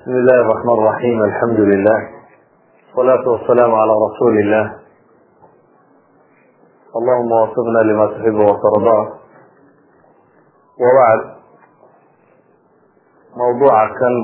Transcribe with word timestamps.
بسم 0.00 0.10
الله 0.10 0.40
الرحمن 0.40 0.74
الرحيم 0.82 1.22
الحمد 1.24 1.60
لله 1.60 1.98
والصلاة 2.88 3.24
والسلام 3.32 3.74
على 3.74 3.92
رسول 4.06 4.34
الله 4.38 4.66
اللهم 6.96 7.32
وفقنا 7.42 7.78
لما 7.88 8.06
تحب 8.06 8.34
وترضاه 8.48 9.04
وبعد 10.80 11.20
mawduuca 13.36 13.84
kan 14.00 14.14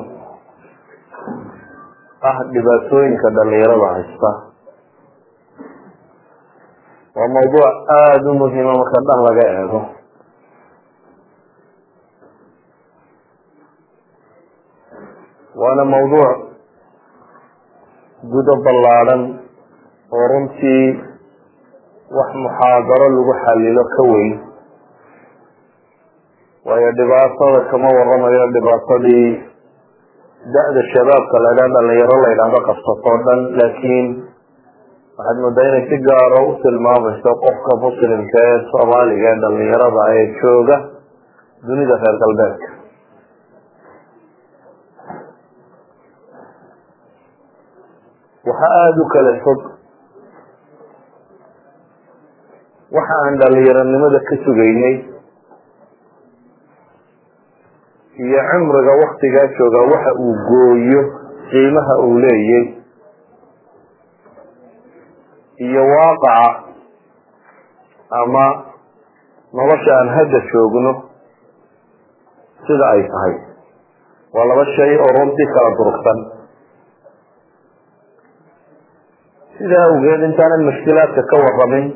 ah 2.25 2.37
dhibaatooyinka 2.57 3.29
dhalinyarada 3.37 3.89
haysta. 4.01 4.31
Waa 7.21 7.29
mawduuc 7.37 7.73
aada 8.01 8.29
u 8.33 8.35
muhiima 8.41 8.73
ah 8.73 8.79
marka 8.81 8.99
dhan 9.09 9.19
laga 9.29 9.45
eego. 9.61 9.81
Waana 15.63 15.85
mawduuc 15.93 16.37
gudo 18.33 18.55
ballaadhan 18.67 19.23
oo 20.17 20.27
runtii 20.33 20.85
wax 22.19 22.31
muxaadaro 22.45 23.07
lagu 23.17 23.35
xalilo 23.45 23.85
ka 23.97 24.03
weyn 24.13 24.35
waayo 26.67 26.91
dhibaatada 26.99 27.61
kama 27.71 27.89
waramayo 27.99 28.47
dhibaatadii 28.57 29.29
da-da 30.55 30.81
shabaabka 30.93 31.37
la 31.45 31.51
ydhaha 31.55 31.73
dhalinyaro 31.77 32.17
la 32.25 32.29
ydhahdo 32.35 32.61
qabsatoo 32.69 33.17
dhan 33.27 33.41
laakiin 33.61 34.07
waxaad 35.19 35.39
moodaa 35.45 35.67
inay 35.71 35.85
si 35.91 35.97
gaaro 36.09 36.41
u 36.51 36.53
tilmaamayso 36.65 37.31
qofka 37.45 37.73
muslimka 37.85 38.39
ee 38.51 38.57
soomaaliga 38.73 39.27
ee 39.33 39.41
dhalinyarada 39.45 40.03
ee 40.19 40.27
jooga 40.43 40.77
dunida 41.69 41.95
reer 42.03 42.17
galbeedka 42.25 42.69
waxa 48.47 48.67
aada 48.81 49.01
u 49.03 49.07
kala 49.15 49.33
fog. 49.45 49.61
Waxa 52.97 53.15
aan 53.27 53.35
dhalinyaronimada 53.41 54.21
ka 54.29 54.35
sugaynay. 54.45 54.95
Iyo 58.17 58.41
cimriga 58.51 58.93
waktigaa 59.03 59.47
jooga 59.59 59.81
waxa 59.93 60.13
uu 60.25 60.35
gooyo 60.49 61.03
qiimaha 61.51 61.95
uu 62.07 62.15
leeyay. 62.25 62.65
Iyo 65.67 65.83
waaqaca 65.83 66.65
ama 68.23 68.45
nolosha 69.53 69.93
aan 69.99 70.09
hadda 70.17 70.39
joogno 70.53 70.93
sida 72.67 72.87
ay 72.95 73.03
tahay. 73.13 73.35
Waa 74.35 74.47
laba 74.49 74.65
shay 74.77 74.93
oo 74.97 75.11
runtii 75.19 75.49
kala 75.55 75.71
durugsan 75.81 76.19
sidaa 79.59 79.85
awgeed 79.91 80.23
intaanan 80.29 80.63
mushkilaadka 80.69 81.23
ka 81.31 81.37
waramin 81.45 81.87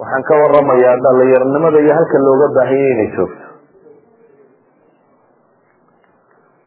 waxaan 0.00 0.22
ka 0.28 0.34
waramayaa 0.42 0.96
dhalinyaronimada 1.04 1.78
iyo 1.84 1.92
halka 1.98 2.16
looga 2.26 2.46
baahanya 2.56 2.88
inay 2.94 3.10
joogto. 3.16 3.46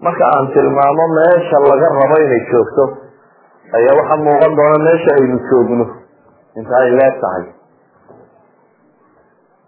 Marka 0.04 0.24
aan 0.36 0.48
tilmaamo 0.54 1.06
meesha 1.18 1.58
laga 1.70 1.88
rabo 1.98 2.16
inay 2.26 2.44
joogto 2.52 2.84
ayaa 3.78 3.98
waxaa 4.00 4.24
muuqan 4.28 4.54
doona 4.60 4.78
meesha 4.88 5.12
aynu 5.20 5.38
joogno. 5.50 5.86
Inta 6.56 6.74
ay 6.84 6.92
leeg 7.00 7.16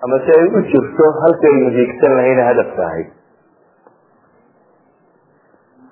ama 0.06 0.18
si 0.26 0.30
ay 0.38 0.46
u 0.54 0.60
jirto 0.72 1.06
halka 1.24 1.46
aynu 1.52 1.70
hiigsan 1.76 2.12
lahayna 2.18 2.44
hadaf 2.50 2.70
tahay 2.78 3.04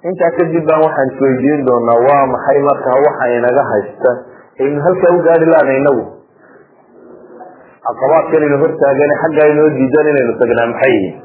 intaa 0.10 0.32
kadib 0.38 0.64
baan 0.68 0.82
waxaan 0.86 1.10
isweydiin 1.14 1.66
doonaa 1.68 2.00
waa 2.08 2.26
maxay 2.34 2.60
markaa 2.70 2.98
waxa 3.08 3.26
inaga 3.38 3.64
haysta? 3.72 4.12
Aynu 4.62 4.80
halkaa 4.86 5.12
u 5.18 5.20
gaari 5.28 5.46
laana 5.54 5.74
inagu? 5.82 6.04
Caqabaadkan 7.86 8.44
inu 8.48 8.58
hortaagane 8.64 9.16
xaggaa 9.24 9.48
inoo 9.54 9.70
diidan 9.78 10.08
inaynu 10.12 10.34
tagnaa 10.42 10.68
maxay? 10.74 10.94
Yihiin 10.96 11.24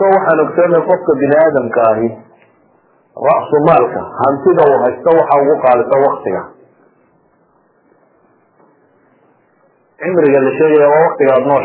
ko 0.00 0.04
waxaan 0.16 0.40
ogsoonay 0.44 0.82
qofka 0.88 1.12
bini 1.20 1.36
aadamka 1.44 1.80
ahi 1.92 2.08
ra-su 3.28 3.56
maalka 3.68 4.00
hantida 4.20 4.62
uu 4.70 4.78
haysto 4.84 5.10
waxa 5.18 5.34
ugu 5.42 5.54
qaadisa 5.64 5.96
waktiga 6.06 6.42
cimriga 10.00 10.40
la 10.46 10.52
sheegaya 10.58 10.88
waa 10.92 11.02
waktiga 11.06 11.32
aada 11.36 11.56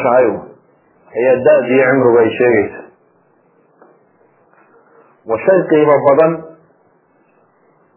ayaa 1.16 1.36
da-d 1.48 1.68
iyo 1.76 1.86
cimrigu 1.92 2.18
ay 2.24 2.30
sheegaysa 2.40 2.85
wa 5.30 5.36
shay 5.46 5.60
qiimo 5.70 5.96
badan 6.08 6.32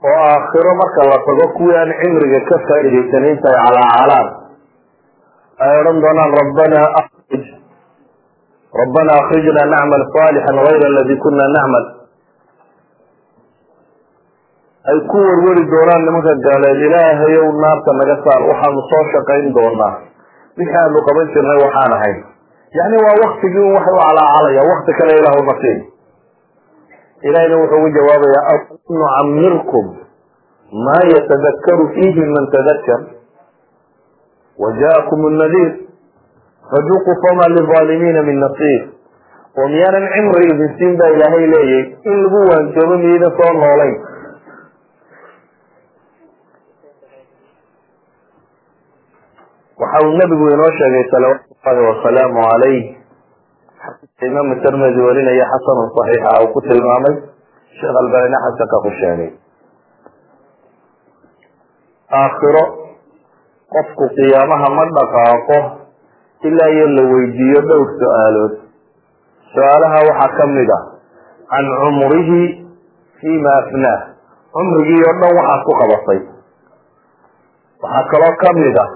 oo 0.09 0.19
aakhiro 0.33 0.73
marka 0.81 1.01
la 1.11 1.19
tago 1.27 1.47
kuwii 1.59 1.77
aan 1.81 1.93
cimriga 2.03 2.41
ka 2.51 2.57
faa'iidaysan 2.69 3.25
intay 3.33 3.57
calaacalaan 3.65 4.29
ay 5.67 5.73
odhan 5.81 5.99
doonaan 6.05 6.33
rabbana 6.41 6.81
akrij 7.01 7.45
rabbana 8.81 9.13
akrijna 9.23 9.63
nacmal 9.75 10.03
saalixan 10.17 10.57
gayra 10.67 10.87
aladii 10.93 11.19
kuna 11.25 11.45
nacmal. 11.57 11.85
Ay 14.89 14.99
ku 15.11 15.17
warwari 15.21 15.63
doonaan 15.73 16.03
nimanka 16.07 16.33
gaaleed 16.47 16.81
ilaahayow 16.87 17.49
naarta 17.63 17.91
naga 18.01 18.17
saar 18.25 18.43
waxaanu 18.51 18.81
soo 18.91 19.05
shaqayn 19.13 19.47
doonaa. 19.57 19.95
Wixii 20.59 20.79
aanu 20.83 20.99
qaban 21.09 21.27
jirnay 21.35 21.59
waxaan 21.65 21.93
ahayn. 21.99 22.19
Yani 22.79 22.97
waa 23.05 23.17
waktigii 23.25 23.65
un 23.69 23.73
waxay 23.77 23.95
u 23.97 24.01
calaacalaya 24.05 24.63
wakti 24.71 24.93
kale 25.01 25.13
ilaahuma 25.21 25.55
siin 25.61 25.79
ilahina 27.23 27.57
wuxuu 27.61 27.79
ugu 27.79 27.89
jawaabaya 27.97 28.41
aw 28.53 28.59
nucamirkum 28.89 29.87
ma 30.87 30.97
yatadakaru 31.15 31.85
fiihi 31.95 32.23
man 32.35 32.45
tadakar 32.55 33.01
wajaakum 34.65 35.21
nadiir 35.41 35.71
faduquu 36.71 37.13
fama 37.25 37.49
lilaalimiina 37.57 38.23
min 38.29 38.37
nasiir 38.45 38.83
oo 39.59 39.69
miyaanan 39.75 40.07
cimri 40.15 40.45
idin 40.53 40.71
siin 40.79 40.97
baa 41.01 41.11
ilaahay 41.17 41.47
leeyahy 41.55 41.83
in 42.11 42.17
lagu 42.25 42.41
waantoobo 42.51 42.95
miyaydan 43.05 43.33
soo 43.41 43.53
noolayn 43.61 43.97
waxa 49.81 49.99
uu 50.07 50.17
nabigu 50.19 50.45
inoo 50.55 50.71
sheegay 50.79 51.05
salawaatu 51.11 51.83
wasalaamu 51.89 52.43
calayh 52.51 52.98
imaam 54.27 54.49
tirmidi 54.65 55.01
warinaya 55.07 55.45
xasanun 55.53 55.89
صaxiixa 55.97 56.31
uu 56.43 56.49
ku 56.55 56.61
tilmaamay. 56.67 57.15
Sheekh 57.79 57.97
albanina 58.03 58.39
xasanka 58.45 58.77
ku 58.85 58.91
sheegay 58.99 59.31
aakhiro 62.19 62.65
qofku 63.75 64.05
qiyaamaha 64.17 64.69
ma 64.77 64.85
dhaqaaqo 64.97 65.59
ilaa 66.49 66.71
iyo 66.75 66.87
la 66.97 67.03
weydiiyo 67.13 67.61
dhowr 67.69 67.89
su'aalood. 68.01 68.53
Su'aalaha 69.55 69.99
waxaa 70.09 70.35
ka 70.39 70.45
mid 70.57 70.71
ah 70.79 70.83
can 71.53 71.67
cumrihi 71.83 72.41
fima 73.21 73.51
afnaah 73.63 74.01
cumrigii 74.57 75.03
oo 75.09 75.15
dhan 75.21 75.31
waxaad 75.39 75.61
ku 75.69 75.73
qabatay. 75.81 76.21
Waxaa 77.83 78.09
kaloo 78.13 78.35
ka 78.43 78.51
mid 78.61 78.77
ah 78.85 78.91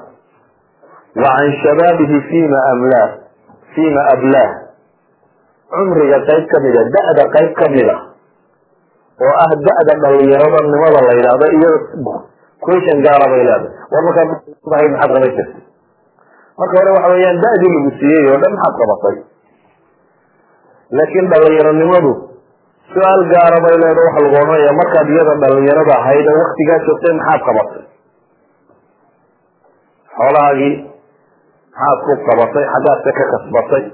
wa 1.22 1.28
can 1.36 1.50
shabaabihi 1.62 2.16
fima 2.32 2.58
amlaah 2.72 3.08
fima 3.76 4.02
ablaah 4.16 4.50
cumriga 5.72 6.18
qayb 6.28 6.44
ka 6.52 6.58
mid 6.64 6.76
a 6.76 6.82
da-da 6.96 7.24
qayb 7.36 7.50
ka 7.60 7.66
mid 7.74 7.88
a 7.88 7.96
oo 9.26 9.32
ah 9.44 9.52
da-da 9.66 9.94
dhalinyaronimada 10.04 11.00
la 11.08 11.12
yidhahdo 11.18 11.46
iyo 11.58 11.70
question 12.64 12.98
gaara 13.06 13.26
bay 13.32 13.42
leedahay. 13.42 13.70
War 13.92 14.02
markaa 14.06 14.24
maxaad 14.30 14.98
qaban 15.00 15.22
jirtay? 15.26 15.48
Marka 16.58 16.74
hore 16.78 16.90
waxa 16.96 17.08
weeyaan 17.14 17.38
da-dii 17.44 17.70
lagu 17.74 17.90
siiyey 18.00 18.24
oo 18.32 18.38
dhan 18.42 18.52
maxaad 18.56 18.74
qabatay. 18.82 19.16
Laakiin 20.98 21.26
dhalinyaronimadu 21.32 22.12
su'aal 22.92 23.22
gaara 23.32 23.58
bay 23.66 23.74
leedahay 23.82 24.06
waxa 24.06 24.20
lagu 24.24 24.36
odhanaya 24.42 24.72
markaad 24.80 25.06
iyada 25.14 25.34
dhalinyarada 25.44 25.94
ahayd 26.02 26.26
oo 26.32 26.38
waktigaa 26.44 26.78
joogtay 26.86 27.12
maxaad 27.20 27.40
qabatay? 27.48 27.82
Xoolahaagii 30.16 30.74
maxaad 31.74 31.98
ku 32.06 32.12
qabatay? 32.28 32.64
Xaggaadka 32.72 33.10
ka 33.18 33.24
kasbatay 33.32 33.84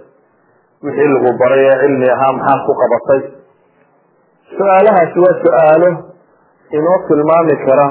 wixii 0.84 1.08
lagu 1.14 1.30
baray 1.40 1.62
ee 1.70 1.76
cilmi 1.82 2.08
ahaa 2.14 2.32
maxaad 2.38 2.60
ku 2.66 2.72
qabatay? 2.80 3.20
Su'aalahaasi 4.56 5.18
waa 5.24 5.36
su'aalo 5.44 5.88
inoo 6.76 6.98
tilmaami 7.08 7.54
kara 7.66 7.86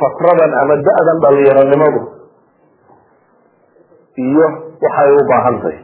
fatradan 0.00 0.52
ama 0.60 0.74
da-dan 0.86 1.18
dhalinyaronimadu 1.24 2.00
iyo 4.26 4.46
waxay 4.84 5.10
u 5.18 5.22
baahantahy 5.30 5.78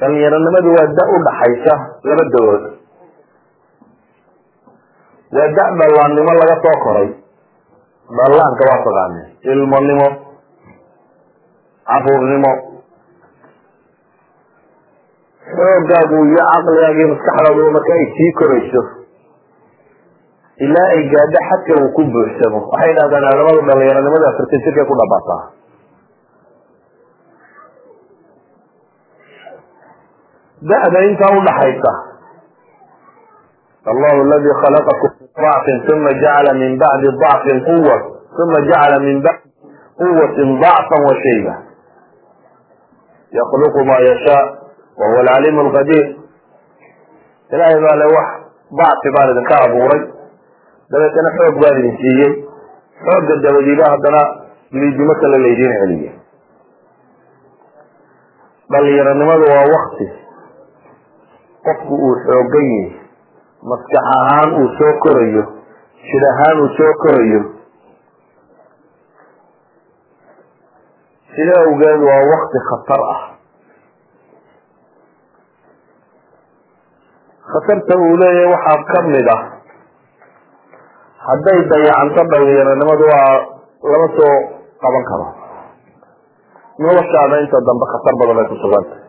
dhalinyaronimadu 0.00 0.68
waa 0.76 0.88
da 0.98 1.04
u 1.08 1.16
dhaxaysa 1.26 1.74
laba 2.08 2.24
dawood. 2.34 2.64
Waa 5.36 5.48
da 5.56 5.64
dhallaannimo 5.80 6.32
laga 6.40 6.56
soo 6.64 6.76
koray. 6.84 7.08
Dhallaanka 8.18 8.62
waa 8.70 8.80
taqaane 8.86 9.22
ilmonimo 9.52 10.08
caruurnimo 11.88 12.52
xoogaagu 15.50 16.16
iyo 16.30 16.42
caqligaaga 16.50 16.98
iyo 16.98 17.08
maskaxdaadu 17.14 17.70
marka 17.76 17.92
ay 17.98 18.04
sii 18.16 18.32
korayso. 18.38 18.82
Ilaa 20.64 20.88
ay 20.94 21.02
gaadho 21.12 21.38
xadka 21.48 21.72
uu 21.82 21.90
ku 21.96 22.02
buuxsamo. 22.12 22.58
Waxay 22.72 22.92
dhahdaan 22.98 23.24
culamadu 23.34 23.60
dhalinyaronimada 23.68 24.26
afartan 24.30 24.60
jirkay 24.64 24.84
ku 24.90 24.94
dhabataa. 25.00 25.42
Da-da 30.62 30.98
intaa 31.10 31.34
udhaxaysa 31.38 31.92
allahu 33.90 34.18
aladi 34.24 34.50
khalaqakum 34.62 35.10
min 35.18 35.30
dacfin 35.42 35.78
uma 35.94 36.10
jacala 36.22 36.52
min 36.54 36.72
bacdi 36.78 37.08
dacfin 37.22 37.58
quwa 37.66 37.96
uma 38.44 38.58
jacala 38.70 38.96
min 39.02 39.16
bacdi 39.26 39.50
quwatin 39.98 40.48
dacfan 40.62 41.00
wa 41.08 41.14
shayba. 41.24 41.54
Yakluqu 43.34 43.80
ma 43.90 43.96
yashaa 44.06 44.44
wa 45.00 45.06
huwa 45.08 45.20
alcaliim 45.24 45.58
alqadiir 45.64 46.06
ilaahay 47.52 47.78
baa 47.84 47.96
le 48.02 48.06
wax 48.16 48.28
dacfi 48.80 49.08
baan 49.16 49.28
idinka 49.34 49.54
abuuray 49.66 50.02
dabeetana 50.92 51.30
xoog 51.38 51.56
baan 51.62 51.78
idin 51.80 51.96
siiyey 52.02 52.32
xoogga 53.04 53.34
dabadiiba 53.46 53.84
haddana 53.92 54.22
liidimo 54.80 55.14
kale 55.22 55.38
laydin 55.44 55.72
celiyay 55.80 56.14
dhalinyaronimadu 58.72 59.44
waa 59.52 59.64
wakti 59.74 60.06
qofku 61.66 61.94
uu 62.06 62.14
xoogan 62.26 62.68
yahay 62.72 62.92
maskax 63.70 64.04
ahaan 64.16 64.50
uu 64.60 64.68
soo 64.78 64.92
korayo 65.04 65.42
jir 66.08 66.24
ahaan 66.32 66.56
uu 66.64 66.70
soo 66.78 66.92
korayo 67.02 67.42
sida 71.34 71.54
awgeed 71.64 72.00
waa 72.08 72.22
wakti 72.32 72.58
khatar 72.70 73.02
ah 73.14 73.20
khatarta 77.52 77.94
uu 78.04 78.16
leeyahay 78.22 78.48
waxaa 78.54 78.78
ka 78.92 78.98
mid 79.12 79.28
ah. 79.36 79.42
Hadday 81.26 81.58
dayacanto 81.72 82.22
dhalinyaronimadu 82.32 83.04
waa 83.12 83.32
lama 83.92 84.08
soo 84.18 84.34
qaban 84.82 85.04
karo. 85.10 85.26
Noloshaada 86.82 87.36
inta 87.44 87.58
dambe 87.68 87.86
khatar 87.92 88.14
badan 88.20 88.40
ay 88.42 88.46
ku 88.50 88.56
sugantay 88.64 89.00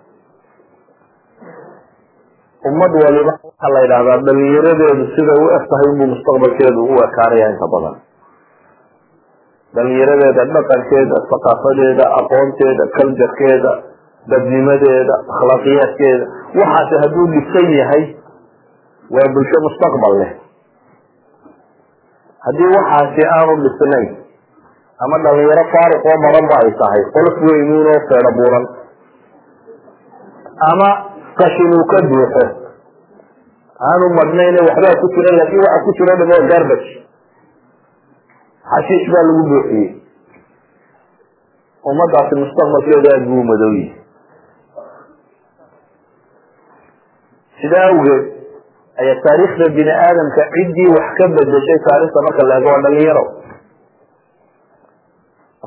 ummad 2.70 2.92
waliba 3.04 3.34
waxaa 3.44 3.70
la 3.76 3.80
yidhahdaa 3.84 4.20
dhalinyaradeedu 4.28 5.04
siday 5.16 5.40
u 5.46 5.48
eg 5.58 5.64
tahay 5.72 5.90
mustaqbalkeedu 6.02 6.80
u 6.80 6.96
ekaanaya 7.08 7.48
inta 7.54 7.68
badan. 7.74 7.96
Dhalinyaradeeda 9.76 10.44
dhaqankeeda 10.56 11.18
thaqaafadeeda 11.32 12.06
aqoonteeda 12.20 12.84
kaljarkeeda 12.98 13.72
dadnimadeeda 14.32 15.14
akhlaaqiyaadkeeda 15.34 16.26
waxaasi 16.62 16.96
hadduu 17.04 17.26
dhisan 17.36 17.68
yahay 17.80 18.04
waa 19.16 19.28
bulsho 19.36 19.58
mustaqbal 19.68 20.14
leh. 20.22 20.32
Haddii 22.46 22.72
waxaasi 22.76 23.24
aanu 23.38 23.54
dhisnayn 23.66 24.08
ama 25.04 25.16
dhalinyaro 25.26 25.64
faariq 25.74 26.02
oo 26.12 26.18
badan 26.26 26.46
ba 26.52 26.56
ay 26.64 26.72
tahay 26.82 27.02
qolof 27.16 27.38
weynuun 27.48 27.88
oo 27.94 28.00
feedho 28.10 28.32
buuran 28.40 28.66
ama 30.72 30.90
qashin 31.40 31.72
uu 31.78 31.86
ka 31.92 31.98
buuxo 32.12 32.44
aanu 33.90 34.06
madhnayne 34.20 34.60
waxbaa 34.68 35.00
ku 35.02 35.08
jira 35.16 35.32
laakin 35.40 35.60
waxa 35.66 35.80
ku 35.86 35.92
jiro 36.00 36.14
dham 36.20 36.30
waa 36.36 36.48
garbage. 36.52 36.90
Xashiish 38.72 39.08
baa 39.14 39.24
lagu 39.28 39.44
buuxiyey. 39.52 39.90
Ummadaasi 41.92 42.34
mustaqbalkeedu 42.44 43.08
aada 43.12 43.26
buu 43.28 43.42
umadow 43.44 43.72
yihi 43.78 43.92
sidaa 47.62 47.88
awgeed 47.92 48.24
ayaa 49.02 49.22
taariikhda 49.26 49.66
bini 49.78 49.92
aadamka 50.06 50.42
ciddii 50.56 50.90
wax 50.96 51.08
ka 51.20 51.26
bedeshay 51.38 51.80
taarikhda 51.88 52.20
marka 52.28 52.42
la 52.50 52.56
eego 52.60 52.70
waa 52.74 52.82
dhalinyaro. 52.86 53.24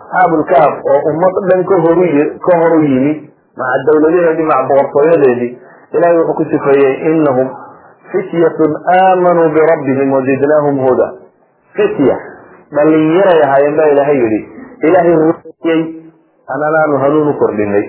Asxaabulkaaf 0.00 0.74
oo 0.92 1.00
ummad 1.10 1.34
dhan 1.50 1.62
ka 1.70 1.76
horu 1.84 2.04
ka 2.46 2.52
horu 2.62 2.78
yimi 2.90 3.12
maca 3.60 3.78
dawladaheedii 3.88 4.48
maca 4.50 4.68
boqortooyadeedii 4.70 5.50
ilahay 5.96 6.16
wuxuu 6.18 6.36
ku 6.38 6.44
sifeeyey 6.52 6.94
inahum 7.12 7.48
fityatun 8.12 8.72
aamanuu 8.96 9.48
birabbihim 9.56 10.12
wazidnaahum 10.16 10.76
huda. 10.86 11.06
Fitya. 11.76 12.16
Dhalinyaray 12.76 13.40
ahaayeen 13.46 13.76
baa 13.78 13.88
ilaahay 13.94 14.18
yihi 14.22 14.40
ilaahay 14.88 15.14
ruuyey 15.22 15.80
ananaanu 16.54 16.98
hanuun 17.04 17.34
kordhinay. 17.40 17.84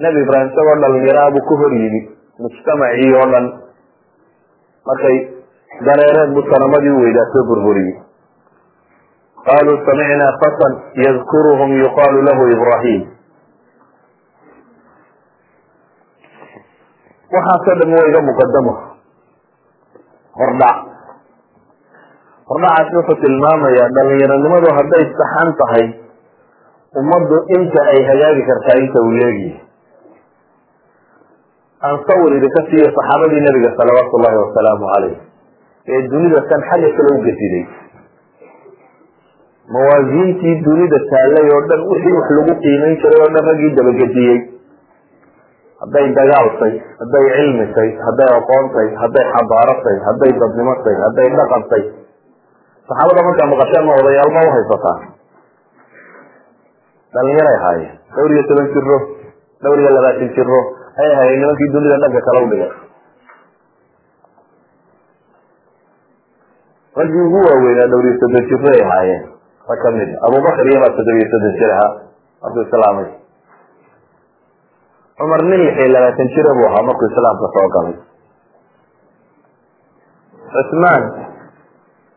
Nebi 0.00 0.18
ibraahim 0.24 0.48
isagoo 0.52 0.76
dhalinyaraha 0.82 1.30
buu 1.36 1.44
ka 1.50 1.54
hor 1.62 1.72
yimi 1.82 2.00
mujtamacii 2.42 3.12
oo 3.20 3.26
dhan. 3.32 3.46
Markay 4.86 5.16
dareereen 5.86 6.34
buu 6.34 6.44
sanamadii 6.52 6.94
u 6.96 7.00
weydaa 7.04 7.28
soo 7.32 7.44
burburiyey. 7.50 7.94
Qaluu 9.48 9.76
samicnaa 9.86 10.32
fatan 10.42 10.72
yadkuruhum 11.04 11.70
yuqaalu 11.82 12.18
lahu 12.28 12.42
ibrahim 12.56 13.02
waxaasoo 17.34 17.76
dham 17.80 17.90
waa 17.96 18.08
iga 18.10 18.20
muqadamo 18.28 18.72
hordhac. 20.40 20.78
Hordhacaasi 22.50 22.96
wuxuu 22.98 23.20
tilmaamayaa 23.24 23.88
dhalinyaronimadu 23.96 24.68
hadday 24.78 25.04
saxan 25.20 25.50
tahay 25.60 25.84
ummaddu 27.00 27.36
inta 27.56 27.80
ay 27.94 28.00
hagaagi 28.10 28.42
kartaa 28.50 28.76
inta 28.82 28.98
uu 29.06 29.12
leegiyi 29.20 29.52
aan 31.88 31.96
sawir 32.08 32.32
idinka 32.38 32.60
siiyo 32.70 32.88
saxaabadii 32.96 33.40
nabiga 33.46 33.70
salawaatu 33.80 34.12
ullahi 34.18 34.38
wasalaamu 34.44 34.84
calayh 34.94 35.16
ee 35.94 36.00
dunida 36.12 36.40
kan 36.50 36.60
xagga 36.70 36.90
kale 36.96 37.10
u 37.16 37.20
gediday 37.26 37.64
mawaasiintii 39.76 40.54
dunida 40.66 40.98
taallay 41.12 41.46
oo 41.56 41.60
dhan 41.70 41.80
wixii 41.92 42.14
wax 42.18 42.28
lagu 42.38 42.54
qiimeyn 42.64 42.94
jiray 43.02 43.20
oo 43.24 43.28
dhan 43.36 43.44
raggii 43.50 43.70
dabagediyey. 43.78 44.38
Hadday 45.82 46.06
dagaaltay 46.18 46.72
hadday 47.00 47.24
cilmitay 47.36 47.88
hadday 48.06 48.28
aqoontay 48.38 48.88
hadday 49.02 49.24
xabaaratay 49.36 49.96
hadday 50.08 50.30
dadnimatay 50.42 50.96
hadday 51.04 51.28
dhaqantay 51.40 51.82
saxaabada 52.90 53.20
markaa 53.28 53.48
maqasheen 53.54 53.84
ma 53.88 53.94
odayaal 54.02 54.30
ma 54.36 54.42
uhaysataa 54.50 54.96
dhalinyaray 57.16 57.56
ahaayeen 57.60 57.94
dhowr 58.16 58.30
iyo 58.36 58.42
toban 58.50 58.68
jiro 58.76 58.98
dhowr 59.64 59.78
iyo 59.84 59.90
labaatan 59.96 60.30
jiro 60.36 60.60
ay 61.00 61.08
ahaayeen 61.14 61.40
nimankii 61.42 61.72
dunida 61.74 61.96
dhanka 62.04 62.20
kala 62.28 62.40
udhigay 62.46 62.70
raggii 66.98 67.22
ugu 67.26 67.38
waaweynaa 67.48 67.88
dhowr 67.92 68.04
iyo 68.08 68.16
soddon 68.22 68.44
jiro 68.50 68.68
ay 68.74 68.80
ahaayeen 68.86 69.22
rag 69.70 69.78
ka 69.84 69.90
mid 69.98 70.10
abubakar 70.26 70.66
iyomaa 70.70 70.94
toddob 70.96 71.16
iyo 71.20 71.28
soddon 71.34 71.54
jir 71.60 71.70
ahaa 71.76 71.90
markuu 72.42 72.62
islaamay 72.66 73.08
cumar 75.18 75.42
nin 75.50 75.60
lix 75.66 75.74
iyo 75.80 75.88
labaatan 75.94 76.28
jira 76.34 76.50
buu 76.58 76.66
ahaa 76.70 76.82
markuu 76.88 77.06
islaamka 77.12 77.46
soo 77.56 77.68
galay 77.74 77.96
cusmaan 80.54 81.02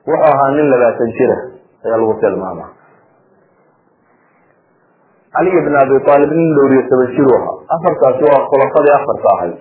wuxuu 0.08 0.26
ahaa 0.32 0.50
nin 0.58 0.66
labaatan 0.74 1.10
jira 1.18 1.38
ayaa 1.86 1.98
lagu 2.02 2.14
tilmaama 2.24 2.66
cali 5.36 5.50
ibn 5.60 5.74
abi 5.82 5.96
aalib 6.14 6.32
nin 6.40 6.50
dhowr 6.58 6.72
iyo 6.78 6.84
toban 6.90 7.10
jir 7.16 7.28
ahaa. 7.38 7.56
Afartaasi 7.76 8.24
waa 8.30 8.42
khulafadii 8.50 8.94
afarta 9.00 9.30
ahayd 9.36 9.56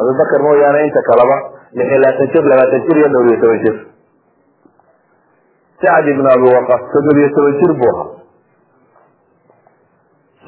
abubakar 0.00 0.40
mooyaane 0.46 0.80
inta 0.88 1.00
kaleba 1.10 1.36
lix 1.78 1.88
iyo 1.92 2.26
jir 2.34 2.44
labaatan 2.52 2.80
jir 2.86 2.96
iyo 3.00 3.08
dhowr 3.14 3.26
iyo 3.30 3.38
toban 3.44 3.60
jir. 3.64 3.76
Sacd 5.82 6.06
ibn 6.14 6.26
abi 6.34 6.46
waqas 6.56 6.82
toddob 6.92 7.16
iyo 7.22 7.28
toban 7.36 7.54
jir 7.60 7.72
buu 7.80 7.90
ahaa. 7.94 8.08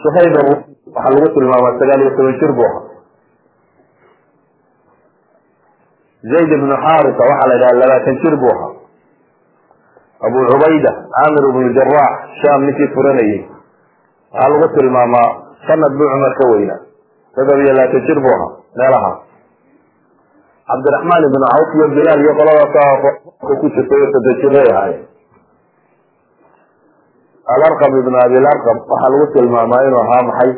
Suhayb 0.03 0.35
waxaa 0.37 1.11
lagu 1.15 1.29
tilmaamaa 1.37 1.79
sagaal 1.81 2.01
iyo 2.05 2.13
toban 2.19 2.35
jir 2.43 2.53
buu 2.59 2.67
ahaa. 2.71 2.83
Zayd 6.33 6.51
ibnu 6.57 6.75
xarisa 6.85 7.23
waxaa 7.31 7.49
la 7.51 7.55
yidhaha 7.57 7.81
labaatan 7.83 8.17
jir 8.23 8.37
buu 8.43 8.53
ahaa 8.57 8.73
abu 10.27 10.39
cubayda 10.51 10.91
camir 11.17 11.45
ibnu 11.51 11.69
jarax 11.79 12.13
sham 12.43 12.61
ninkii 12.67 12.89
furanayey 12.95 13.41
waxaa 14.33 14.51
lagu 14.53 14.67
tilmaamaa 14.77 15.29
sanad 15.67 15.93
buu 15.99 16.09
cumar 16.13 16.33
ka 16.41 16.45
weynaa. 16.53 16.81
Toddob 17.35 17.59
iyo 17.65 17.73
labaatan 17.77 18.03
jir 18.09 18.19
buu 18.25 18.33
ahaa 18.37 18.51
meelaha 18.79 19.11
cabdiraxmaan 20.71 21.23
ibnu 21.29 21.39
cawf 21.53 21.71
iyo 21.79 21.87
bilaal 21.97 22.21
iyo 22.25 22.33
qoladaas 22.39 23.05
ku 23.61 23.67
jirtay 23.75 24.03
soddon 24.15 24.35
jiray 24.43 24.69
ahaayeen. 24.75 25.05
Alarqam 27.55 27.93
ibnu 28.01 28.17
abilarqam 28.25 28.77
waxaa 28.91 29.11
lagu 29.13 29.27
tilmaamaa 29.35 29.83
inuu 29.89 30.01
ahaa 30.05 30.23
maxay? 30.29 30.51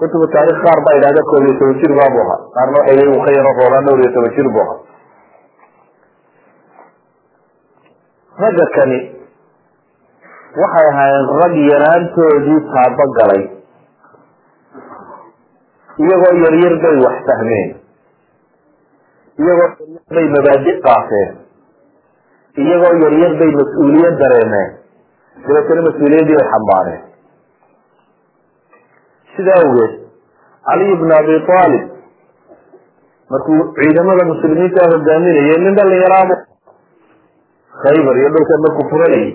Kutubu 0.00 0.26
taarikh 0.34 0.58
qaar 0.64 0.78
baa 0.84 0.94
yidhahda 0.96 1.22
koob 1.30 1.44
iyo 1.46 1.54
toban 1.60 1.76
jir 1.80 1.92
baabuu 1.98 2.22
ahaa. 2.24 2.38
Qaarna 2.56 2.76
waxay 2.80 2.94
leeyiin 2.96 3.16
uu 3.16 3.24
ka 3.26 3.30
yaro 3.36 3.50
roobaa 3.60 3.82
dhowr 3.86 4.00
iyo 4.04 4.10
toban 4.16 4.32
jir 4.36 4.48
buu 4.54 4.62
ahaa 4.64 4.78
ragga 8.42 8.66
kani 8.76 8.98
waxay 10.62 10.86
ahaayeen 10.92 11.26
rag 11.42 11.54
yaraantoodii 11.72 12.60
taabo 12.74 13.04
galay. 13.18 13.42
Iyagoo 16.02 16.34
yaryar 16.44 16.74
bay 16.82 16.96
wax 17.04 17.16
fahmeen. 17.28 17.68
Iyagoo 19.40 19.68
yaryar 19.68 20.04
bay 20.16 20.26
mabaadi 20.34 20.72
qaateen 20.86 21.30
iyagoo 22.64 22.94
yaryar 23.04 23.32
bay 23.40 23.50
mas'uuliyad 23.60 24.16
dareemeen. 24.22 24.70
Dabeetana 25.46 25.82
mas'uuliyaddii 25.88 26.36
bay 26.40 26.48
xambaareen. 26.52 27.02
Sida 29.36 29.52
awgeed 29.62 29.92
caliy 30.70 30.94
bn 31.02 31.10
abi 31.18 31.34
aalib 31.58 31.84
markuu 33.30 33.58
ciidamada 33.78 34.24
muslimiinta 34.32 34.88
hogaaminayay 34.92 35.58
nin 35.64 35.76
dhalinyaraabo 35.78 36.34
khaybar 37.84 38.14
iyo 38.20 38.28
dhulka 38.36 38.54
markuu 38.64 38.86
furanayay 38.92 39.28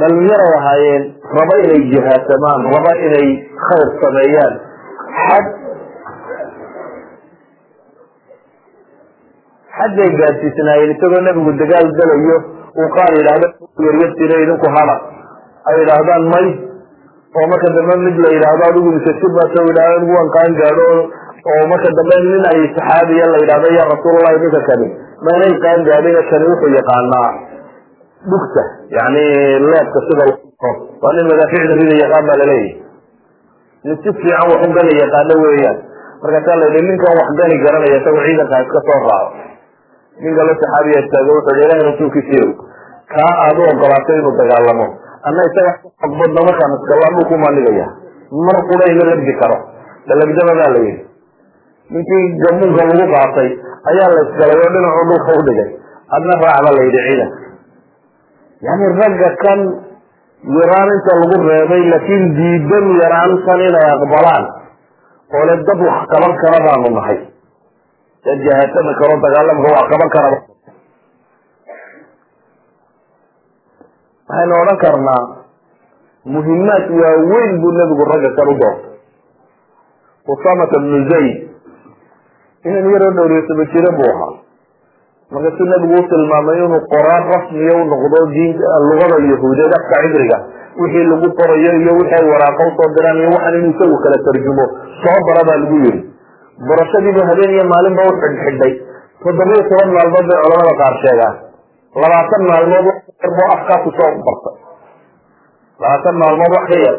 dhalinyaray 0.00 0.52
ahaayeen 0.58 1.02
raba 1.38 1.54
inay 1.64 1.82
jihaadsamaan 1.92 2.60
raba 2.74 2.92
inay 3.06 3.26
khayr 3.66 3.88
sameeyaan. 4.04 4.54
Xad 9.76 9.92
bay 9.98 10.10
gaadsiisnaayeen 10.20 10.92
isagoo 10.94 11.20
nebigu 11.26 11.52
dagaal 11.60 11.88
galayo 11.98 12.36
uu 12.82 12.88
qaar 12.96 13.12
yidhaahdo 13.18 13.48
yaryartiina 13.86 14.36
idinku 14.44 14.68
hada 14.76 14.96
ay 15.70 15.76
yidhaahdaan 15.80 16.24
may. 16.34 16.46
Oo 17.36 17.46
marka 17.52 17.68
dambe 17.76 17.94
mid 18.06 18.16
la 18.24 18.28
yidhaahdo 18.36 18.64
adigu 18.70 18.90
misasibato 18.96 19.60
yidhahdo 19.68 19.94
anigu 19.98 20.12
waan 20.18 20.52
gaadho. 20.60 20.88
Oo 21.52 21.62
marka 21.72 21.88
dambe 21.98 22.16
nin 22.26 22.44
ay 22.52 22.60
saxaabiya 22.76 23.26
la 23.34 23.38
yidhahdo 23.44 23.68
ya 23.78 23.84
rasuullahi 23.92 24.40
ninka 24.44 24.60
kani 24.68 24.88
maynay 25.26 25.52
qaan 25.64 25.80
gaadhin 25.88 26.16
kani 26.30 26.44
wuxuu 26.50 26.70
yaqaanaa 26.78 27.28
dhugta 28.30 28.62
yani 28.98 29.24
leebka 29.70 29.98
sida 30.08 30.24
waa 31.02 31.12
nin 31.16 31.26
madaaficda 31.30 31.74
rida 31.80 31.94
yaqaan 32.04 32.24
baa 32.30 32.38
laleeyahy 32.42 32.72
nin 33.84 33.96
si 34.02 34.10
fiican 34.20 34.46
wax 34.50 34.60
u 34.66 34.72
gani 34.78 34.92
yaqaano 35.02 35.34
weeyaan. 35.44 35.78
Markaasaa 36.22 36.56
la 36.60 36.66
yidhi 36.70 36.82
ninkan 36.88 37.12
wax 37.18 37.28
gani 37.40 37.54
garanaya 37.64 37.96
isagoo 37.98 38.22
ciidanka 38.26 38.60
iska 38.64 38.80
soo 38.86 38.98
raaco. 39.06 39.30
Nin 40.22 40.32
kalo 40.38 40.52
saxaabiya 40.60 40.98
istaago 41.02 41.30
wuxuu 41.36 41.54
hi 41.58 41.62
ilahi 41.66 41.82
rasuulkiisiiyow 41.90 42.50
kaa 43.14 43.32
aad 43.44 43.58
u 43.58 43.62
ogolaatay 43.72 44.16
inuu 44.20 44.34
dagaalamo. 44.40 44.86
Anna 45.26 45.42
isaga 45.48 45.72
badna 46.18 46.40
markaan 46.48 47.26
ku 47.30 47.34
maanigaya 47.42 47.86
mar 48.46 48.58
qura 48.70 48.84
ima 48.92 49.04
labdi 49.10 49.32
karo. 49.40 49.58
Dalagdaba 50.08 50.52
baa 50.60 50.70
la 50.74 50.80
yihi 50.86 51.00
ninkii 51.90 52.24
gamuunka 52.42 52.82
lagu 52.90 53.06
qaatay 53.14 53.48
ayaa 53.90 54.08
la 54.14 54.20
isgalay 54.26 54.58
oo 54.64 54.70
dhinacuu 54.74 55.04
dhulka 55.10 55.30
u 55.38 55.42
dhigay. 55.48 55.70
Adna 56.16 56.34
raac 56.44 56.58
baa 56.64 56.72
la 56.76 56.82
yidhi 56.86 57.00
ciidanka 57.08 57.38
yani 58.66 58.84
ragga 59.00 59.28
kan 59.44 59.60
yaraan 60.56 60.88
inta 60.96 61.12
lagu 61.20 61.36
reebay 61.48 61.82
laakiin 61.92 62.24
diidan 62.38 62.86
yaraantan 63.02 63.60
inay 63.68 63.86
aqbalaan 63.96 64.44
oo 65.34 65.42
le 65.48 65.54
dad 65.68 65.80
wax 65.88 65.98
qaban 66.12 66.32
kara 66.42 66.58
baanu 66.66 66.88
nahay. 66.98 67.18
Dad 68.26 68.38
jahaasami 68.46 68.92
karo 69.00 69.14
dagaalamka 69.24 69.68
wax 69.76 69.86
qaban 69.92 70.10
karaba 70.16 70.38
waxaynu 74.28 74.54
odhan 74.62 74.78
karnaa 74.84 75.22
muhimaad 76.34 76.84
waaweyn 77.00 77.52
buu 77.62 77.72
nebigu 77.78 78.04
ragga 78.12 78.30
kan 78.38 78.48
u 78.48 78.54
doortay. 78.62 78.90
Usamata 80.32 80.78
bnu 80.84 80.98
zayd 81.10 81.34
inan 82.68 82.86
yaroo 82.94 83.12
dhowriyasaba 83.18 83.64
jira 83.74 83.90
buu 83.98 84.10
ahaa 84.14 84.32
markaasuu 85.34 85.66
nebigu 85.72 85.96
u 86.00 86.04
tilmaamay 86.12 86.58
inuu 86.64 86.80
qoraan 86.94 87.24
rasmiya 87.34 87.74
u 87.80 87.84
noqdo 87.92 88.18
diinta 88.34 88.78
lugada 88.88 89.16
yahuudeed 89.32 89.72
afka 89.78 90.02
cibriga 90.04 90.38
wixii 90.82 91.06
lagu 91.12 91.28
qorayo 91.40 91.70
iyo 91.82 91.92
wixii 92.00 92.18
ay 92.20 92.26
waraaqo 92.32 92.62
u 92.68 92.72
soo 92.78 92.88
diraan 92.96 93.18
iyo 93.22 93.30
waxaan 93.36 93.54
inuu 93.60 93.72
isagu 93.76 93.96
kala 94.04 94.18
tarjumo. 94.26 94.64
Soo 95.02 95.18
bara 95.28 95.42
baa 95.48 95.58
lagu 95.62 95.76
yiri 95.84 96.00
barashadiibu 96.68 97.20
habeen 97.30 97.50
iyo 97.56 97.64
maalinba 97.72 98.02
u 98.08 98.12
xidhxidhay 98.22 98.72
toddobiyo 99.24 99.62
toban 99.70 99.90
maalmood 99.96 100.26
bay 100.30 100.38
culamada 100.44 100.72
qaar 100.82 100.94
sheegaan 101.04 101.34
labaatan 102.02 102.42
maalmood 102.50 102.86
bu 103.36 103.42
afkaa 103.56 103.78
ku 103.84 103.90
soo 103.98 104.10
bartay 104.28 104.56
labaatan 105.82 106.14
maalmood 106.22 106.50
wax 106.56 106.64
ka 106.72 106.76
yar 106.86 106.96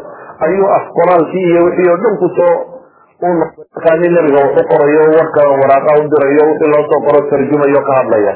ayuu 0.48 0.68
af 0.78 0.86
qoraalkii 0.98 1.46
iyo 1.52 1.62
wixii 1.68 1.90
oo 1.94 1.98
dhan 2.04 2.16
ku 2.24 2.28
soo 2.38 2.54
markaa 3.22 3.96
nin 4.02 4.12
nebiga 4.14 4.40
wax 4.46 4.56
u 4.62 4.64
qorayo 4.72 5.04
warka 5.18 5.42
waraaqa 5.62 5.92
u 6.02 6.10
dirayo 6.12 6.44
wixii 6.50 6.72
loo 6.74 6.84
soo 6.90 7.02
qoro 7.06 7.20
tarjumayo 7.30 7.82
ka 7.88 7.94
hadlaya. 8.00 8.34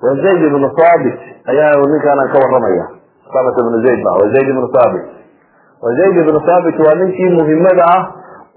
Wa 0.00 0.10
ibnu 0.12 0.68
saabit 0.78 1.18
ayaa 1.50 1.82
ninkaanaan 1.92 2.30
ka 2.32 2.38
waramaya 2.44 2.86
samat 3.32 3.54
ibnu 3.62 3.78
zayd 3.86 4.00
ba 4.04 4.12
wa 4.20 4.24
ibnu 4.26 4.68
saabit 4.76 5.04
wa 5.82 5.88
ibnu 5.92 6.40
saabit 6.46 6.76
waa 6.84 6.94
ninkii 7.00 7.30
muhimada 7.36 7.84
ah 7.96 8.02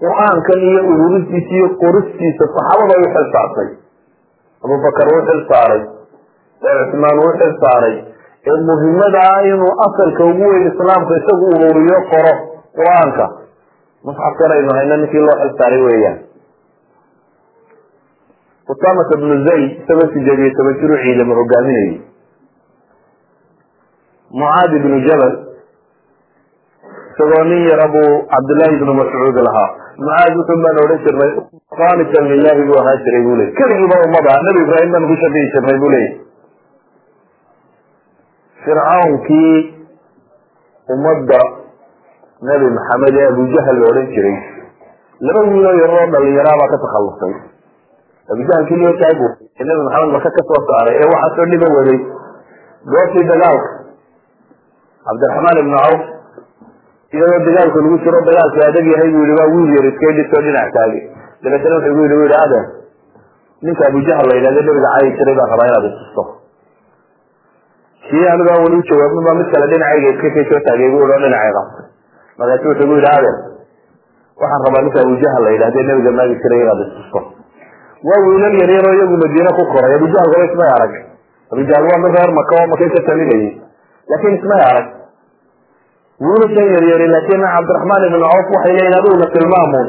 qur'aankan 0.00 0.60
iyo 0.68 0.80
ururintiisa 0.92 1.52
iyo 1.58 1.68
qoristiisa 1.82 2.44
saxaabada 2.54 2.94
u 3.02 3.06
xil 3.14 3.26
saartay. 3.34 3.68
Abubakar 4.64 5.06
uu 5.12 5.22
xil 5.28 5.40
saaray 5.50 5.82
cusmaan 6.64 7.18
uu 7.24 7.32
xil 7.40 7.52
saaray 7.62 7.94
ee 8.52 8.58
muhimada 8.70 9.20
ah 9.34 9.40
inuu 9.50 9.72
asalka 9.86 10.22
ugu 10.30 10.44
weyn 10.52 10.66
islaamka 10.72 11.12
isagu 11.20 11.46
ururiyo 11.56 11.98
qoro 12.12 12.32
qur'aanka. 12.78 13.26
Musxafkan 14.04 14.50
aynu 14.56 14.70
hayno 14.78 14.96
ninkii 15.02 15.22
loo 15.26 15.36
xil 15.42 15.52
saaray 15.60 15.82
weeyaan. 15.86 16.18
Usamata 18.72 19.16
bnu 19.20 19.36
zayd 19.46 19.70
isagoo 19.80 20.08
sideed 20.14 20.38
iyo 20.44 20.50
toban 20.58 20.74
jiru 20.80 20.96
ciidamo 21.04 21.34
hogaaminayay. 21.40 21.94
Mucaadi 24.40 24.76
bnu 24.84 24.98
jabal 25.08 25.32
isagoo 27.14 27.44
nin 27.50 27.62
yara 27.70 27.86
buu 27.94 28.12
cabdullaahi 28.32 28.76
bnu 28.82 28.92
mascuud 29.00 29.36
lahaa. 29.48 29.70
Mucaad 30.00 30.32
wuxun 30.38 30.62
baan 30.64 30.76
odhan 30.84 31.00
jirnay 31.06 31.30
qaanitan 31.80 32.24
lilahi 32.32 32.62
buu 32.68 32.78
ahaan 32.82 32.98
jiray 33.06 33.22
bu 33.28 33.36
ley 33.40 33.48
keligiiba 33.58 33.96
ummada 34.06 34.36
nabi 34.48 34.60
ibraahim 34.66 34.90
baan 34.96 35.04
ku 35.10 35.14
shabihi 35.22 35.46
jirnay 35.54 35.76
bu 35.84 35.88
leeyay 35.94 36.12
fircawnkii 38.64 39.54
ummadda 40.94 41.40
nabi 42.48 42.66
maxamed 42.76 43.16
ee 43.22 43.26
abujahal 43.32 43.76
la 43.82 43.86
odhan 43.92 44.06
jiray 44.14 44.36
laba 45.26 45.40
wiiloo 45.50 45.74
yaroo 45.82 46.06
dhalinyaraabaa 46.14 46.68
ka 46.72 46.78
takhalusay. 46.84 47.34
Abujahalkii 48.32 48.80
loo 48.84 48.92
taagu 49.02 49.28
ee 49.60 49.64
nabi 49.70 49.80
maxamed 49.88 50.12
maka 50.16 50.30
ka 50.38 50.42
soo 50.50 50.60
saaray 50.70 50.94
ee 51.02 51.08
waxaasoo 51.12 51.46
dhiba 51.52 51.66
waday. 51.78 51.98
Goobtii 52.92 53.24
dagaalka 53.32 53.68
cabdiraxmaan 55.06 55.58
ibnu 55.62 55.76
cawf 55.84 56.02
iyadoo 57.16 57.40
dagaalka 57.48 57.78
lagu 57.84 57.96
jiro 58.04 58.18
dagaalka 58.28 58.60
adag 58.70 58.86
yahay 58.92 59.08
bu 59.14 59.18
yihi 59.24 59.34
waa 59.40 59.48
wiil 59.54 59.70
yar 59.76 59.86
iska 59.92 60.12
dhisoo 60.18 60.42
dhinac 60.46 60.68
taagi. 60.76 61.00
Dabeetana 61.44 61.74
wuxuu 61.76 61.94
gu 61.96 62.02
yihi 62.04 62.16
bu 62.20 62.24
yihi 62.28 62.38
adeer 62.44 62.64
ninka 63.64 63.82
abujahal 63.88 64.26
la 64.30 64.34
yidhahdo 64.38 64.60
nabiga 64.68 64.88
caayi 64.88 65.10
jiray 65.18 65.34
baan 65.38 65.48
rabaa 65.54 65.68
inaad 65.70 65.86
istusto 65.92 66.22
kii 68.10 68.26
anigu 68.32 68.50
aan 68.54 68.62
weli 68.64 68.76
u 68.80 68.84
jawaabin 68.90 69.38
mid 69.40 69.48
kale 69.54 69.66
dhinacayga 69.72 70.08
iska 70.14 70.28
kay 70.36 70.44
soo 70.50 70.60
taagay 70.66 70.88
bu 70.92 70.96
yihi 71.02 71.12
oo 71.14 71.20
dhinacay 71.24 71.50
qabtay 71.56 71.86
markaasu 72.38 72.66
wuxuu 72.70 72.86
gu 72.90 72.94
yihi 73.00 73.10
adeer 73.16 73.36
waxaan 74.40 74.60
rabaa 74.66 74.82
ninka 74.86 74.98
abujahal 75.04 75.42
la 75.46 75.50
yidhahdo 75.54 75.80
nabiga 75.88 76.10
maagi 76.18 76.34
jiray 76.42 76.60
inaad 76.64 76.80
istusto 76.88 77.20
waa 78.08 78.20
wiilal 78.26 78.56
yaryaroo 78.62 78.94
iyagu 78.98 79.16
madiine 79.22 79.50
ku 79.58 79.62
koray. 79.72 79.92
Abujahal 79.98 80.28
kaba 80.32 80.44
ismay 80.48 80.70
arag. 80.76 80.92
Abujahal 81.52 81.84
waa 81.90 82.00
mid 82.04 82.12
reer 82.16 82.30
maka 82.38 82.52
oo 82.60 82.66
makay 82.72 82.88
ka 82.94 83.00
talinayay 83.08 83.46
laakin 84.10 84.32
ismay 84.38 84.62
arag. 84.70 84.86
Wiilashan 86.24 86.66
yaryari 86.76 87.06
laakin 87.14 87.40
cabdiraxmaan 87.54 88.02
ibnu 88.08 88.18
cawf 88.24 88.46
waxay 88.54 88.72
leeyihiin 88.76 88.98
aduguna 89.00 89.26
tilmaamun 89.34 89.86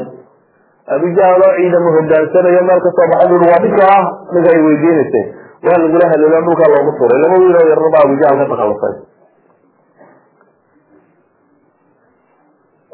abujahal 0.96 1.42
oo 1.46 1.52
ciidamo 1.58 1.88
hogaansanayo 1.96 2.60
meel 2.68 2.80
ka 2.86 2.90
soo 2.96 3.06
baxay 3.12 3.28
bui 3.30 3.48
waa 3.52 3.60
ninka 3.64 3.84
ah 3.84 4.04
ay 4.54 4.60
weydiinaysay 4.66 5.24
waa 5.64 5.78
lagula 5.82 6.06
haleelo 6.12 6.40
dhulkaa 6.46 6.70
loogu 6.74 6.92
turay 7.00 7.18
laba 7.24 7.36
wiil 7.42 7.56
oo 7.60 7.66
yarar 7.72 7.88
baa 7.94 8.02
abujahal 8.06 8.36
ka 8.42 8.46
takhalusay 8.52 8.94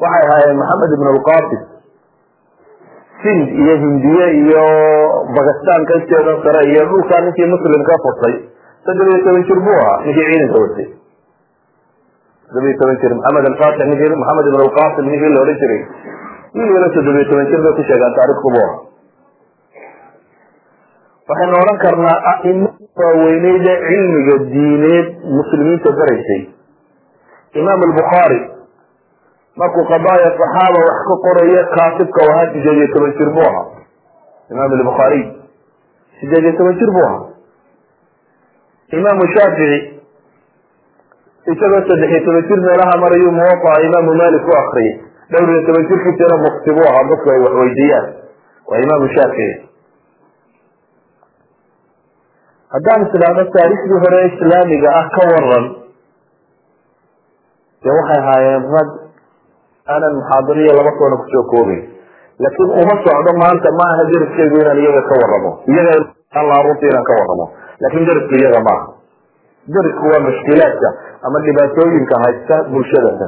waxay 0.03 0.23
ahaayeen 0.27 0.57
maxamed 0.61 0.91
ibn 0.97 1.07
lqasim 1.17 1.61
sind 3.23 3.43
iyo 3.63 3.75
hindiye 3.83 4.25
iyo 4.43 4.63
bakistan 5.37 5.81
kasteeda 5.91 6.33
sare 6.45 6.61
iyo 6.71 6.81
dhulkaa 6.91 7.21
ninkii 7.25 7.47
muslimka 7.53 7.95
furtay. 8.05 8.35
Saddex 8.85 9.07
iyo 9.11 9.19
toban 9.25 9.43
jir 9.49 9.59
buu 9.65 9.77
ahaa 9.83 9.97
ninkii 10.05 10.25
ciidanka 10.27 10.57
watay 10.63 10.87
toddobiyo 12.47 12.75
toban 12.81 12.97
jir 13.03 13.11
maxamed 13.19 13.45
alfatix 13.51 13.85
ninkii 13.91 14.15
maxamed 14.23 14.45
ibn 14.51 14.59
alqasim 14.65 15.05
ninkii 15.11 15.31
la 15.35 15.39
odhan 15.45 15.57
jiray. 15.63 15.81
Wiil 16.55 16.71
yaro 16.77 16.87
toddobiyo 16.97 17.25
toban 17.31 17.45
jir 17.51 17.59
bay 17.67 17.73
ku 17.77 17.81
sheegaan 17.89 18.13
taarikhku 18.19 18.47
buu 18.55 18.65
ahaa 18.67 18.82
waxaynu 21.33 21.55
odhan 21.63 21.77
karnaa 21.85 22.17
aimada 22.31 22.71
waaweyneyd 23.01 23.65
ee 23.67 23.77
cilmiga 23.89 24.35
diineed 24.53 25.07
muslimiinta 25.37 25.91
baraysay 25.99 26.41
imaam 27.61 27.79
albukhaari 27.89 28.39
markuu 29.61 29.85
qadaaya 29.93 30.29
saxaaba 30.41 30.79
wax 30.87 30.99
ka 31.09 31.15
qorayo 31.25 31.61
kaatibka 31.77 32.19
u 32.25 32.29
ahaa 32.33 32.45
sideed 32.53 32.77
iyo 32.77 32.87
toban 32.93 33.13
jir 33.19 33.29
buu 33.35 33.45
ahaa. 33.49 33.65
Imaam 34.53 34.71
albukhaariy 34.77 35.23
sideed 36.19 36.43
iyo 36.43 36.53
toban 36.59 36.77
jir 36.79 36.91
buu 36.95 37.05
ahaa. 37.07 37.21
Imaamu 38.97 39.27
shaafici 39.35 39.79
isagoo 41.53 41.81
saddex 41.89 42.09
iyo 42.11 42.21
toban 42.25 42.43
jir 42.49 42.59
meelaha 42.67 42.95
marayuu 43.03 43.31
muwaaa 43.37 43.77
imaamu 43.87 44.13
malik 44.21 44.47
u 44.47 44.53
akriyay 44.61 44.93
dhowr 45.31 45.49
iyo 45.53 45.61
toban 45.67 45.87
jirkiisana 45.91 46.37
mufti 46.45 46.69
buu 46.77 46.87
ahaa 46.89 47.03
dadku 47.09 47.29
ay 47.35 47.39
wax 47.45 47.53
weydiiyaan. 47.61 48.07
Waa 48.69 48.79
imaamu 48.85 49.07
shaafici 49.15 49.69
haddaan 52.73 53.01
islaamo 53.07 53.43
taariikhdii 53.55 53.99
hore 54.05 54.19
islaamiga 54.31 54.89
ah 54.99 55.05
ka 55.15 55.23
waran 55.33 55.65
dee 57.83 57.93
waxay 57.99 58.19
ahaayeen 58.23 58.63
rag 58.75 58.89
aanan 59.93 60.13
muxaadariya 60.19 60.73
laba 60.79 60.91
koona 60.99 61.15
ku 61.21 61.25
soo 61.33 61.43
koobay 61.53 61.81
laakiin 62.43 62.71
uma 62.83 62.95
socdo 63.05 63.31
maanta 63.43 63.69
ma 63.79 63.85
aha 63.93 64.03
deriskaygu 64.11 64.57
inaan 64.63 64.79
iyaga 64.83 65.01
ka 65.09 65.15
waramo 65.21 65.51
iyaga 65.73 65.93
runtii 66.67 66.89
inaan 66.91 67.07
ka 67.09 67.13
waramo 67.19 67.45
laakin 67.83 68.05
derisku 68.09 68.33
iyaga 68.41 68.59
maaha 68.67 68.85
derisku 69.75 70.05
waa 70.13 70.23
mushkilaadka 70.27 70.89
ama 71.27 71.37
dhibaatooyinka 71.47 72.15
haysta 72.25 72.55
bulshadata 72.73 73.27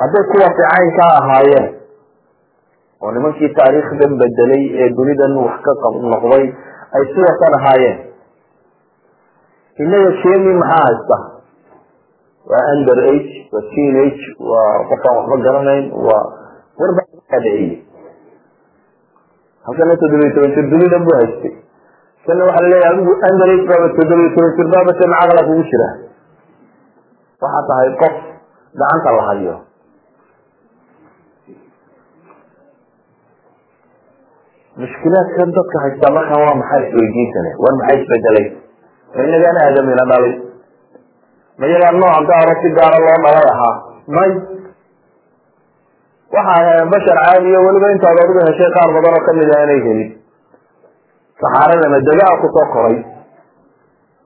hadday 0.00 0.24
kuwaasi 0.32 0.62
caynkaa 0.72 1.12
ahaayeen 1.20 1.66
oo 3.02 3.10
nimankii 3.16 3.52
taariikhdan 3.60 4.18
bedelay 4.22 4.64
ee 4.82 4.88
dunidan 4.98 5.32
wax 5.46 5.56
ka 5.68 5.72
noqday 6.14 6.44
ay 6.96 7.02
sidasan 7.14 7.54
ahaayeen 7.60 7.96
inaga 9.84 10.10
shemi 10.22 10.52
maxaa 10.62 10.82
haysta? 10.88 11.16
Waa 12.50 12.64
under 12.74 12.98
age 13.12 13.32
waa 13.52 13.64
teen 13.74 13.94
age 14.04 14.24
waa 14.50 14.72
qofaan 14.90 15.14
waxba 15.20 15.36
garanayn 15.46 15.84
waa 16.06 16.24
warbadhiciye 16.80 17.84
halkana 19.66 19.96
toddobiyo 20.02 20.30
toban 20.36 20.52
jir 20.56 20.66
dunidan 20.72 21.02
buu 21.06 21.16
haystay. 21.20 21.54
Kana 22.26 22.44
waxaa 22.48 22.62
la 22.64 22.68
leeyahay 22.72 22.92
adigu 22.94 23.12
under 23.30 23.48
age 23.54 23.64
baaba 23.70 23.86
toddobiyo 23.98 24.30
toban 24.36 24.52
jir 24.58 24.68
baaba 24.74 24.90
se 25.00 25.04
macaqla 25.14 25.42
kugu 25.48 25.62
jira. 25.72 25.88
Waxaa 27.42 27.66
tahay 27.70 27.90
qof 28.02 28.14
gacanta 28.80 29.10
la 29.18 29.22
hayo. 29.30 29.56
Mushkilaadkan 34.78 35.48
dadka 35.56 35.76
haystaa 35.84 36.12
markaan 36.16 36.40
waa 36.46 36.56
maxaa 36.60 36.80
isweydiintane 36.86 37.50
war 37.62 37.74
maxaa 37.80 37.96
isbedelay 38.00 38.46
ma 39.16 39.20
inagaan 39.28 39.56
aadamina 39.64 40.04
dhalay 40.12 40.34
ma 41.58 41.64
iyagaa 41.70 41.92
nooca 42.02 42.20
gaaro 42.30 42.52
si 42.62 42.68
gaara 42.78 42.98
loo 43.04 43.16
dhalay 43.24 43.46
ahaa 43.54 43.74
may. 44.16 44.30
Waxa 46.34 46.50
ahaayeen 46.52 46.88
bashar 46.92 47.18
caadiyo 47.24 47.58
weliba 47.66 47.88
intaad 47.94 48.18
adigu 48.22 48.40
heshay 48.48 48.70
qaar 48.76 48.88
badan 48.96 49.14
oo 49.18 49.22
ka 49.26 49.32
mid 49.38 49.50
ah 49.56 49.62
inay 49.66 49.80
helin 49.86 50.10
saxaaradana 51.42 51.98
degaa 52.08 52.34
ku 52.42 52.46
soo 52.56 52.66
koray. 52.74 52.96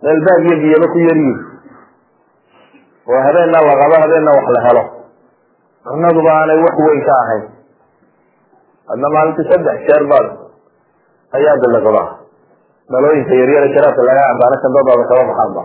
Meel 0.02 0.20
baag 0.26 0.42
iyo 0.48 0.56
biyaba 0.62 0.86
ku 0.94 0.98
yaryihi 1.08 1.34
oo 3.10 3.20
habeenna 3.26 3.58
la 3.68 3.74
qabo 3.82 3.94
habeenna 4.02 4.30
wax 4.38 4.46
la 4.56 4.60
helo 4.66 4.82
cunaduba 5.86 6.30
aanay 6.38 6.58
wax 6.66 6.74
weyn 6.86 7.00
ka 7.08 7.14
ahayn 7.22 7.44
adna 8.92 9.06
maalintii 9.14 9.46
saddex 9.50 9.78
jeer 9.88 10.02
baad 10.12 10.26
ayaa 11.38 11.54
biliqda 11.62 12.02
dhalooyinka 12.92 13.32
yaryara 13.40 13.68
jaraabka 13.74 14.02
laga 14.08 14.22
cabaana 14.30 14.56
kandadaada 14.64 15.04
kaba 15.10 15.22
baxaanba 15.30 15.62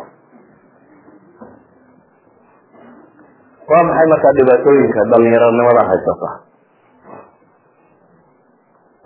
waa 3.71 3.83
maxay 3.89 4.07
markaa 4.13 4.33
dhibaatooyinka 4.39 4.99
dhalinyaronimada 5.11 5.81
haysata 5.91 6.29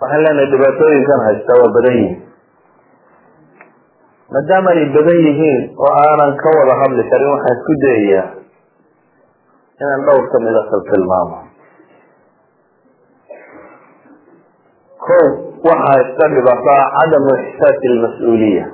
waxaan 0.02 0.22
leenahay 0.24 0.48
dhibaatooyinkan 0.54 1.20
haysta 1.26 1.52
waa 1.62 1.72
badan 1.76 1.94
yihiin. 2.00 2.20
Maadaama 4.32 4.70
ay 4.74 4.84
badan 4.96 5.18
yihiin 5.26 5.62
oo 5.82 5.90
aanan 6.02 6.32
ka 6.42 6.48
wada 6.58 6.74
hadli 6.82 7.02
karin 7.10 7.30
waxaan 7.34 7.54
isku 7.58 7.72
dayayaa 7.84 8.26
inaan 9.82 10.02
dhowr 10.06 10.24
kamida 10.32 10.62
kal 10.70 10.82
tilmaamo. 10.90 11.38
Ko 15.06 15.18
waxaa 15.66 15.96
iska 16.04 16.24
dhibata 16.34 16.76
cadamu 16.96 17.30
ixsaasi 17.42 17.86
almas-uuliya 17.92 18.64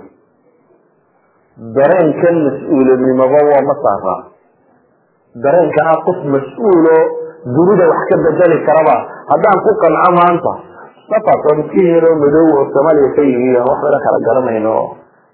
dareenkan 1.77 2.37
mas'uulinimaba 2.47 3.41
waa 3.51 3.63
ma 3.69 3.75
saaraa 3.85 4.21
dareenka 5.45 5.81
ah 5.93 5.99
qof 6.07 6.19
mas'uulo 6.35 6.97
dunida 7.57 7.85
wax 7.93 8.01
ka 8.11 8.17
bedeli 8.25 8.59
karaba 8.69 8.97
haddaan 9.33 9.59
ku 9.67 9.71
qanco 9.83 10.11
maanta 10.19 10.53
safas 11.11 11.41
oo 11.51 11.55
miskiin 11.61 12.05
oo 12.09 12.15
madow 12.23 12.47
oo 12.57 12.65
soomaaliya 12.73 13.11
ka 13.17 13.23
yimi 13.23 13.51
kala 14.05 14.19
garanayno. 14.27 14.77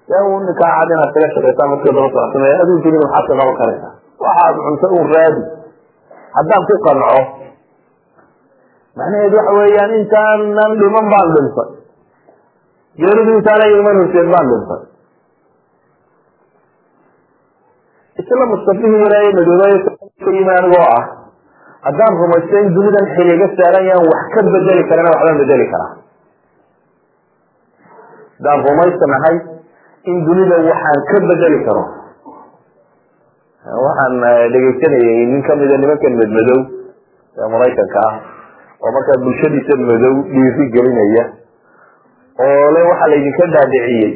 Ninkaa 0.08 0.70
cad 0.78 0.88
inaad 0.94 1.10
kaga 1.14 1.28
shaqaysaa 1.34 1.70
markii 1.72 1.92
daba 1.96 2.08
socotame 2.12 2.48
aduu 2.62 2.78
dunida 2.84 3.06
qaban 3.28 3.54
karaysaa 3.60 3.92
waxaad 4.24 4.54
cunto 4.64 4.86
un 5.00 5.06
raadi. 5.14 5.42
Haddaan 6.36 6.62
ku 6.68 6.74
qanco 6.86 7.14
macnaheedu 8.98 9.36
waxa 9.40 9.52
weeyaan 9.58 9.92
intaanan 10.00 10.72
dhiman 10.80 11.06
baan 11.12 11.28
dhintay 11.36 11.70
geeridu 13.02 13.32
intaana 13.38 13.66
iman 13.78 13.96
horseed 14.02 14.28
baan 14.34 14.46
dhintay 14.52 14.82
isla 18.22 18.44
mustafihii 18.54 19.02
yaraaye 19.04 19.30
madoobaye 19.38 19.76
ka 20.24 20.30
yimi 20.38 20.78
ah. 20.78 21.04
Haddaan 21.84 22.14
rumaysto 22.16 22.56
in 22.64 22.68
dunidan 22.74 23.06
xilliga 23.14 23.46
saaran 23.56 23.84
yaan 23.84 24.04
wax 24.10 24.22
ka 24.34 24.40
bedeli 24.52 24.84
karana 24.88 25.10
waxbaan 25.14 25.36
bedeli 25.40 25.66
karaa. 25.72 25.90
Haddaan 28.36 28.60
rumaysanahay 28.66 29.36
in 30.08 30.16
dunida 30.24 30.56
waxaan 30.68 31.00
ka 31.10 31.18
bedeli 31.28 31.58
karo. 31.66 31.84
Waxaan 33.84 34.14
dhegeysanayay 34.54 35.20
nin 35.32 35.42
kamida 35.44 35.76
nimankan 35.82 36.14
madmadow 36.20 36.60
ee 37.36 37.48
maraykanka 37.52 38.00
ah 38.08 38.14
oo 38.84 38.90
markaa 38.98 39.18
bulshadiisa 39.24 39.74
madow 39.88 40.14
dhiiri 40.34 40.64
gelinaya 40.76 41.24
oo 42.46 42.66
le 42.76 42.80
waxaa 42.90 43.08
laydinka 43.12 43.46
dhaadhiciyey 43.54 44.12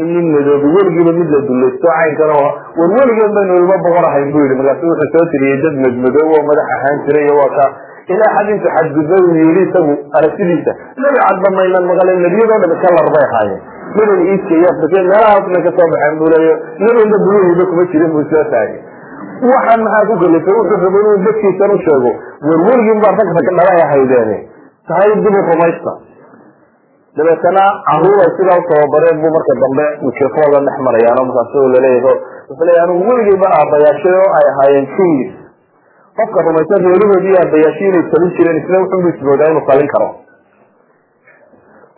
in 0.00 0.06
nin 0.14 0.26
madoobi 0.34 0.68
weligiiba 0.76 1.12
mid 1.20 1.28
la 1.34 1.40
dulaysto 1.50 1.86
caynkan 1.94 2.30
oo 2.38 2.48
war 2.80 2.90
weligan 2.98 3.30
baynu 3.38 3.52
ilmo 3.60 3.76
boqor 3.86 4.04
ahayn 4.10 4.30
bu 4.34 4.38
yihi 4.44 4.54
markaasu 4.60 4.86
wuxuu 4.90 5.10
soo 5.14 5.26
tiriyey 5.34 5.58
dad 5.64 5.76
madmadow 5.84 6.26
oo 6.36 6.42
madax 6.50 6.68
ahaan 6.76 6.96
jiray 7.06 7.24
iyo 7.28 7.34
waa 7.40 7.50
ka 7.58 7.64
ilaa 8.14 8.30
xad 8.36 8.48
intu 8.54 8.68
xadgudba 8.76 9.16
uu 9.24 9.34
yiri 9.40 9.62
isagu 9.70 9.92
aragtidiisa. 10.18 10.72
Nebi 11.02 11.18
cadba 11.26 11.48
maynan 11.58 11.84
maqalen 11.90 12.18
nebiyadoo 12.26 12.58
dhami 12.62 12.76
kalar 12.84 13.06
bay 13.14 13.24
ahaayeen. 13.26 13.60
Midan 13.98 14.20
iiska 14.30 14.54
iyo 14.58 14.66
afrika 14.72 14.96
meelahaas 15.10 15.44
bay 15.52 15.62
ka 15.66 15.70
soo 15.76 15.86
baxeen 15.92 16.14
buu 16.22 16.30
leeyo 16.34 16.54
nebina 16.80 17.16
buluhiba 17.26 17.64
kuma 17.70 17.82
jirin 17.92 18.10
buu 18.14 18.24
soo 18.32 18.44
taagay 18.54 18.80
waxaan 19.54 19.80
maxaa 19.86 20.06
ku 20.10 20.14
kalifay 20.22 20.54
wuxuu 20.58 20.78
raba 20.84 20.98
inuu 21.02 21.18
dadkiisan 21.26 21.70
u 21.74 21.78
sheego. 21.86 22.10
War 22.46 22.60
weligin 22.68 22.98
baa 23.04 23.12
rag 23.18 23.28
rag 23.36 23.48
dhalay 23.58 23.78
ahaydeene 23.86 24.36
tahay 24.88 25.10
dib 25.24 25.34
u 25.38 25.42
rumaysta. 25.50 25.92
Dabeetana 27.18 27.64
carruur 27.88 28.18
ay 28.24 28.30
sidaa 28.38 28.58
u 28.60 28.64
tababareen 28.70 29.16
buu 29.22 29.30
marka 29.36 29.52
dambe 29.62 29.86
microphone 30.06 30.50
la 30.54 30.60
dhex 30.66 30.76
marayaano 30.86 31.22
markaas 31.30 31.54
laleeyaho 31.74 32.12
wuxuu 32.48 32.64
leeya 32.68 32.82
anigu 32.86 33.02
weligiiba 33.10 33.46
aabayaashay 33.58 34.14
oo 34.22 34.28
ay 34.38 34.46
ahaayeen 34.52 34.86
kingis 34.96 35.32
qofka 36.20 36.38
rumaysan 36.48 36.80
reerihoodii 36.88 37.36
aabayaashay 37.42 37.88
inay 37.90 38.04
talin 38.12 38.30
jireen 38.38 38.58
isna 38.62 38.76
wuxunbu 38.84 39.08
ismoodaa 39.14 39.50
inuu 39.52 39.64
talin 39.70 39.88
karo. 39.94 40.08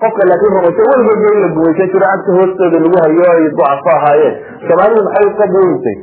Qofka 0.03 0.23
laakiin 0.31 0.53
rumaysan 0.57 0.87
weligoodba 0.93 1.31
in 1.37 1.41
la 1.45 1.49
gumaysan 1.57 1.89
jiro 1.93 2.07
cagta 2.07 2.31
hoostooda 2.39 2.79
lagu 2.85 2.97
hayo 3.05 3.25
ay 3.35 3.45
ducafo 3.53 3.91
ahaayeen. 3.99 4.35
Soomaalidu 4.67 5.01
maxay 5.09 5.27
uka 5.33 5.45
buurisay 5.55 5.97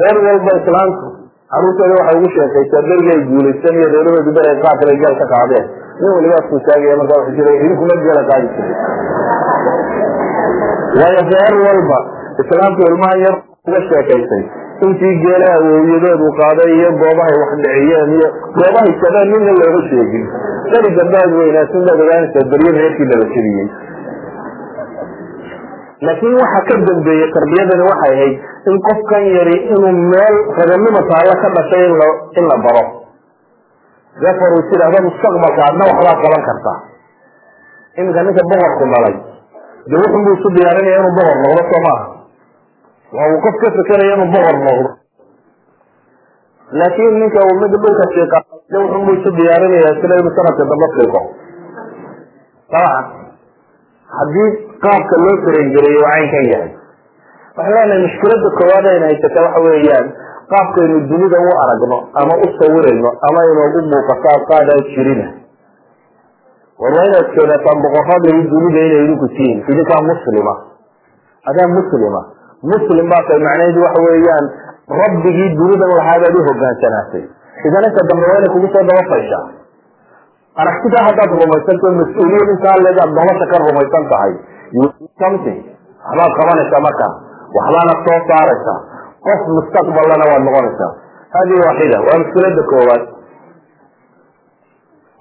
reer 0.00 0.16
walba 0.26 0.52
islaamku 0.60 1.06
caruurtooda 1.52 1.94
waxay 2.00 2.16
ugu 2.20 2.28
sheekaysaa 2.36 2.82
berigi 2.88 3.10
ay 3.16 3.20
guulaysan 3.30 3.74
iyo 3.80 3.88
reerahoodii 3.94 4.34
ber 4.38 4.46
ay 4.52 4.58
qaar 4.64 4.76
kale 4.82 4.94
geel 5.02 5.14
ka 5.22 5.26
qaadeen. 5.34 5.66
Nin 6.00 6.10
waliba 6.16 6.36
asku 6.42 6.56
taagaya 6.68 6.96
markaa 7.00 7.18
wuxuu 7.20 7.36
jira 7.38 7.50
idinkuma 7.58 7.94
geela 8.06 8.22
qaadi 8.30 8.48
jiray. 8.54 8.74
Waayo 11.00 11.22
reer 11.32 11.54
walba 11.66 11.98
islaamku 12.42 12.80
ilmahan 12.90 13.18
yar 13.26 13.34
uga 13.68 13.80
sheekaysay 13.88 14.42
intii 14.86 15.14
geelaha 15.24 15.54
awowyadood 15.60 16.20
uu 16.26 16.34
qaaday 16.40 16.70
iyo 16.78 16.90
goobahay 17.02 17.36
wax 17.42 17.50
dhiciyeen 17.64 18.10
iyo 18.18 18.28
goobahay 18.58 18.90
jabeen 19.02 19.28
midna 19.34 19.52
looga 19.62 19.80
sheegin. 19.90 20.24
Beri 20.72 20.90
dambe 20.98 21.16
aad 21.22 21.32
weynaasin 21.40 21.82
baad 21.88 22.00
ogaanaysaa 22.04 22.46
beryo 22.52 22.70
reerkii 22.78 23.08
laba 23.12 23.26
jebiyey 23.34 23.68
laakiin 26.06 26.34
waxa 26.42 26.60
ka 26.68 26.74
dambeeyey 26.88 27.28
tarbiyadani 27.36 27.84
waxay 27.90 28.12
ahayd 28.16 28.34
in 28.70 28.76
qofkan 28.88 29.24
yari 29.36 29.56
inuu 29.72 29.92
meel 30.12 30.36
raganimo 30.58 31.00
taallo 31.10 31.34
ka 31.42 31.48
dhashay 31.56 31.84
in 32.38 32.44
la 32.50 32.56
baro. 32.66 32.84
Therefore 34.22 34.50
uu 34.58 34.62
tidhaahdo 34.70 34.98
mustaqbalka 35.08 35.62
adna 35.70 35.84
waxbaad 35.90 36.18
qaban 36.24 36.42
kartaa. 36.48 36.78
Iminka 37.98 38.20
ninka 38.26 38.42
boqorku 38.52 38.84
dhalay 38.94 39.14
de 39.90 39.94
wuxun 40.02 40.20
buu 40.26 40.34
isu 40.38 40.48
diyaarinaya 40.56 40.98
inuu 41.02 41.14
boqor 41.18 41.36
noqdo 41.44 41.62
soo 41.72 41.80
maaha? 41.86 42.04
Waa 43.16 43.26
uu 43.34 43.40
qof 43.46 43.54
ka 43.62 43.68
fekeraya 43.78 44.14
inuu 44.18 44.30
boqor 44.34 44.56
noqdo? 44.66 44.90
Laakin 46.78 47.14
ninka 47.22 47.40
uu 47.48 47.54
mid 47.62 47.72
dhulka 47.82 48.04
shiiqa 48.14 48.38
de 48.72 48.76
wuxun 48.82 49.02
buu 49.06 49.14
isu 49.18 49.30
diyaarinaya 49.38 49.90
sida 50.02 50.14
inuu 50.22 50.34
sanadka 50.38 50.62
dambe 50.72 50.86
fiiqo? 50.96 51.20
Dabcan 52.72 53.04
haddii 54.18 54.50
qaabka 54.84 55.14
loo 55.24 55.36
tarengareeyo 55.44 56.00
waa 56.04 56.12
caynkan 56.16 56.46
yahay. 56.52 56.70
Waxaan 57.56 57.74
leenahay 57.90 58.00
mushkilada 58.06 58.50
koowaad 58.58 58.86
ayna 58.92 59.06
haysata 59.10 59.40
waxa 59.46 59.60
weeyaan 59.66 60.06
qaabkaynu 60.52 60.96
dunida 61.10 61.38
u 61.46 61.50
aragno 61.64 61.98
ama 62.22 62.34
u 62.44 62.46
sawirayno 62.58 63.10
ama 63.28 63.40
inoogu 63.52 63.80
muuqato 63.92 64.34
qaadaan 64.50 64.82
jirina. 64.94 65.26
War 66.80 66.92
waa 66.96 67.06
inaad 67.10 67.28
keenataan 67.36 67.78
boqoradii 67.86 68.42
dunida 68.54 68.80
inay 68.88 69.02
idinku 69.06 69.28
tihiin 69.36 69.58
idinkaa 69.72 70.02
muslima. 70.10 70.54
Adaa 71.50 71.68
muslima. 71.78 72.20
Muslim 72.72 73.06
baa 73.12 73.22
tay 73.28 73.38
macnaheedu 73.46 73.80
waxa 73.86 74.00
weeyaan 74.08 74.46
rabbigii 75.00 75.48
dunidan 75.58 75.90
lahaadaad 75.98 76.34
u 76.38 76.42
hogaansanaatay 76.48 77.24
idan 77.68 77.84
inta 77.88 78.02
dambe 78.10 78.24
waa 78.30 78.38
inay 78.40 78.50
kugu 78.54 78.68
soo 78.74 78.82
dabafashaa 78.90 79.44
aragtidaa 80.62 81.02
haddaad 81.08 81.30
rumaysanto 81.42 81.90
mas'uuliyad 82.00 82.48
intaa 82.54 82.76
leedaad 82.86 83.10
nolosha 83.18 83.46
ka 83.52 83.58
rumaysan 83.66 84.04
tahay 84.12 84.32
something. 85.22 85.58
Waxbaad 86.04 86.32
qabanaysaa 86.38 86.80
markaa 86.88 87.12
waxbaana 87.56 87.94
soo 88.06 88.18
saaraysaa 88.30 88.78
qof 89.26 89.40
mustaqballana 89.56 90.24
waad 90.30 90.42
noqonaysaa 90.48 90.90
hadi 91.36 91.54
waaxida 91.64 91.98
waa 92.06 92.18
mushkilada 92.22 92.62
koowaad 92.72 93.02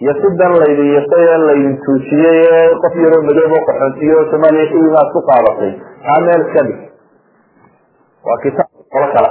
iyo 0.02 0.14
sidan 0.22 0.54
laydin 0.62 0.90
ee 0.98 1.38
laydin 1.48 1.76
tuujiyey 1.86 2.40
ee 2.58 2.76
qof 2.84 2.96
yaroo 3.04 3.22
madoob 3.30 3.52
oo 3.58 3.64
qaxoontiye 3.70 4.14
oo 4.20 4.26
soomaaliya 4.32 4.66
iimaad 4.82 5.10
ku 5.16 5.20
qaadatay 5.30 5.72
taa 6.06 6.20
meel 6.26 6.42
iska 6.46 6.62
waa 8.28 8.38
kitaab 8.44 8.70
kala. 8.94 9.08
Kala 9.16 9.30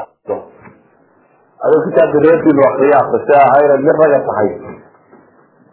adoo 1.64 1.81
kitaabka 1.87 2.18
reerkiinu 2.26 2.62
akriya 2.70 2.96
akrisa 3.02 3.38
inaad 3.64 3.83
mid 3.88 3.96
raga 4.02 4.18
tahay 4.29 4.48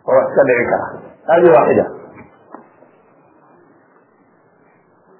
oo 0.07 0.15
wax 0.17 0.25
iska 0.29 0.43
dhici 0.49 0.65
kara 0.71 0.85
hadi 1.31 1.47
waaxida 1.55 1.85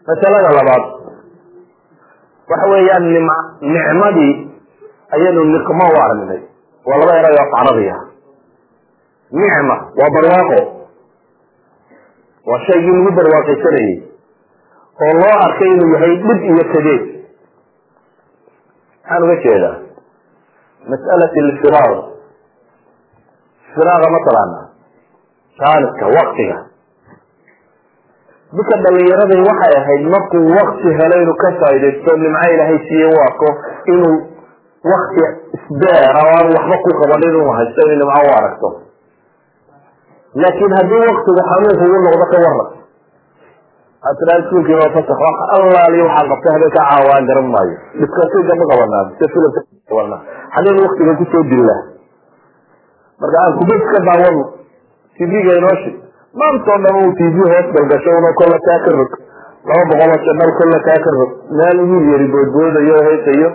masalada 0.07 0.49
labaad. 0.57 0.83
Waxa 2.49 2.67
weeyaan 2.71 3.05
nim 3.13 3.27
nicmadii 3.75 4.33
ayaynu 5.15 5.43
niqmo 5.53 5.85
u 5.93 5.95
aragnay 6.05 6.41
waa 6.87 6.97
laba 7.01 7.13
eray 7.19 7.35
oo 7.41 7.47
carabiya 7.55 7.97
nicma 9.31 9.75
waa 9.99 10.09
barwaaqo. 10.15 10.59
Waa 12.47 12.59
shaygii 12.67 12.95
lagu 12.97 13.11
barwaaqaysanayey 13.19 13.93
oo 15.05 15.13
loo 15.21 15.35
arkay 15.45 15.69
inuu 15.75 15.89
yahay 15.95 16.13
dhib 16.25 16.39
iyo 16.51 16.63
kadeed 16.73 17.03
maxaan 19.03 19.23
uga 19.25 19.35
jeedaa 19.45 19.75
mas'alat 20.91 21.33
lfiraaq 21.47 21.93
firaaqa 23.73 24.07
mataqaana 24.15 24.59
saaliska 25.59 26.05
waktiga 26.17 26.57
dadka 28.57 28.75
dhalinyaradii 28.85 29.41
waxay 29.49 29.73
ahayd 29.81 30.03
markuu 30.13 30.45
wakti 30.57 30.89
helo 30.99 31.15
inuu 31.23 31.37
ka 31.43 31.49
faaidaysto 31.61 32.11
nimco 32.23 32.47
ilaahay 32.53 32.79
siiye 32.87 33.07
u 33.13 33.17
arko 33.27 33.47
inuu 33.93 34.15
wakti 34.91 35.21
isbeera 35.57 36.21
oo 36.31 36.43
waxba 36.55 36.75
ku 36.85 36.89
qaban 37.01 37.21
inuu 37.29 37.49
haysto 37.57 37.81
inuu 37.85 37.97
nimco 38.01 38.21
u 38.29 38.31
aragto. 38.39 38.69
Laakin 40.41 40.71
haddii 40.77 41.03
waktigu 41.09 41.41
xanuun 41.49 41.75
kugu 41.81 41.97
noqdo 42.05 42.25
ka 42.33 42.37
waran 42.45 42.69
aad 44.07 44.15
tiraa 44.19 44.37
iskuulkii 44.43 44.77
waa 44.81 44.91
fasax 44.95 45.19
allaaliyo 45.57 46.05
waxaa 46.09 46.29
qabta 46.31 46.53
habeen 46.55 46.71
ka 46.77 46.81
caawaan 46.89 47.25
garan 47.29 47.47
maayo. 47.53 47.75
Diskasiga 47.99 48.53
ma 48.61 48.65
qabanaa 48.71 49.03
se 49.19 49.25
filimka 49.33 49.61
qabanaa 49.89 50.21
xageen 50.55 50.81
waktiga 50.85 51.13
ku 51.19 51.25
soo 51.33 51.43
dillaa 51.51 51.81
marka 53.21 53.37
aan 53.43 53.53
kubad 53.59 53.81
ka 53.93 53.99
daawano 54.07 54.43
tv-ga 55.17 55.53
inooshi 55.59 55.91
maantoo 56.39 56.77
dhan 56.83 56.95
uu 57.01 57.11
tv 57.19 57.35
hoos 57.51 57.67
galgasho 57.75 58.09
una 58.19 58.31
kolla 58.39 58.57
kaa 58.67 58.79
ka 58.85 58.91
rog 58.97 59.11
laba 59.69 59.83
boqoloo 59.89 60.21
janal 60.27 60.51
kolla 60.59 60.79
kaa 60.87 60.99
ka 61.05 61.11
rog 61.17 61.31
meel 61.59 61.77
wiil 61.89 62.05
yari 62.13 62.27
boodboodayo 62.33 62.97
heesayo 63.07 63.49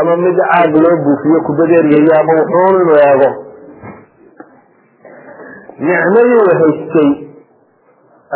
ama 0.00 0.16
mid 0.16 0.36
caag 0.50 0.72
loo 0.84 0.96
buufiyo 1.04 1.40
kubadeeryayo 1.46 2.12
ama 2.20 2.32
wuxuun 2.40 2.76
inuu 2.82 2.98
eego 3.08 3.30
nicmadii 5.88 6.56
haystay 6.62 7.10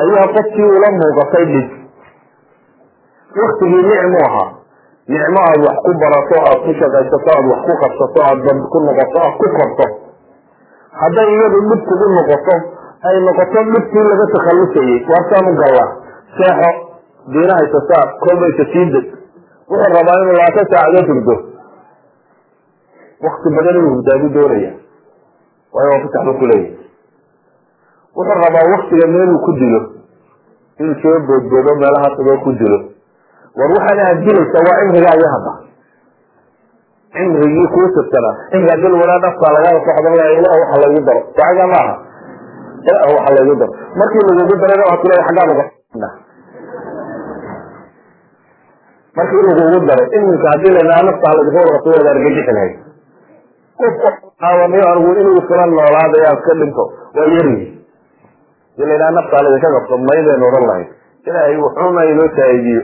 ayaa 0.02 0.26
qofkii 0.36 0.68
ula 0.76 0.88
muuqatay 0.98 1.44
dhib 1.52 1.68
waktigii 3.42 3.82
nicmu 3.90 4.18
ahaa 4.28 4.48
nicmo 5.08 5.40
aad 5.48 5.60
wax 5.66 5.76
ku 5.86 5.92
barato 6.02 6.36
aad 6.48 6.58
ku 6.66 6.72
shaqaysato 6.80 7.28
aad 7.36 7.46
wax 7.52 7.60
ku 7.68 7.74
qabsato 7.82 8.20
aad 8.28 8.38
dad 8.46 8.58
ku 8.72 8.78
noqoto 8.86 9.18
aad 9.24 9.34
ku 9.40 9.46
korto 9.56 9.86
hadday 11.00 11.28
iyadu 11.36 11.58
dhib 11.70 11.80
kugu 11.88 12.06
noqoto 12.18 12.56
ay 13.08 13.16
noqoto 13.26 13.60
dhibkii 13.72 14.04
laga 14.10 14.26
takhallusayey 14.34 14.98
waarsaanu 15.10 15.52
gallaa 15.62 15.88
seexo 16.38 16.70
diinahaysa 17.34 17.80
saar 17.90 18.06
kolbaysa 18.24 18.64
sii 18.72 18.86
deg 18.94 19.06
wuxuu 19.70 19.92
rabaa 19.96 20.16
inuu 20.22 20.36
labaatan 20.38 20.66
saacadood 20.72 21.06
hurdo 21.12 21.34
wakti 23.26 23.48
badan 23.56 23.76
inuu 23.80 23.92
hurdaabu 23.96 24.28
doonaya 24.36 24.72
waayo 25.74 25.90
waa 25.92 26.02
fasax 26.04 26.24
buu 26.28 26.38
kuleeyahy 26.40 26.72
wuxuu 28.16 28.40
rabaa 28.44 28.66
waktiga 28.74 29.06
meeluu 29.14 29.38
ku 29.46 29.52
dilo. 29.60 29.80
Inuu 30.80 30.94
soo 31.02 31.18
boodboodo 31.28 31.72
meelaha 31.80 32.08
tagoo 32.16 32.38
ku 32.44 32.52
dilo. 32.60 32.78
War 33.56 33.68
waxaana 33.76 34.02
aad 34.10 34.18
dilaysaa 34.24 34.62
waa 34.68 34.78
cimrigaagi 34.80 35.26
hadda. 35.34 35.52
Cimrigii 37.16 37.66
kuu 37.74 37.86
tirsanaa 37.96 38.34
cimrigaa 38.50 38.76
dil 38.82 38.94
wanaa 39.00 39.18
dhafkaa 39.24 39.52
lagaa 39.56 39.80
socda 39.86 40.10
ilah 40.38 40.52
waxa 40.60 40.76
laygu 40.82 41.00
daro. 41.08 41.20
Sacaga 41.36 41.66
maaha 41.72 41.94
waxa 42.86 43.30
laygu 43.36 43.54
daro 43.60 43.72
markii 44.00 44.24
lagugu 44.28 44.54
darayna 44.62 44.84
waxaad 44.90 45.00
ku 45.02 45.06
leedahay 45.08 45.26
xaggaa 45.28 45.46
laga 45.50 45.64
markii 49.16 49.42
lagugu 49.48 49.78
daray 49.88 50.06
iminka 50.18 50.46
haddii 50.52 50.74
laynaa 50.76 51.02
nafta 51.08 51.26
halagka 51.30 51.58
warqato 51.66 51.88
waad 51.94 52.06
argagixi 52.12 52.52
lahayd. 52.56 52.74
Qofkaawaniyo 53.78 54.84
anigu 54.92 55.10
inuu 55.20 55.36
isla 55.42 55.66
noolaadayo 55.72 56.26
aad 56.32 56.40
ka 56.46 56.52
dhinto 56.60 56.84
waa 57.16 57.26
yaryi 57.36 57.64
haddii 58.76 58.88
laydhaha 58.90 59.10
nafta 59.18 59.34
halagaka 59.40 59.68
qabto 59.76 59.94
maydaynu 60.08 60.44
odhan 60.50 60.64
lahayd. 60.70 60.88
Ilaahay 61.28 61.56
wuxuuna 61.64 62.02
inoo 62.12 62.28
saayidiyo 62.38 62.82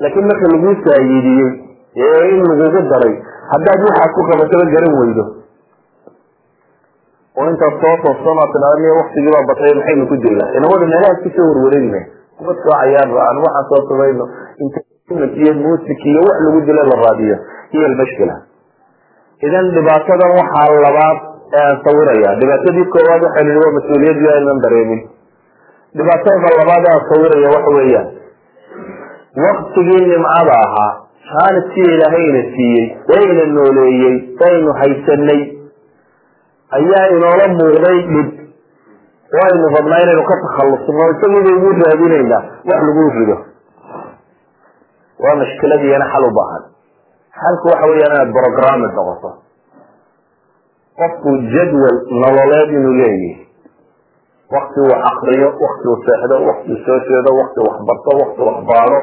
laakiin 0.00 0.26
marka 0.30 0.46
laguu 0.52 0.74
saayidiyey 0.86 1.50
ee 2.06 2.22
in 2.34 2.40
lagugu 2.50 2.80
daray 2.92 3.14
haddaad 3.52 3.80
waxaad 3.88 4.10
ku 4.16 4.20
qabataba 4.30 4.64
garan 4.74 4.94
weydo 5.00 5.24
oo 7.38 7.46
intaad 7.52 7.74
soo 7.82 7.96
toosama 8.04 8.44
tidhahda 8.52 8.78
miya 8.82 9.40
batay 9.50 9.72
maxaynu 9.78 10.04
ku 10.10 10.16
dilnaa 10.24 10.50
inamada 10.58 10.84
meelahaas 10.90 11.18
ku 11.24 11.28
soo 11.36 11.46
warwareegna. 11.50 12.00
Cayaar 12.38 13.08
ra'aan 13.18 13.38
waxaan 13.44 13.64
soo 13.70 14.26
entertainment 14.64 15.32
iyo 15.42 15.52
music 15.64 15.98
iyo 16.10 16.20
wax 16.28 16.36
lagu 16.46 16.60
dila 16.66 16.82
la 16.90 16.96
raadiyo. 17.04 17.36
Hiyo 17.72 17.84
almashkila 17.90 18.36
idan 19.46 19.66
dhibaatadan 19.74 20.30
waxaa 20.40 20.78
labaad 20.86 21.18
aan 21.62 21.76
sawiraya. 21.86 22.30
Dhibaatadii 22.40 22.86
koowaad 22.94 23.22
waxaan 23.26 23.46
ihi 23.50 23.58
waa 23.64 23.74
mas'uuliyadii 23.78 24.30
aynan 24.36 24.58
dareemin. 24.64 25.00
Dhibaatada 25.98 26.48
labaad 26.60 26.84
aan 26.92 27.02
sawiraya 27.10 27.48
waxa 27.56 27.70
weeyaan. 27.78 28.08
Waktigii 29.46 30.04
nimcada 30.12 30.54
ahaa 30.66 30.92
jaaniskii 31.30 31.88
ilaahayna 31.94 32.42
siiyey 32.54 32.86
wayna 33.10 33.44
nooleeyey 33.56 34.14
waynu 34.40 34.70
haysanay 34.80 35.40
ayaa 36.76 37.06
inoola 37.16 37.46
muuqday 37.58 37.98
dhib. 38.12 38.28
Waynu 39.38 39.66
rabnaa 39.76 40.00
inaynu 40.04 40.22
ka 40.30 40.36
takhallusno 40.44 41.08
isagiiba 41.14 41.50
ugu 41.56 41.70
raadinaynaa 41.84 42.42
wax 42.68 42.80
lagu 42.88 43.10
rido. 43.18 43.36
Waa 45.22 45.34
mashkiladiyana 45.40 46.06
xal 46.12 46.24
u 46.24 46.30
baahan. 46.38 46.62
Xalku 47.40 47.66
waxa 47.72 47.86
weeyaan 47.90 48.14
inaad 48.16 48.30
brogramid 48.36 48.92
noqoto. 48.98 49.30
Qofku 50.98 51.30
jadwal 51.54 51.96
nololeed 52.22 52.70
inuu 52.78 52.94
leeyahy 53.00 53.46
wakti 54.54 54.78
uu 54.80 54.94
akriyo 55.10 55.48
wakti 55.64 55.84
uu 55.88 55.98
seexdo 56.06 56.36
wakti 56.48 56.68
uu 56.72 56.80
soo 56.86 56.98
jeedo 57.08 57.30
wakti 57.40 57.58
waxbarto 57.68 58.10
wakti 58.20 58.40
waxbaado 58.48 58.98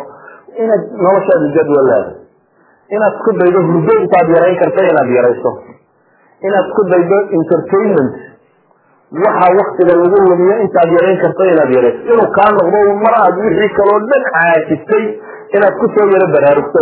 inaad 0.64 0.84
noloshaadu 1.06 1.46
jadwal 1.58 1.86
leedahay. 1.90 2.18
Inaad 2.96 3.14
isku 3.18 3.32
daydo 3.40 3.60
hurdo 3.68 3.94
intaad 4.02 4.28
yarayn 4.36 4.58
karta 4.64 4.82
inaad 4.92 5.10
yarayso 5.18 5.50
inaad 6.48 6.66
isku 6.70 6.82
daydo 6.92 7.18
entertainment. 7.40 8.14
Waxa 9.26 9.48
waktiga 9.60 9.94
lagu 10.02 10.18
lumiyo 10.30 10.56
intaad 10.66 10.90
yarayn 10.98 11.18
karto 11.24 11.44
inaad 11.54 11.72
yarayso 11.78 12.02
inuu 12.14 12.30
kaa 12.38 12.50
noqdo 12.58 12.80
mar 13.06 13.14
aad 13.24 13.36
wixii 13.46 13.72
kaloo 13.78 14.00
dhan 14.10 14.24
caajistay 14.34 15.04
inaad 15.56 15.76
ku 15.82 15.86
soo 15.96 16.08
yaro 16.14 16.28
baraarugto. 16.36 16.82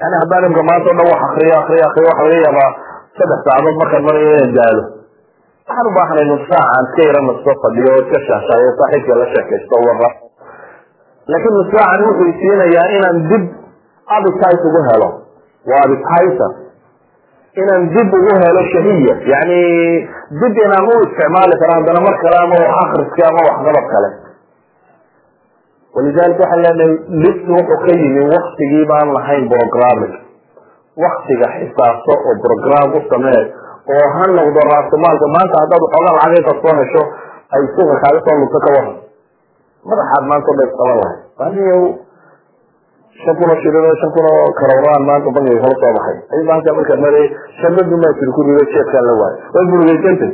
Yani 0.00 0.16
haddaan 0.22 0.44
imka 0.48 0.62
maanta 0.68 0.88
o 0.90 0.94
dhan 0.98 1.06
wax 1.12 1.20
akriyo 1.28 1.54
akriyo 1.62 1.84
akriyo 1.90 2.08
waxa 2.10 2.24
laga 2.28 2.38
yaabaa 2.46 2.70
saddex 3.18 3.40
saacadood 3.46 3.76
markaan 3.82 4.02
marayo 4.08 4.28
inaan 4.36 4.52
gaalo. 4.58 4.82
Waxaan 5.68 5.86
u 5.90 5.92
baahanay 5.98 6.26
nus 6.30 6.44
saacan 6.50 6.84
iska 6.88 7.02
yara 7.08 7.20
nasto 7.28 7.50
fadhiyo 7.64 7.92
iska 8.02 8.18
shaashaayo 8.28 8.70
saaxiibka 8.80 9.12
la 9.20 9.26
sheekaysto 9.34 9.76
wara 9.88 10.10
laakiin 11.30 11.54
nus 11.58 11.68
saacan 11.74 12.00
wuxuu 12.08 12.28
isiinayaa 12.32 12.86
inaan 12.96 13.18
dib 13.30 13.44
appetite 14.16 14.64
ugu 14.70 14.80
helo. 14.88 15.08
Waa 15.70 15.80
appetizer 15.86 16.50
inaan 17.58 17.84
dib 17.94 18.10
ugu 18.18 18.32
helo 18.42 18.62
shahiya 18.72 19.14
yani 19.32 19.60
dib 20.40 20.54
inaan 20.64 20.86
u 20.86 20.94
isticmaali 21.06 21.54
karo 21.62 21.72
haddana 21.78 22.00
mar 22.06 22.14
kale 22.22 22.36
ama 22.44 22.56
wax 22.62 22.74
akriska 22.84 23.22
ama 23.30 23.40
waxqabad 23.48 23.86
kale. 23.94 24.10
Walidalika 25.94 26.42
waxaan 26.44 26.62
leenahay 26.64 26.92
dhibki 27.22 27.50
wuxuu 27.56 27.78
ka 27.84 27.92
yimi 28.00 28.22
waktigii 28.34 28.84
baan 28.90 29.08
lahayn 29.16 29.44
programming. 29.50 30.14
Waktiga 31.04 31.46
xisaabto 31.58 32.12
oo 32.28 32.34
program 32.44 32.88
u 32.94 33.00
samee 33.10 33.42
oo 33.94 34.04
ha 34.14 34.24
noqdo 34.38 34.60
raasumaalka 34.70 35.26
maanta 35.34 35.54
haddaad 35.62 35.82
waxoogaa 35.86 36.14
lacagayta 36.16 36.52
soo 36.62 36.74
hesho 36.80 37.02
ay 37.56 37.62
suuqa 37.74 37.94
kaaga 38.04 38.20
soo 38.26 38.36
lugto 38.42 38.58
ka 38.66 38.70
waran. 38.76 38.96
Madaxaad 39.90 40.24
maanta 40.30 40.50
dhan 40.58 40.66
isqaban 40.70 40.96
lahay 41.02 41.18
shan 43.22 43.34
kun 43.38 43.50
oo 43.52 43.58
shilin 43.62 43.84
oo 43.90 43.96
shan 44.00 44.10
kun 44.16 44.26
oo 44.30 44.46
karawraan 44.60 45.02
maanta 45.08 45.28
bangiga 45.36 45.60
kala 45.64 45.76
soo 45.82 45.92
baxay. 45.98 46.16
Ay 46.34 46.42
maanta 46.48 46.70
markaa 46.78 46.98
mare 47.04 47.22
shanadu 47.60 47.94
maa 48.02 48.12
jiri 48.18 48.32
ku 48.36 48.40
rido 48.48 48.62
jeedkaan 48.74 49.04
la 49.08 49.14
waayo 49.20 49.36
way 49.54 49.64
murugeysantay 49.70 50.32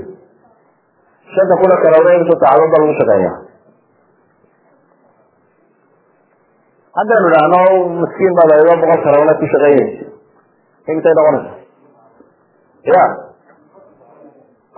shanta 1.35 1.55
kun 1.61 1.71
oo 1.75 1.81
karawraan 1.85 2.21
inta 2.23 2.35
saacado 2.43 2.65
baa 2.73 2.81
lagu 2.83 2.95
shaqeeya 3.01 3.33
haddaynu 6.99 7.27
idhaahno 7.31 7.61
miskiin 8.03 8.33
baad 8.39 8.51
aydo 8.57 8.73
boqol 8.83 9.01
karawna 9.07 9.33
ku 9.41 9.47
shaqeynaysa 9.53 10.05
intay 10.93 11.15
noqonaysa 11.19 11.53
ya. 12.93 13.03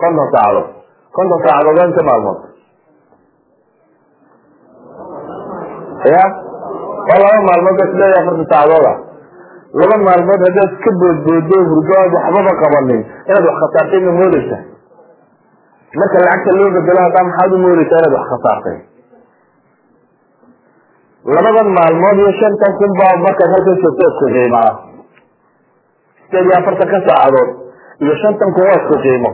Konton 0.01 0.27
saacadood 0.33 0.67
konton 1.15 1.39
saacadood 1.45 1.79
inta 1.85 2.01
maalmood. 2.09 2.39
Ya 6.13 6.23
waa 7.09 7.19
laba 7.23 7.39
maalmood 7.49 7.75
ba 7.81 7.85
sideed 7.91 8.11
iyo 8.11 8.19
afartan 8.21 8.47
saacadood 8.51 8.85
ah 8.91 8.97
laba 9.81 9.95
maalmood 10.07 10.41
haddaad 10.47 10.71
ka 10.85 10.91
boodboodo 11.01 11.57
hurdo 11.71 11.93
aad 12.01 12.11
waxbaba 12.17 12.51
qabanin 12.63 13.01
inaad 13.29 13.45
wax 13.49 13.57
khasaartay 13.63 14.01
ma 14.07 14.11
moodeysa 14.19 14.57
marka 16.01 16.17
lacagta 16.25 16.51
loo 16.59 16.69
bedelo 16.77 16.99
haddaa 17.07 17.25
maxaad 17.29 17.51
u 17.53 17.57
moodeysaa 17.65 17.99
inaad 18.01 18.15
wax 18.19 18.25
khasaartay? 18.33 18.77
Labadan 21.35 21.69
maalmood 21.77 22.17
iyo 22.21 22.31
shantan 22.41 22.73
kun 22.79 22.91
baa 22.99 23.13
markaad 23.25 23.49
halkan 23.53 23.77
joogto 23.83 24.03
isku 24.11 24.25
qiimaa. 24.35 24.71
Sideed 26.29 26.45
iyo 26.47 26.55
afartan 26.59 26.87
ka 26.93 26.99
saacadood 27.07 27.49
iyo 28.03 28.13
shantan 28.21 28.49
kun 28.55 28.63
waa 28.69 28.77
isku 28.81 28.95
qiimo. 29.05 29.31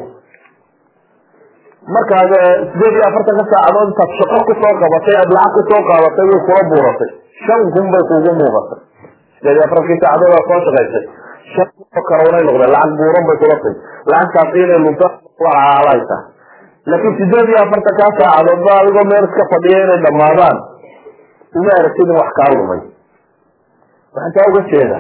Markaad 1.96 2.32
sideed 2.74 2.96
iyo 2.98 3.04
afartan 3.10 3.36
ka 3.40 3.46
saacadood 3.54 3.88
intaad 3.92 4.12
shaqo 4.20 4.38
ku 4.50 4.54
soo 4.62 4.74
qabatay 4.82 5.16
aad 5.22 5.32
lacag 5.38 5.54
ku 5.56 5.62
soo 5.70 5.82
qaadatay 5.90 6.26
way 6.32 6.40
kula 6.48 6.62
buuratay 6.72 7.12
shan 7.44 7.62
kun 7.76 7.86
bay 7.94 8.04
kugu 8.12 8.32
muuqatay. 8.40 8.80
Sideed 9.40 9.56
iyo 9.58 9.64
afartankii 9.68 10.00
saacadood 10.04 10.34
aad 10.38 10.46
soo 10.50 10.60
shaqaysay? 10.68 11.04
Shan 11.54 11.68
oo 11.98 12.02
karownay 12.10 12.44
noqdeen. 12.48 12.72
Lacag 12.76 12.92
buuran 13.00 13.24
bay 13.30 13.38
kula 13.42 13.56
tay 13.64 13.74
lacagtaasi 14.12 14.58
inay 14.66 14.80
lunto 14.86 15.08
alhaysa 15.52 16.18
laakiin 16.90 17.14
sideed 17.20 17.48
iyo 17.52 17.60
afartan 17.66 17.96
kaa 18.00 18.12
saacadood 18.20 18.60
ba 18.68 18.72
adigoo 18.82 19.06
meel 19.12 19.26
iska 19.30 19.44
fadhiya 19.54 19.78
inay 19.86 20.00
dhamaadaan 20.06 20.58
uma 21.60 21.72
aragtid 21.80 22.08
in 22.12 22.18
wax 22.20 22.30
kaa 22.40 22.50
lumay. 22.56 22.82
Waxaan 24.16 24.32
taa 24.36 24.48
uga 24.52 24.62
jeeda 24.72 25.00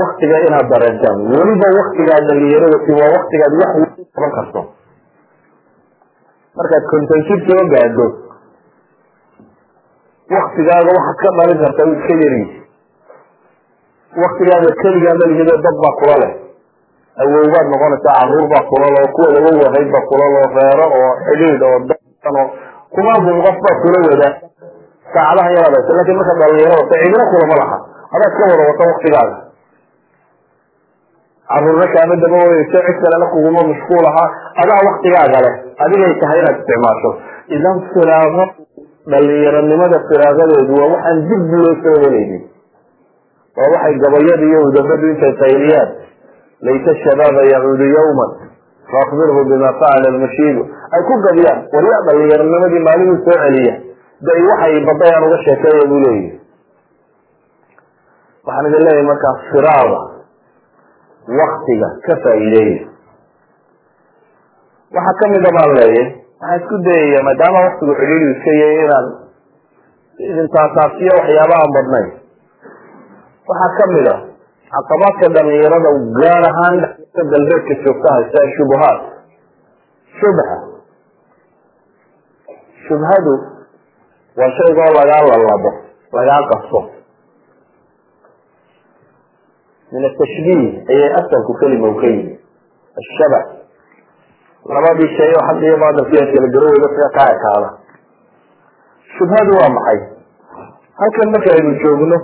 waktiga 0.00 0.36
inaad 0.48 0.66
dareentaan. 0.72 1.18
Weliba 1.32 1.68
waktigaad 1.80 2.22
dhalinyarada 2.28 2.78
ti 2.86 2.92
waa 2.98 3.10
waktigaad 3.16 3.52
wax 3.62 3.72
qaban 4.16 4.32
karto. 4.38 4.60
Markaad 6.58 6.84
konton 6.92 7.20
jir 7.28 7.40
soo 7.48 7.62
gaadho 7.74 8.06
waktigaaga 10.30 10.90
waxaad 10.98 11.18
ka 11.22 11.30
dhalin 11.38 11.58
kartaa 11.64 11.86
uu 11.90 11.96
iska 12.00 12.14
yariis 12.24 12.52
waktigaaga 14.22 14.70
keligaa 14.82 15.14
dhalinyado 15.20 15.56
dad 15.66 15.76
baa 15.84 15.94
kula 16.00 16.16
leh. 16.22 16.32
Awowbaad 17.22 17.66
noqonaysaa 17.72 18.14
carruur 18.18 18.46
baa 18.52 18.64
kula 18.70 18.86
leh 18.94 19.00
oo 19.04 19.10
kuwa 19.16 19.28
laga 19.34 19.50
wahayd 19.64 19.88
baa 19.94 20.04
kula 20.10 20.24
leh 20.34 20.40
oo 20.44 20.50
reero 20.58 20.86
oo 20.98 21.10
xidhiid 21.26 21.62
oo 21.68 21.78
dan 21.88 22.34
oo 22.40 22.46
kumaabun 22.94 23.36
qof 23.46 23.56
baa 23.66 23.76
kula 23.82 23.98
wadaa 24.08 24.32
saacadaha 25.14 25.50
yaraad 25.56 25.74
haysa 25.78 25.92
laakiin 25.98 26.16
markaad 26.20 26.38
dhalinyaro 26.42 26.74
wata 26.82 26.94
cidina 27.02 27.24
kulama 27.32 27.54
laha. 27.62 27.76
Adaad 28.14 28.32
ka 28.38 28.42
wada 28.50 28.64
wata 28.70 28.84
waktigaaga 28.92 29.36
caruurna 31.54 31.86
kaama 31.94 32.14
daba 32.22 32.36
weyeyso 32.48 32.78
cid 32.86 32.96
kalena 33.04 33.26
kuguma 33.34 33.60
mashquul 33.70 34.06
ahaa 34.10 34.28
adaa 34.62 34.80
waktigaaga 34.88 35.38
leh 35.46 35.54
adigay 35.84 36.12
tahay 36.22 36.38
inaad 36.42 36.56
isticmaasho. 36.60 37.10
Idan 37.56 37.76
firaago 37.92 38.44
dhalinyaronimada 39.12 39.98
firaagadeedu 40.08 40.72
waa 40.80 40.88
waxaan 40.94 41.18
dib 41.30 41.42
loo 41.62 41.74
soo 41.84 41.96
helaynin 42.04 42.42
waa 43.58 43.68
waxay 43.74 43.94
gabayada 44.04 44.44
iyo 44.50 44.60
udabadu 44.68 45.04
intay 45.12 45.32
qayliyaan. 45.42 45.90
Layta 46.66 46.92
shabaaba 47.04 47.42
yacuudu 47.52 47.86
yawman 47.96 48.30
faakbirhu 48.92 49.40
bima 49.50 49.70
facala 49.80 50.08
lmashiibu 50.16 50.62
ay 50.96 51.02
ku 51.08 51.14
gabiyaan 51.26 51.60
waryaa 51.74 52.00
dhalinyaronimadii 52.08 52.82
maalinuu 52.86 53.18
soo 53.26 53.36
celiya 53.42 53.74
day 54.28 54.40
waxay 54.50 54.74
badayaan 54.88 55.24
uga 55.28 55.38
sheekeeya 55.44 55.84
buu 55.90 56.00
leeyahy 56.04 56.32
waxaan 58.46 58.66
idin 58.70 58.82
leeyahay 58.86 59.06
markaa 59.10 59.34
firaada 59.50 60.00
waktiga 61.40 61.88
ka 62.06 62.14
faa'iideeya 62.24 62.80
waxaa 64.96 65.18
kamida 65.22 65.48
baan 65.58 65.70
leeyahy 65.78 66.04
waxaan 66.44 66.60
isku 66.60 66.76
dayaya 66.86 67.20
maadaama 67.26 67.58
waktigu 67.66 67.92
xidhiidu 68.00 68.26
iska 68.36 68.52
yahay 68.60 68.78
inaan 68.84 69.06
idin 70.28 70.46
taasaasiyo 70.54 71.12
waxyaaba 71.20 71.54
aan 71.62 71.72
badnayn. 71.76 72.08
Waxaa 73.48 73.70
ka 73.78 73.84
mid 73.94 74.06
a 74.12 74.16
caqabaadka 74.74 75.26
dhalinyarada 75.36 75.90
gaar 76.20 76.44
ahaan 76.50 76.76
galbeedka 77.32 77.74
joogta 77.84 78.08
haysa 78.16 78.40
shubuhaat 78.56 79.00
shubha. 80.20 80.56
Shubhadu 82.88 83.32
waa 84.38 84.50
shaygoo 84.58 84.90
lagaa 84.98 85.22
lalabo 85.30 85.70
lagaa 86.12 86.42
qaso 86.52 86.80
min 89.92 90.02
atashbiih 90.10 90.90
ayay 90.92 91.10
asalku 91.20 91.52
kelima 91.60 91.88
u 91.88 91.96
ka 92.00 92.06
yimi 92.12 92.34
ashaba 93.00 93.40
labadii 94.68 95.10
shay 95.16 95.30
oo 95.36 95.44
xagga 95.48 95.66
iyo 95.66 95.76
baadalki 95.82 96.16
aad 96.20 96.30
kala 96.34 96.48
garoweyda 96.54 96.88
sida 96.94 97.08
kaa 97.16 97.28
ekaada 97.36 97.70
shubhadu 99.18 99.52
waa 99.60 99.68
maxay? 99.76 99.98
Halkan 100.98 101.28
markaynu 101.34 101.72
joogno 101.82 102.18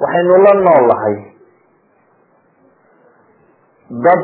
waxaynu 0.00 0.36
la 0.44 0.52
nool 0.54 0.84
lahay 0.90 1.16
dad 4.06 4.22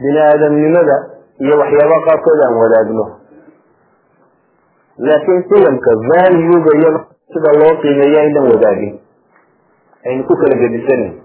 bini 0.00 0.18
aadamnimada 0.28 0.96
iyo 1.40 1.54
waxyaaba 1.62 1.96
qaarkood 2.06 2.40
aan 2.46 2.56
wadaagno. 2.62 3.04
Laakiin 4.98 5.42
qiyamka 5.48 5.90
valuega 6.10 6.72
iyo 6.78 6.90
sida 7.32 7.50
loo 7.60 7.74
qiimeeyo 7.82 8.18
aynan 8.20 8.44
wadaagin 8.52 8.94
aynu 10.06 10.24
ku 10.28 10.34
kala 10.36 10.54
gedisanin 10.62 11.21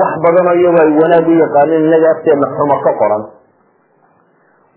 wax 0.00 0.12
badanoo 0.24 0.54
iyago 0.60 0.78
ay 0.84 0.92
wanaag 1.02 1.26
u 1.28 1.34
yaqaanin 1.42 1.84
inaga 1.88 2.08
agteedna 2.14 2.46
xumo 2.56 2.76
ka 2.84 2.92
qoran. 3.00 3.22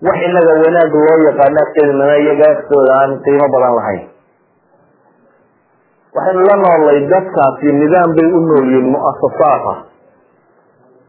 Wax 0.07 0.17
inaga 0.29 0.53
wanaag 0.63 0.91
loo 0.93 1.17
yaqaano 1.27 1.57
agteednana 1.65 2.15
iyaga 2.23 2.45
agtooda 2.55 2.91
aan 3.01 3.11
qiimo 3.25 3.47
badan 3.55 3.73
lahayn. 3.79 4.03
Waxaynu 6.15 6.41
la 6.49 6.55
noolay 6.63 6.99
dadkaasi 7.11 7.67
nidaam 7.79 8.09
bay 8.17 8.27
u 8.37 8.39
nool 8.47 8.65
yihiin 8.71 8.87
muasasaata 8.93 9.73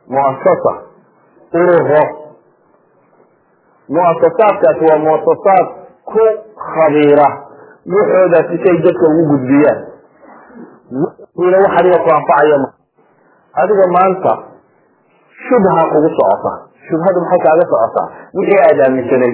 muasasa 0.08 0.72
ururo. 1.60 2.04
Muasasaadkaasi 3.88 4.82
waa 4.88 4.98
muasasaad 5.06 5.66
ku 6.10 6.24
khabiira. 6.72 7.28
Waxoodaasi 7.88 8.56
say 8.64 8.76
dadka 8.84 9.04
ugu 9.10 9.22
gudbiyaan. 9.32 9.78
Ina 11.44 11.56
wax 11.64 11.72
adiga 11.80 11.98
ku 12.04 12.08
anfacaya 12.16 12.56
adiga 13.62 13.86
maanta 13.96 14.32
shubha 15.46 15.82
kugu 15.92 16.08
socota. 16.18 16.52
Shubhadu 16.88 17.20
maxay 17.24 17.40
kaaga 17.46 17.64
socotaa 17.72 18.06
wixii 18.38 18.60
aada 18.66 18.82
aaminsanay 18.88 19.32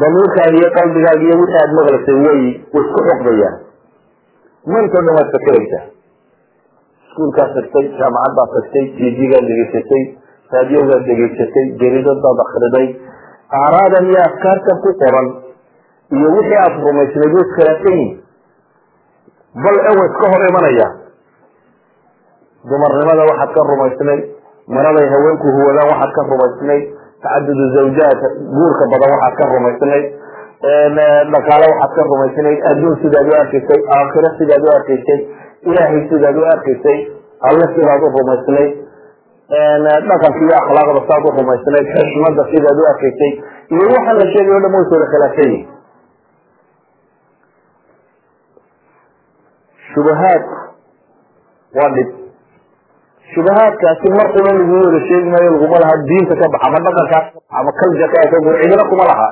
damiirkaaga 0.00 0.56
iyo 0.60 0.68
qalbigaaga 0.78 1.22
iyo 1.26 1.34
wixii 1.40 1.58
aada 1.62 1.74
maqlaysay 1.78 2.16
way 2.26 2.40
way 2.74 2.82
isku 2.84 3.00
xoqdayaan 3.08 3.56
maantao 4.72 5.02
dhan 5.06 5.14
waad 5.18 5.28
fakeraysaa 5.36 5.84
iskuulkaad 7.06 7.50
tagtay 7.58 7.84
jaamacaddaad 8.00 8.50
tagtay 8.56 8.84
tv-gaad 8.98 9.44
dhegeysatay 9.50 10.02
raadiogaad 10.54 11.02
dhegeysatay 11.10 11.66
jaridadaad 11.82 12.38
akriday 12.46 12.86
aaraadan 13.60 14.04
iyo 14.12 14.20
afkaartan 14.28 14.76
ku 14.86 14.90
qoran 15.04 15.28
iyo 16.18 16.28
wixii 16.36 16.58
aada 16.64 16.82
rumaysnayd 16.88 17.32
way 17.36 17.44
iskhilaafsan 17.46 17.94
yihiin 18.00 18.18
bal 19.64 19.76
ewa 19.92 20.02
iska 20.10 20.26
hor 20.34 20.42
imanaya 20.50 20.88
dumarnimada 22.68 23.22
waxaad 23.30 23.50
ka 23.56 23.62
rumaysnayd 23.72 24.22
maraday 24.76 25.06
haweenku 25.14 25.46
huwadaan 25.56 25.88
waxaad 25.92 26.12
ka 26.18 26.22
rumaysnayd 26.32 26.82
tacadudu 27.24 27.64
zawjaad 27.76 28.20
guurka 28.58 28.84
badan 28.94 29.10
waxaad 29.16 29.34
ka 29.40 29.44
rumaysnayd 29.54 30.04
dhaqaale 31.34 31.66
waxaad 31.72 31.92
ka 31.98 32.02
rumaysnayd 32.12 32.58
adduun 32.72 32.96
sidaad 33.04 33.26
u 33.32 33.34
arkaysay 33.42 33.80
aakhiro 33.98 34.30
sidaad 34.40 34.62
u 34.68 34.70
arkaysay 34.78 35.20
ilaahay 35.70 36.02
sidaad 36.12 36.36
u 36.42 36.44
arkaysay 36.54 36.98
alle 37.50 37.66
sidaad 37.76 38.02
u 38.06 38.08
rumaysnayd 38.18 38.70
dhaqanka 40.10 40.40
iyo 40.46 40.54
akhlaaqda 40.62 41.00
saad 41.10 41.22
u 41.28 41.30
rumaysnayd 41.40 41.86
xishmada 41.96 42.42
sidaad 42.54 42.78
u 42.82 42.84
arkaysay 42.92 43.32
iyo 43.74 43.86
waxaan 43.96 44.16
la 44.22 44.26
sheegay 44.34 44.54
o 44.56 44.60
dhan 44.64 44.72
way 44.78 44.84
sooda 44.92 45.06
khilaafsan 45.14 45.48
yihiin 45.52 45.68
shubahaadku 49.94 50.56
waa 51.78 51.90
dhib 51.96 52.08
shubahaadkaasi 53.34 54.08
mar 54.18 54.26
qura 54.34 54.50
lagu 54.58 54.74
wada 54.84 55.00
sheegi 55.08 55.28
maayo 55.34 55.50
laguma 55.54 55.78
laha 55.84 55.94
diinta 56.08 56.34
ka 56.40 56.46
baxa 56.54 56.66
ama 56.68 56.78
dhaqankaa 56.86 57.22
ama 57.60 57.70
kaljakaa 57.80 58.26
ka 58.32 58.38
gur 58.46 58.54
cidina 58.62 58.84
kuma 58.90 59.04
laha 59.10 59.28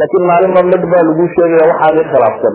laakiin 0.00 0.24
maalinba 0.30 0.60
mid 0.72 0.82
baa 0.92 1.02
lagu 1.08 1.24
sheegaya 1.36 1.64
waxaa 1.72 1.92
mid 1.98 2.06
khilaafsan 2.12 2.54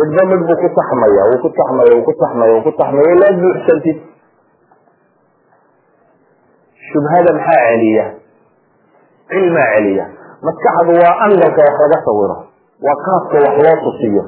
midba 0.00 0.22
mid 0.32 0.40
buu 0.48 0.58
ku 0.62 0.68
taxmaya 0.78 1.22
wuu 1.30 1.38
ku 1.44 1.48
taxmaya 1.60 1.92
wuu 1.96 2.04
ku 2.08 2.12
taxmaya 2.22 2.52
wuu 2.56 2.64
ku 2.66 2.72
taxmaya 2.80 3.08
ilaa 3.16 3.32
buuxsantid 3.42 3.98
shubhada 6.90 7.30
maxaa 7.38 7.62
celiya 7.70 8.06
cilmaa 9.30 9.68
celiya 9.76 10.04
maskaxdu 10.46 10.92
waa 11.02 11.14
angalka 11.26 11.60
wax 11.68 11.76
laga 11.84 11.98
sawiro 12.06 12.36
waa 12.86 12.96
qaabka 13.06 13.36
wax 13.46 13.54
loo 13.64 13.76
tusiyo 13.86 14.24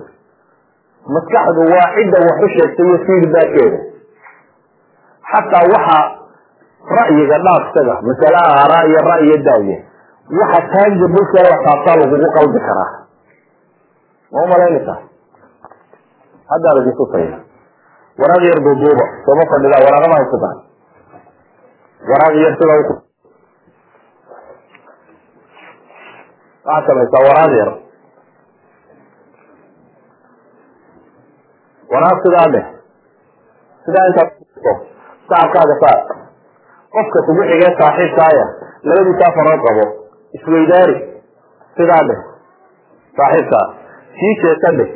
maskaxdu 1.16 1.60
waa 1.74 1.88
cidda 1.96 2.18
wax 2.28 2.36
u 2.46 2.48
sheegtay 2.56 2.86
iyo 2.88 2.98
feedbackeeda 3.06 3.78
xataa 5.32 5.64
waxa 5.74 5.98
ra'yiga 6.98 7.36
dhaafsaga 7.46 7.94
masale 8.08 8.38
aaraa 8.52 8.84
iyo 8.90 9.00
ra'yo 9.10 9.36
daaye 9.48 9.76
waxa 10.40 10.60
taanja 10.72 11.06
bulka 11.14 11.38
la 11.48 11.56
taabtaa 11.66 11.96
lagugu 12.02 12.28
qalbi 12.38 12.58
karaa 12.68 12.90
ma 14.32 14.38
umalaynaysaa 14.46 14.98
haddaa 16.52 16.74
lagu 16.78 16.92
tusaya 17.00 17.38
waraaq 18.20 18.42
yar 18.50 18.60
duuduuba 18.66 19.04
sooma 19.26 19.44
fadhida 19.52 19.76
waraaqama 19.86 20.16
haysataa 20.20 20.56
waraaq 22.10 22.34
yar 22.44 22.52
sida 22.60 22.74
waxaad 26.68 26.82
samaysaa 26.88 27.22
waraaq 27.28 27.52
yar 27.60 27.70
waraaq 31.92 32.18
sidaa 32.26 32.48
dheh 32.54 32.66
sidaa 33.86 34.06
intaad 34.10 34.30
sacabkaaga 35.30 35.74
saar 35.82 35.98
qofka 36.96 37.18
kugu 37.26 37.42
xigee 37.50 37.72
saaxiibkaaya 37.80 38.44
labadiisaa 38.88 39.32
farood 39.38 39.60
qabo 39.66 39.84
isweydaari 40.38 40.96
sidaa 41.78 42.02
dheh 42.10 42.20
saaxiibkaa 43.20 43.66
sii 44.20 44.34
jeesa 44.44 44.70
dheh 44.78 44.90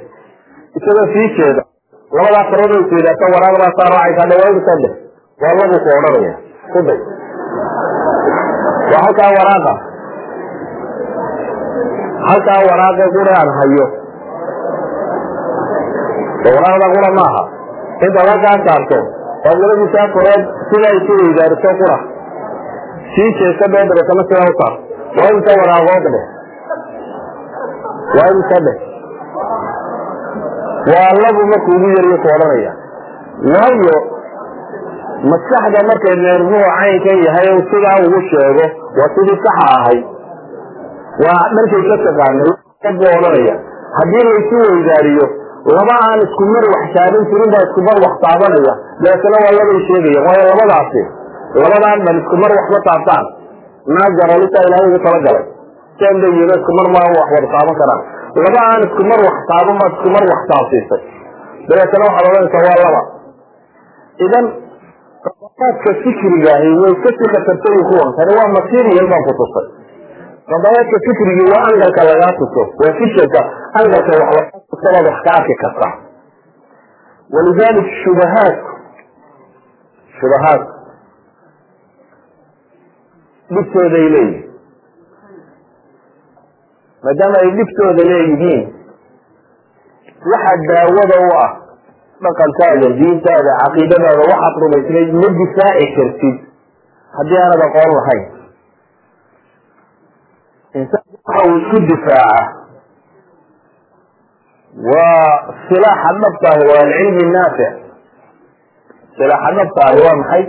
isagoo 0.80 1.06
sii 1.14 1.28
jeeda 1.38 1.62
labadaa 2.16 2.44
farood 2.52 2.72
oo 2.76 2.82
isweydaarta 2.86 3.32
waraaqdaa 3.36 3.72
saa 3.78 3.90
raacaysaa 3.96 4.28
dhawaadisa 4.32 4.74
dheh 4.84 4.94
waa 5.42 5.54
lagu 5.60 5.78
ku 5.86 5.90
odhanaya 5.98 6.34
ku 6.74 6.80
day 6.88 7.00
waa 8.92 9.02
halkaa 9.06 9.30
waraaqa 9.38 9.74
halkaa 12.30 12.60
waraaqa 12.70 13.06
gura 13.16 13.32
aan 13.40 13.50
hayo. 13.58 13.86
Waraaqda 16.44 16.86
qura 16.94 17.10
maaha. 17.18 17.42
Intaad 18.06 18.28
halkaa 18.32 18.56
saarto 18.66 18.98
oad 19.48 19.59
labadiisaa 19.62 20.07
farood 20.14 20.44
sidaa 20.70 20.92
isu 21.00 21.12
weydaariso 21.22 21.70
qura. 21.81 21.98
Sii 23.14 23.31
jeesa 23.40 23.66
dhee 23.72 23.85
dabeetana 23.90 24.24
sidaa 24.28 24.46
u 24.52 24.55
saar. 24.61 24.74
Waa 25.18 25.31
imisa 25.33 25.59
waraaqood 25.61 26.07
dheh 26.14 26.26
waa 28.16 28.28
imisa 28.35 28.59
dheh 28.66 28.78
waa 30.92 31.11
labu 31.22 31.42
marku 31.52 31.70
ugu 31.76 31.88
yariyo 31.96 32.18
ku 32.24 32.28
odhanaya. 32.37 32.72
Waayo 33.55 33.96
maskaxda 35.33 35.81
markay 35.90 36.16
neermuhu 36.24 36.64
caynkan 36.78 37.18
yahay 37.26 37.48
sidaa 37.72 37.98
ugu 38.07 38.20
sheego 38.31 38.66
waa 38.98 39.11
sidii 39.16 39.38
saxa 39.44 39.66
ahay. 39.76 39.98
Waa 41.24 41.42
dharkay 41.57 41.83
ka 41.90 41.96
taqaanay 42.07 42.50
buu 42.98 43.12
odhanaya. 43.18 43.55
Haddii 43.98 44.24
laysu 44.28 44.57
weydaariyo 44.66 45.26
laba 45.77 45.94
aan 46.09 46.20
isku 46.27 46.44
mar 46.55 46.64
wax 46.75 46.85
taaban 46.96 47.22
jirin 47.31 47.51
baa 47.55 47.62
isku 47.68 47.81
mar 47.88 47.96
wax 48.05 48.14
taabanaya 48.25 48.75
dabeetana 49.03 49.38
waa 49.44 49.53
labay 49.59 49.79
sheegaya 49.88 50.20
waayo 50.27 50.44
labadaasi. 50.51 51.03
Labadaan 51.62 52.01
ban 52.07 52.16
isku 52.22 52.37
mar 52.42 52.51
waxma 52.59 52.79
taabtaan 52.88 53.25
naagarolita 53.96 54.59
ilaahay 54.66 54.87
ugu 54.90 54.98
talagalay 55.07 55.44
seen 56.01 56.16
bay 56.22 56.31
yihiin 56.37 56.53
isku 56.59 56.72
mar 56.79 56.87
maa 56.96 57.09
wax 57.18 57.29
wada 57.37 57.48
taaban 57.55 57.77
karaan. 57.83 58.03
Laba 58.46 58.61
aan 58.70 58.83
isku 58.88 59.03
mar 59.11 59.20
wax 59.29 59.37
taaban 59.53 59.77
baad 59.83 59.92
isku 59.98 60.09
mar 60.16 60.25
wax 60.33 60.40
taabsiisay 60.53 61.03
dabeetana 61.70 62.05
waxaad 62.09 62.27
odhanaysaa 62.31 62.64
waa 62.70 62.81
laba. 62.87 63.03
Idan 64.27 64.46
qadayaadka 65.25 65.90
fikrigaahi 66.05 66.68
way 66.83 66.94
ka 67.05 67.11
sii 67.18 67.29
khatartay 67.35 67.79
kuwan. 67.90 68.09
Tani 68.18 68.33
waa 68.38 68.48
material 68.59 69.07
baan 69.12 69.22
ku 69.29 69.33
tusay 69.40 69.66
qadayaadka 70.50 70.96
fikrigii 71.07 71.50
waa 71.55 71.64
angalka 71.70 72.02
lagaa 72.11 72.33
tuso 72.40 72.62
waa 72.83 72.92
fishanka 73.00 73.40
angalka 73.81 74.12
wax 74.20 74.31
lagaa 74.37 74.61
tusabaad 74.70 75.07
wax 75.11 75.18
ka 75.26 75.31
arki 75.38 75.55
kartaa 75.62 75.92
walidalik 77.35 77.88
shubahaadku 78.02 78.72
shubahaadku 80.20 80.74
dhibtooday 83.55 84.07
leeyihiin 84.14 84.50
maadaama 87.05 87.37
ay 87.44 87.50
dhibtooda 87.59 88.02
leeyihiin 88.12 88.62
waxa 90.33 90.55
daawada 90.70 91.16
u 91.26 91.31
ah 91.44 91.50
dhaqankaaga 92.26 92.88
diintaada 93.00 93.52
caqiidadaada 93.62 94.22
waxaad 94.33 94.55
rumaysnayd 94.64 95.11
ma 95.22 95.28
difaaci 95.40 95.87
kartid. 95.96 96.37
Haddii 97.16 97.38
aanad 97.44 97.62
aqoon 97.68 97.90
lahayn 97.98 98.22
insaanku 100.80 101.14
waxa 101.26 101.40
uu 101.48 101.56
isku 101.62 101.78
difaaca. 101.90 102.42
Waa 104.92 105.28
silaaxa 105.68 106.11
dhabta 106.22 106.46
ahi 106.54 106.64
waa 106.70 106.80
alcilmi 106.87 107.24
naafic 107.37 107.72
silaaxa 109.18 109.50
dhabta 109.58 109.80
ahi 109.88 109.98
waa 110.06 110.16
maxay? 110.22 110.44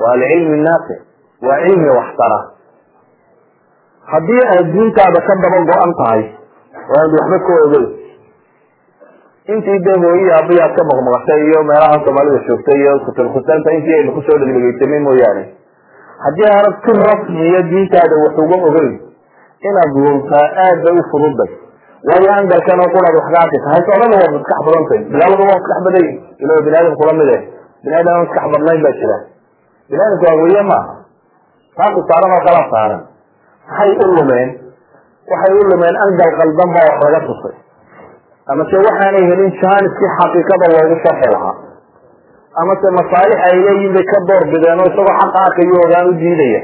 Waa 0.00 0.12
alcilmi 0.18 0.56
naafic 0.66 0.98
waa 1.46 1.60
cilmi 1.66 1.88
waxtara. 1.98 2.40
Haddii 4.12 4.42
aad 4.54 4.74
ka 4.96 5.34
daba 5.44 5.58
go-an 5.70 5.92
tahay 6.00 6.22
oo 6.74 6.96
aad 7.02 7.12
waxba 7.18 7.38
ka 7.46 7.52
ogeyn 7.66 7.86
intii 9.54 9.78
dee 9.86 9.96
hooyi 10.02 10.26
aabbayaad 10.36 10.72
ka 10.76 10.82
maqmaqashay 10.90 11.40
iyo 11.48 11.62
meelaha 11.70 11.98
soomaalida 12.04 12.38
joogtay 12.48 12.78
iyo 12.82 12.92
kutilkusaanta 13.06 13.70
intii 13.78 13.94
aynu 13.98 14.12
ku 14.14 14.22
soo 14.26 14.38
dhalmegeysanay 14.42 15.00
mooyaane 15.06 15.44
haddii 16.24 16.48
aanad 16.54 16.76
si 16.84 16.92
rasmiya 17.10 17.60
diintaada 17.70 18.14
wax 18.24 18.34
uga 18.44 18.56
ogeyn 18.68 18.92
inaad 19.68 19.92
luntaa 20.04 20.46
aad 20.64 20.78
bay 20.84 20.94
u 21.00 21.02
fududay. 21.12 21.50
Waayo 22.08 22.30
angalkan 22.38 22.80
quraad 22.94 23.14
wax 23.18 23.26
ka 23.34 23.38
arkaysa 23.44 23.68
hayse 23.74 23.90
o 23.94 23.98
dhan 24.00 24.12
waa 24.20 24.30
maskax 24.36 24.58
badantay 24.66 25.00
bilaaladu 25.12 25.42
waa 25.48 25.56
maskax 25.58 25.78
baday 25.86 26.06
ilo 26.42 26.52
bini 26.64 26.76
aadam 26.80 26.94
kula 27.00 27.12
mid 27.20 27.28
eh. 27.36 27.42
Bini 27.82 27.94
aadam 28.00 28.14
maskax 28.22 28.44
badnayn 28.54 28.80
baa 28.86 28.94
jira. 29.00 29.16
Bini 29.90 30.00
aadamku 30.04 30.26
aweye 30.32 30.62
maaha 30.70 30.94
taasi 31.78 32.00
saaran 32.10 32.30
oo 32.36 32.42
kala 32.46 32.62
saaran. 32.72 33.02
Maxay 33.68 33.90
u 34.02 34.06
lumeen 34.16 34.48
waxay 35.30 35.52
u 35.60 35.62
lumeen 35.70 35.96
angal 36.04 36.30
qaldan 36.40 36.68
baa 36.76 36.84
wax 36.90 36.98
laga 37.06 37.20
tusay. 37.28 37.54
Ama 38.50 38.62
se 38.70 38.76
waxaanay 38.86 39.24
helin 39.30 39.50
jaaniskii 39.62 40.10
xaqiiqada 40.18 40.66
loogu 40.74 40.96
sharxi 41.04 41.28
lahaa 41.34 41.54
ama 42.60 42.72
se 42.82 42.88
masaalix 42.98 43.38
ay 43.48 43.56
leeyihiin 43.64 43.92
bay 43.96 44.04
ka 44.12 44.18
door 44.28 44.42
bideen 44.52 44.80
oo 44.82 44.88
isagoo 44.90 45.16
xaqa 45.20 45.38
arkayo 45.46 45.76
ogaan 45.86 46.06
u 46.10 46.12
diidaya. 46.20 46.60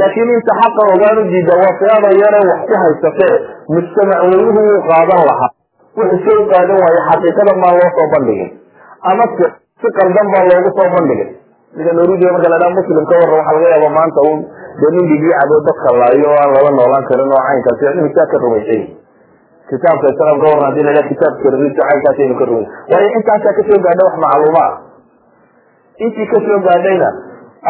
Laakiin 0.00 0.30
inta 0.36 0.52
xaqa 0.60 0.82
ogaan 0.94 1.18
u 1.18 1.24
diida 1.32 1.54
waa 1.62 1.72
fiada 1.80 2.10
yare 2.22 2.40
wax 2.50 2.60
ku 2.68 2.74
haysatee 2.82 3.34
mujtamac 3.74 4.20
weynuhu 4.30 4.60
wuu 4.68 4.80
qaadan 4.90 5.22
lahaa. 5.30 5.50
Wuxuu 5.98 6.20
soo 6.26 6.42
qaadan 6.52 6.76
waaye 6.84 7.00
xaqiiqada 7.08 7.52
maa 7.62 7.72
loo 7.78 7.90
soo 7.96 8.08
bandhigin 8.14 8.50
ama 9.10 9.24
se 9.38 9.46
si 9.80 9.88
qaldan 9.98 10.26
baa 10.34 10.44
loogu 10.50 10.70
soo 10.78 10.88
bandhigay. 10.96 11.28
Ninka 11.76 11.92
norudiya 11.96 12.32
marka 12.34 12.48
la 12.52 12.58
dhaha 12.60 12.76
muslim 12.78 13.04
ka 13.10 13.14
warran 13.20 13.38
waxaa 13.40 13.56
laga 13.56 13.68
yaaba 13.74 13.88
maanta 13.98 14.20
un 14.30 14.38
dee 14.80 14.90
nin 14.94 15.06
dadka 15.66 15.88
laayo 16.00 16.30
aan 16.42 16.50
lala 16.54 16.70
noolaan 16.78 17.04
karin 17.10 17.30
oo 17.34 17.42
caynkaasi 17.48 17.84
imisaa 18.00 18.26
ka 18.32 18.36
rumaysay. 18.44 18.82
Kitaabka 19.70 20.06
islam 20.12 20.36
ka 20.42 20.46
warran 20.50 20.66
haddii 20.68 20.86
la 20.86 21.02
kitaabka 21.10 21.46
caynkaasi 21.78 22.20
aynu 22.26 22.36
ka 22.40 22.44
rumay 22.50 22.66
waayo 22.90 23.08
intaasaa 23.18 23.54
ka 23.58 23.62
soo 23.68 23.78
gaadha 23.86 24.02
wax 24.08 24.14
macluuma 24.24 24.64
intii 26.04 26.26
ka 26.32 26.38
soo 26.46 26.58
gaadhayna 26.68 27.08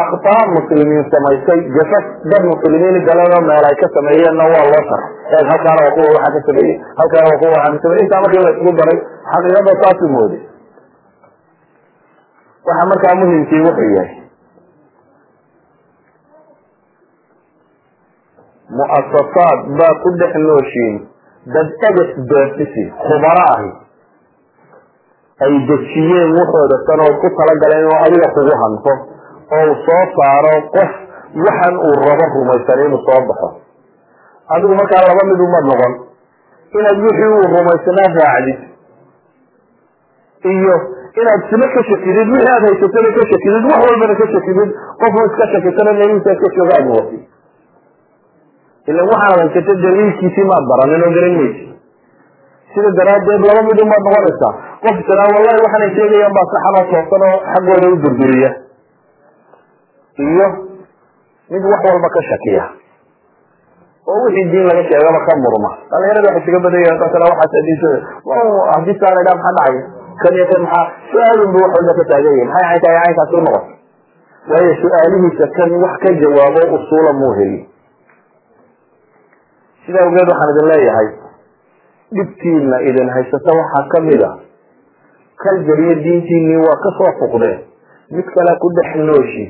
akhtaa 0.03 0.43
muslimiin 0.55 1.05
samaysay 1.13 1.59
gafaf 1.77 2.05
dad 2.31 2.43
muslimiin 2.51 2.97
galeen 3.09 3.33
oo 3.37 3.41
meel 3.49 3.65
ay 3.69 3.75
ka 3.81 3.87
sameeyeenna 3.97 4.43
waa 4.53 4.65
loo 4.71 4.83
shar 4.89 5.01
eeg 5.35 5.45
halkaana 5.51 5.81
waa 5.85 5.95
kuwa 5.97 6.13
waxaa 6.15 6.33
ka 6.37 6.41
sameeyey 6.49 6.77
halkaana 6.99 7.27
waa 7.31 7.39
kuwa 7.41 7.51
waxaa 7.57 7.73
ka 7.75 7.83
sameeyey 7.85 8.05
intaa 8.05 8.21
markii 8.25 8.43
la 8.45 8.51
isugu 8.55 8.73
xaqiiqada 9.31 9.73
saasuu 9.83 10.09
mooday 10.15 10.41
waxa 12.69 12.85
markaa 12.93 13.15
muhimkii 13.21 13.61
wuxuu 13.67 13.91
yahay 13.97 14.17
mu'asasaad 18.79 19.59
baa 19.79 19.93
ku 20.03 20.09
dhex 20.19 20.33
nooshiin 20.47 20.95
dad 21.55 21.67
eges 21.89 22.11
beertisi 22.31 22.83
khubaro 23.05 23.43
ahi 23.55 23.71
ay 25.45 25.53
dejiyeen 25.69 26.31
wuxooda 26.39 26.77
sanood 26.89 27.15
ku 27.23 27.27
talagaleen 27.39 27.85
oo 27.91 27.99
adiga 28.05 28.27
kugu 28.35 28.53
hanto 28.63 28.93
oo 29.57 29.63
uu 29.69 29.75
soo 29.85 30.03
saaro 30.17 30.53
qof 30.75 30.91
waxan 31.45 31.75
uu 31.87 31.95
rabo 32.07 32.25
rumaysan 32.35 32.79
inuu 32.85 33.01
soo 33.07 33.21
baxo. 33.29 33.47
Adigu 34.55 34.73
markaa 34.79 35.03
laba 35.07 35.23
mid 35.31 35.39
uma 35.47 35.59
noqon. 35.69 35.93
Inaad 36.77 36.97
wixii 37.05 37.29
uu 37.37 37.47
rumaysanaa 37.55 38.09
raacdid 38.19 38.59
iyo 40.51 40.75
inaad 41.21 41.41
sila 41.49 41.67
ka 41.75 41.81
shakidid 41.89 42.27
wixii 42.33 42.51
aad 42.53 42.63
haysatana 42.67 43.09
ka 43.17 43.21
shakidid 43.31 43.63
wax 43.71 43.79
walbana 43.87 44.13
ka 44.21 44.25
shakidid 44.33 44.69
qofku 45.01 45.19
iska 45.29 45.45
shakisana 45.53 45.91
meelihiisa 45.99 46.31
iska 46.35 46.47
jooga 46.57 46.73
aad 46.79 46.85
noqoti 46.91 47.19
ilan 48.91 49.05
waxaad 49.13 49.39
haysata 49.43 49.73
daliilkiisii 49.85 50.45
maad 50.51 50.63
baranin 50.71 51.03
oo 51.07 51.11
garan 51.17 51.33
maysi 51.39 51.65
sida 52.73 52.89
daraaddeed 52.99 53.41
laba 53.49 53.61
midun 53.69 53.87
baad 53.93 54.03
noqonaysaa 54.07 54.53
qof 54.83 54.97
jiraa 55.07 55.29
wallahi 55.35 55.59
waxaanay 55.65 55.91
sheegayaan 55.97 56.33
baa 56.37 56.47
saxanoo 56.53 56.85
toosan 56.91 57.21
oo 57.29 57.37
xaggooda 57.53 57.87
u 57.93 57.95
durduriya 58.03 58.49
iyo 60.27 60.47
mid 61.51 61.63
wax 61.71 61.81
walba 61.89 62.09
ka 62.15 62.21
shakiya. 62.29 62.63
Oo 64.07 64.19
wixii 64.25 64.49
diin 64.51 64.65
laga 64.69 64.83
sheegaba 64.89 65.19
ka 65.27 65.33
murma. 65.43 65.71
Dhalinyarada 65.91 66.27
waxay 66.35 66.43
isaga 66.43 66.59
badaya 66.65 66.93
dadkana 67.01 67.25
waxaas 67.31 67.53
adiis 67.61 67.83
haddii 68.73 68.97
saa 69.01 69.13
la 69.17 69.21
maxaa 69.29 69.53
dhacay? 69.57 69.75
Kan 70.21 70.31
iyo 70.37 70.45
kan 70.51 70.61
maxaa? 70.65 70.85
Su'aalun 71.11 71.49
bu 71.53 71.57
wax 71.63 71.71
walba 71.77 71.93
ka 71.99 72.03
taaganya 72.11 72.45
maxay 72.49 72.65
cayn 72.69 72.81
tahay 72.83 72.97
caynkaas 73.05 73.31
u 73.37 73.39
noqon. 73.45 73.63
Waayo 74.51 74.73
su'aalihiisa 74.81 75.45
kan 75.57 75.69
wax 75.83 75.93
ka 76.03 76.09
jawaabo 76.21 76.61
usuula 76.77 77.11
muu 77.19 77.33
heli. 77.39 77.59
Sidaa 79.85 80.03
awgeed 80.07 80.27
waxaan 80.31 80.49
idin 80.55 80.65
leeyahay 80.71 81.07
dhibtiina 82.17 82.77
idin 82.89 83.07
haysata 83.15 83.51
waxaa 83.59 83.83
ka 83.93 83.99
mid 84.07 84.21
a 84.21 84.31
kalgariyo 85.43 85.95
diintiinii 86.05 86.59
waa 86.65 86.77
ka 86.85 86.89
soo 86.99 87.11
fuqdeen 87.19 87.59
mid 88.15 88.27
kale 88.35 88.53
ku 88.63 88.67
dhex 88.77 88.89
nooshi 89.09 89.45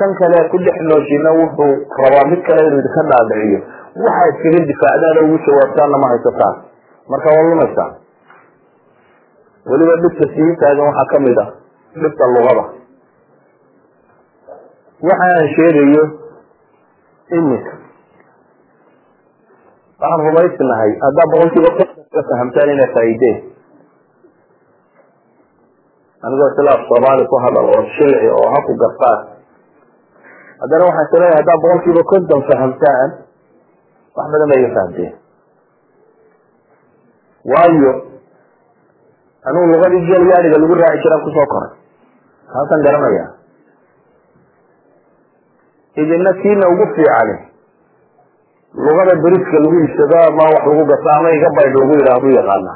kan 0.00 0.10
kale 0.20 0.38
ku 0.50 0.58
dhex 0.66 0.76
nooshina 0.90 1.30
wuxuu 1.40 1.72
rabaa 2.02 2.24
mid 2.32 2.40
kale 2.48 2.60
inuu 2.66 2.80
idinka 2.82 3.02
dhaadhiciyo 3.10 3.60
waxa 4.04 4.24
iskaga 4.32 4.60
difaacdaan 4.70 5.18
oo 5.20 5.24
ugu 5.28 5.38
jawaabtaanna 5.46 5.98
ma 6.04 6.08
haysataan 6.12 6.54
marka 7.12 7.28
waa 7.36 7.48
lumaysaan 7.50 7.92
weliba 9.70 9.94
dhibta 10.04 10.24
sii 10.34 10.50
taagan 10.62 10.86
waxaa 10.90 11.08
ka 11.12 11.18
mid 11.26 11.38
a 11.42 11.46
dhibta 12.02 12.24
luqada 12.34 12.64
waxa 15.08 15.26
aan 15.36 15.48
sheegayo 15.56 16.04
iminka 17.38 17.74
waxaan 20.00 20.20
rumaysnahay 20.28 20.90
haddaa 21.04 21.26
boqolkiiba 21.34 21.70
ka 22.14 22.22
fahamtaan 22.30 22.70
inay 22.74 22.90
faaideen 22.96 23.36
anigoo 26.24 26.48
islaaf 26.52 26.80
soomaali 26.88 27.24
ku 27.26 27.36
hadal 27.44 27.66
oo 27.74 27.82
shilci 27.96 28.28
oo 28.28 28.46
ha 28.52 28.58
ku 28.66 28.72
gartaan. 28.76 29.20
Haddana 30.60 30.84
waxaan 30.88 31.06
is 31.06 31.12
leeyahay 31.16 31.36
haddaa 31.40 31.60
boqolkiiba 31.64 32.02
konton 32.12 32.40
fahamtaan 32.48 33.08
wax 34.16 34.26
badan 34.32 34.48
ba 34.50 34.54
iga 34.60 34.70
fahamteen 34.76 35.12
waayo 37.50 37.92
anugu 39.48 39.66
lugadii 39.72 40.06
geel 40.06 40.24
lagu 40.28 40.74
raaci 40.74 41.02
jiraan 41.02 41.22
ku 41.24 41.30
soo 41.36 41.46
koray. 41.48 41.72
Halkan 42.52 42.80
garanaya 42.84 43.26
idina 45.96 46.32
kiina 46.42 46.64
ugu 46.68 46.84
fiicani. 46.94 47.36
Luqada 48.70 49.14
beriska 49.18 49.56
lagu 49.64 49.76
iibsado 49.80 50.16
ama 50.28 50.44
wax 50.54 50.62
lagu 50.68 50.82
gato 50.86 51.08
ama 51.16 51.28
iga 51.34 51.48
baydh 51.56 51.74
lagu 51.74 51.92
yidhaahdu 51.98 52.28
yaqaana 52.38 52.74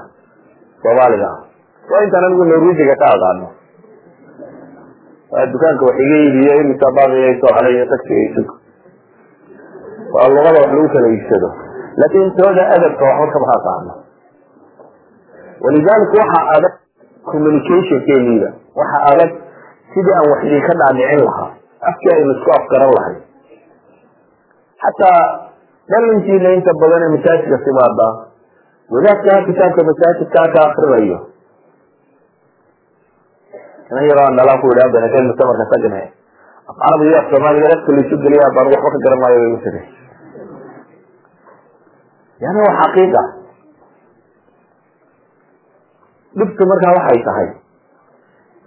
soomaaliga 0.82 1.28
waa 1.90 2.02
intaan 2.06 2.24
anigu 2.28 2.44
norwejiga 2.50 2.94
ka 3.02 3.06
aqaano 3.14 3.48
dukaanka 5.52 5.82
wax 5.88 5.96
iga 6.04 6.16
iibiyo 6.24 6.52
imisa 6.62 6.86
baaqigay 6.96 7.34
soo 7.40 7.52
xalay 7.56 7.76
tagsiga 7.92 8.22
isug 8.30 8.48
waa 10.14 10.28
luqada 10.34 10.58
wax 10.62 10.70
lagu 10.74 10.88
kala 10.94 11.08
iibsado 11.14 11.48
laakin 12.00 12.30
tooda 12.38 12.62
adabka 12.76 13.04
waxba 13.10 13.32
kama 13.34 13.48
aqaano 13.58 13.92
walidalika 15.64 16.14
waxa 16.22 16.40
adag 16.56 16.74
communicationkeeniida 17.30 18.48
waxa 18.80 18.98
adag 19.12 19.30
sidii 19.94 20.14
aan 20.18 20.26
wax 20.32 20.40
idinka 20.48 20.72
dhaadhicin 20.80 21.22
lahaa. 21.28 21.50
Afkii 21.88 22.10
aynu 22.16 22.32
isku 22.34 22.50
afgaran 22.58 22.90
lahay. 22.96 23.16
Xataa 24.82 25.22
dhalintiina 25.92 26.48
inta 26.58 26.72
badan 26.80 27.02
ee 27.06 27.10
masaajidka 27.16 27.58
timaada 27.66 28.08
wadaadkaa 28.94 29.38
kitaabka 29.48 29.80
masaajidkaa 29.90 30.46
ka 30.54 30.60
akrinayo 30.68 31.18
inan 33.90 34.04
yaroo 34.10 34.24
aan 34.28 34.36
dhalaan 34.38 34.60
ku 34.62 34.66
idhaa 34.74 34.92
banakeen 34.96 35.26
mutamarka 35.30 35.64
tagne 35.72 36.02
af 36.70 36.76
carabi 36.82 37.04
iyo 37.10 37.16
af 37.22 37.26
soomaaliga 37.32 37.68
afka 37.76 37.90
laisu 37.96 38.14
geliya 38.24 38.48
baan 38.56 38.66
waxba 38.74 38.88
ka 38.94 38.98
garan 39.04 39.20
maayo 39.24 39.38
bay 39.42 39.52
u 39.56 39.58
tiri 39.64 39.82
yani 42.44 42.58
waa 42.66 42.76
xaqiiqa 42.82 43.22
dhibtu 46.38 46.62
markaa 46.66 46.94
waxay 46.98 47.20
tahay. 47.26 47.48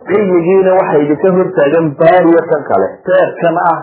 Cilmigiina 0.08 0.72
waxay 0.80 1.02
idinka 1.04 1.30
hortaagan 1.38 1.86
baariya 2.00 2.42
kan 2.52 2.62
kale. 2.70 2.88
Teerkan 3.08 3.58
ah. 3.72 3.80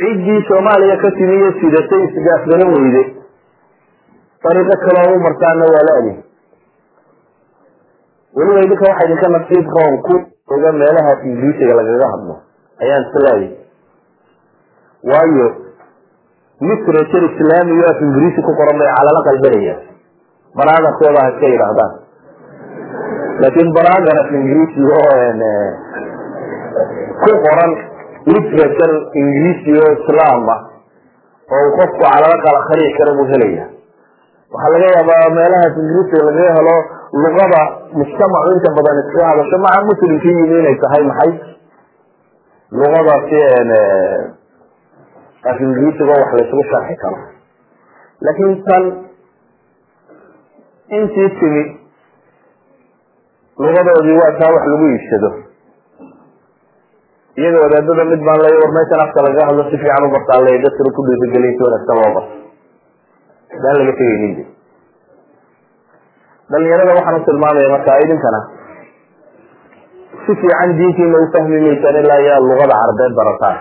Ciddii 0.00 0.40
soomaaliya 0.48 0.96
ka 1.02 1.10
timi 1.18 1.34
iyo 1.40 1.50
sidatay 1.60 2.02
isgaafgaran 2.08 2.70
weyde. 2.74 3.02
Dariiqo 4.44 4.74
kaloo 4.84 5.12
u 5.16 5.20
martaana 5.26 5.64
waa 5.74 5.84
la-di 5.88 6.14
weliba 8.36 8.60
idinka 8.66 8.84
waxaa 8.90 9.06
idinka 9.08 9.28
nasiib 9.36 9.66
roon 9.76 9.94
ku 10.06 10.14
oga 10.54 10.70
meelaha 10.80 11.12
ingiriisiga 11.28 11.74
lagaga 11.80 12.06
hadlo. 12.14 12.34
Ayaan 12.82 13.04
islaayay 13.08 13.50
waayo 15.10 15.46
literature 16.68 17.26
islaamiyo 17.30 17.84
af 17.92 17.98
ingiriisi 18.06 18.40
ku 18.46 18.52
qoran 18.60 18.78
bay 18.82 18.90
calala 18.98 19.20
qalbanayaan 19.28 19.80
banaadankooda 20.58 21.20
ha 21.24 21.28
iska 21.34 21.46
yidhaahdaan. 21.54 21.92
Laakin 23.42 23.68
banaagan 23.76 24.16
af 24.22 24.28
ingiriisi 24.38 24.80
oo 24.98 25.16
ku 27.24 27.30
qoran 27.46 27.72
literature 28.34 28.96
ingiriisi 29.22 29.70
oo 29.82 29.90
islaam 29.98 30.48
ah 30.56 30.60
oo 31.56 31.66
qofku 31.78 31.98
calala 32.04 32.36
kala 32.44 32.60
kharici 32.68 32.96
kara 32.98 33.12
buu 33.18 33.26
helaya 33.32 33.64
waxaa 34.54 34.72
laga 34.74 34.88
yaabaa 34.96 35.34
meelahaas 35.36 35.74
ingiriisiga 35.82 36.22
lagaga 36.28 36.52
helo 36.58 36.76
luqada 37.22 37.60
mujtamacu 37.98 38.48
inta 38.56 38.70
badan 38.78 38.98
iskaga 39.02 39.26
hadasho. 39.30 39.56
Maca 39.64 39.80
muslimkii 39.90 40.34
yimi 40.38 40.56
inay 40.62 40.76
tahay 40.84 41.02
maxay? 41.10 41.32
Luqadaasi 42.78 43.38
af 45.50 45.58
ingiriisiga 45.66 46.12
wax 46.20 46.30
laysugu 46.38 46.64
sharxi 46.70 46.94
karo. 47.02 47.18
Laakin 48.24 48.52
tan 48.68 48.84
intii 50.98 51.30
timi 51.40 51.62
lugadoodii 53.58 54.18
waa 54.22 54.32
taa 54.40 54.52
wax 54.56 54.64
lagu 54.72 54.84
iibsado. 54.92 55.30
Iyaga 57.36 57.58
wadaadada 57.64 58.04
mid 58.12 58.20
baan 58.26 58.38
leeya 58.44 58.60
war 58.62 58.72
meeshan 58.78 59.00
afka 59.04 59.18
lagaga 59.26 59.46
hadlo 59.50 59.62
si 59.70 59.76
fiican 59.82 60.06
u 60.06 60.10
bartaan 60.14 60.44
leeya 60.46 60.62
dadkana 60.64 60.90
ku 60.96 61.00
dhiirigeliya 61.08 61.52
si 61.58 61.62
wanaagsan 61.66 61.96
loo 62.00 62.12
barto 62.16 62.43
daan 63.64 63.76
laga 63.80 63.92
tegaynin 64.00 64.34
dhalinyarada 66.52 66.92
waxaan 66.98 67.24
tilmaamaya 67.28 67.68
marka 67.74 67.92
idinkana. 68.04 68.40
Si 70.24 70.32
fiican 70.40 70.70
diintiina 70.78 71.18
u 71.20 71.26
fahmi 71.34 71.58
maysaan 71.66 71.96
ilaa 72.02 72.20
yaa 72.28 72.40
luqada 72.48 72.74
carbeed 72.82 73.12
barataan. 73.18 73.56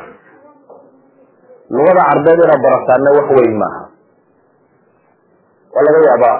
Luqada 1.75 2.01
carbeed 2.09 2.39
inaad 2.45 2.61
barataanna 2.65 3.09
wax 3.17 3.27
weyn 3.37 3.55
maaha. 3.61 3.81
Waa 5.73 5.83
laga 5.87 5.99
yaabaa 6.09 6.37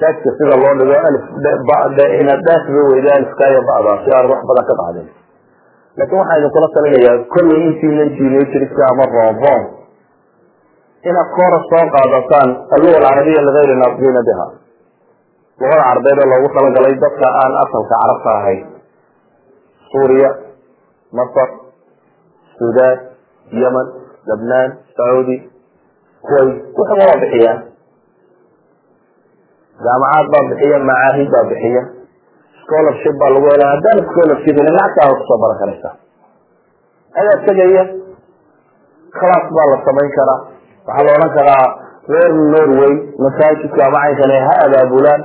saajka 0.00 0.28
sida 0.38 0.56
loo 0.62 0.72
dhigo 0.80 0.96
alif 1.08 1.24
bade 1.70 2.04
inaad 2.20 2.40
dhaafba 2.48 2.80
weyda 2.90 3.10
alifka 3.18 3.44
iyo 3.52 3.60
bacda 3.68 3.92
si 4.04 4.08
aad 4.18 4.26
wax 4.32 4.40
badan 4.50 4.64
ka 4.70 4.74
bacdin 4.80 5.06
laakin 5.98 6.16
waxaan 6.20 6.38
idinkula 6.40 6.68
talinayaa 6.76 7.16
kollay 7.34 7.60
intiinan 7.68 8.10
teenagerska 8.18 8.82
ama 8.92 9.04
roonroon 9.14 9.62
inaad 11.04 11.28
koora 11.36 11.58
soo 11.70 11.84
qaadataan 11.94 12.48
alluga 12.74 12.96
alcarabiya 12.98 13.40
ligayri 13.48 13.74
naaqdiina 13.82 14.20
biha. 14.28 14.46
Luqada 15.60 15.82
carbeed 15.88 16.18
oo 16.22 16.28
loogu 16.32 16.48
talagalay 16.56 16.94
dadka 17.04 17.26
aan 17.42 17.52
asalka 17.64 17.94
carabta 18.02 18.30
ahayn. 18.38 18.60
Suuriya 19.90 20.30
masar 21.18 21.48
sudan 22.58 22.96
yemen 23.60 23.86
lebnaan 24.28 24.70
sacuudi 24.96 25.36
kuwait. 26.26 26.56
Wuxuba 26.76 27.04
waa 27.08 27.20
bixiyaan 27.22 27.58
jaamacaad 29.84 30.26
baa 30.32 30.44
bixiya 30.50 30.78
macaahid 30.90 31.28
baa 31.34 31.44
bixiya. 31.50 31.82
Scholarship 32.62 33.14
baa 33.20 33.30
lagu 33.34 33.46
helaa. 33.52 33.70
Haddaan 33.74 33.98
scholarship 34.10 34.54
helin 34.58 34.74
lacagtaa 34.78 35.14
ku 35.18 35.24
soo 35.30 35.38
baran 35.42 35.58
karaysaa 35.62 35.94
adaa 37.20 37.36
tegaya 37.46 37.84
class 39.18 39.44
baa 39.56 39.66
la 39.72 39.76
samayn 39.86 40.10
karaa 40.18 40.38
waxaa 40.88 41.06
la 41.06 41.12
odhan 41.16 41.32
karaa 41.38 41.66
reer 42.12 42.32
norway 42.54 42.94
masaajidka 43.24 43.80
ama 43.88 43.98
caynkan 44.04 44.32
ha 44.48 44.54
abaabulaan 44.66 45.20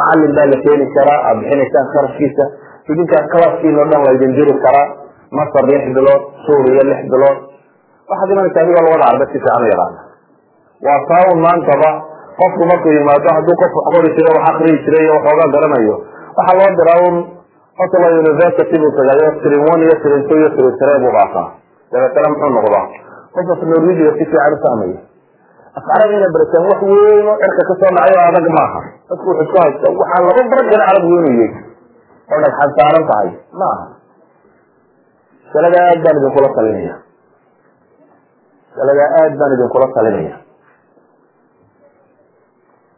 macalin 0.00 0.32
baa 0.38 0.46
la 0.52 0.56
keeni 0.64 0.86
karaa 0.96 1.18
aad 1.28 1.36
bixinaysaan 1.42 1.86
kharashkiisa 1.94 2.44
idinkaa 2.92 3.22
classkiin 3.34 3.78
o 3.82 3.84
dhan 3.92 4.02
laydin 4.08 4.32
diri 4.38 4.54
karaa 4.66 4.86
masar 5.38 5.64
lix 5.70 5.84
bilood 5.96 6.22
suuriya 6.46 6.82
lix 6.90 7.00
bilood. 7.12 7.38
Waxaad 8.10 8.28
imanaysa 8.34 8.58
adigoo 8.62 8.82
luqada 8.86 9.06
carbeed 9.10 9.30
si 9.32 9.38
fiican 9.44 9.62
waa 10.86 10.98
taawun 11.10 11.40
maantaba 11.40 11.90
qofku 12.38 12.62
markuu 12.70 12.92
yimaado 12.92 13.28
hadduu 13.36 13.56
qof 13.62 13.72
wax 13.76 13.86
qori 13.94 14.08
jiray 14.16 14.32
wax 14.36 14.44
akriyi 14.50 14.78
jiray 14.84 15.06
waxoogaa 15.14 15.48
garanayo 15.54 15.96
waxaa 16.36 16.58
loo 16.60 16.70
diraa 16.78 17.00
un 17.08 17.16
otlo 17.84 18.06
university 18.22 18.76
buu 18.82 18.92
tagayo 18.98 19.28
trin 19.42 19.62
one 19.72 19.82
iyo 19.86 19.96
trin 20.02 20.20
two 20.28 20.36
iyo 20.40 20.48
trin 20.56 20.72
three 20.80 20.98
buu 21.02 21.12
qaataa 21.16 21.48
dabeetana 21.92 22.28
muxuu 22.32 22.50
noqdaa 22.56 22.84
qof 23.36 23.48
af 23.54 23.60
norwegiga 23.72 24.10
si 24.18 24.24
fiican 24.30 24.52
u 24.56 24.58
fahmaya 24.64 24.98
afcarab 25.78 26.10
inay 26.16 26.30
wax 26.70 26.80
weyn 26.90 27.26
oo 27.30 27.36
cirka 27.42 27.62
ka 27.68 27.74
soo 27.80 27.90
dhacay 27.96 28.14
oo 28.20 28.26
adag 28.30 28.46
maaha. 28.58 28.80
Dadku 29.08 29.26
wuxuu 29.30 29.44
isku 29.46 29.56
haysta 29.62 29.86
waxaa 30.00 30.20
laba 30.26 30.42
baragan 30.52 30.80
carabgu 30.86 31.14
inuu 31.20 31.34
yahy 31.40 31.48
oo 32.32 32.38
dhagxan 32.44 32.70
saaran 32.78 33.04
tahay 33.10 33.28
ma 33.60 33.66
aha 33.74 33.86
masalada 35.46 35.78
aad 35.88 35.98
baan 36.04 36.16
idinkula 36.20 36.48
talinaya 36.56 36.94
masalada 38.70 39.04
aad 39.20 39.32
baan 39.40 39.50
idinkula 39.56 39.86
talinaya 39.96 40.34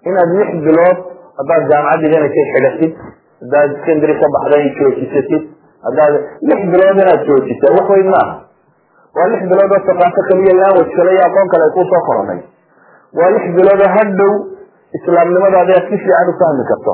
inaad 0.09 0.31
lix 0.41 0.51
bilood 0.67 0.99
haddaad 1.39 1.63
jaamacad 1.73 2.01
dhiganaysay 2.05 2.47
xidhatid 2.55 2.93
haddaad 3.43 3.71
secondary 3.85 4.15
ka 4.23 4.27
baxday 4.37 4.65
joojisatid 4.79 5.43
haddaad 5.87 6.15
lix 6.51 6.61
bilood 6.73 6.97
inaad 7.05 7.21
joojisa 7.29 7.67
wax 7.79 7.87
weyn 7.95 8.09
maaha 8.15 8.35
waa 9.17 9.29
lix 9.33 9.43
bilood 9.51 9.71
oo 9.77 9.83
saqaafo 9.89 10.21
kaliya 10.29 10.55
language 10.63 10.93
kale 10.99 11.11
iyo 11.17 11.25
aqoon 11.29 11.49
kale 11.53 11.65
ay 11.69 11.73
ku 11.77 11.83
soo 11.93 12.03
koronay. 12.09 12.41
Waa 13.19 13.31
lix 13.35 13.45
bilood 13.59 13.81
oo 13.87 13.91
hadhow 13.99 14.33
islaamnimadaadi 14.99 15.73
aad 15.79 15.87
si 15.91 15.97
fiican 16.05 16.29
ufahmi 16.35 16.65
karto. 16.73 16.93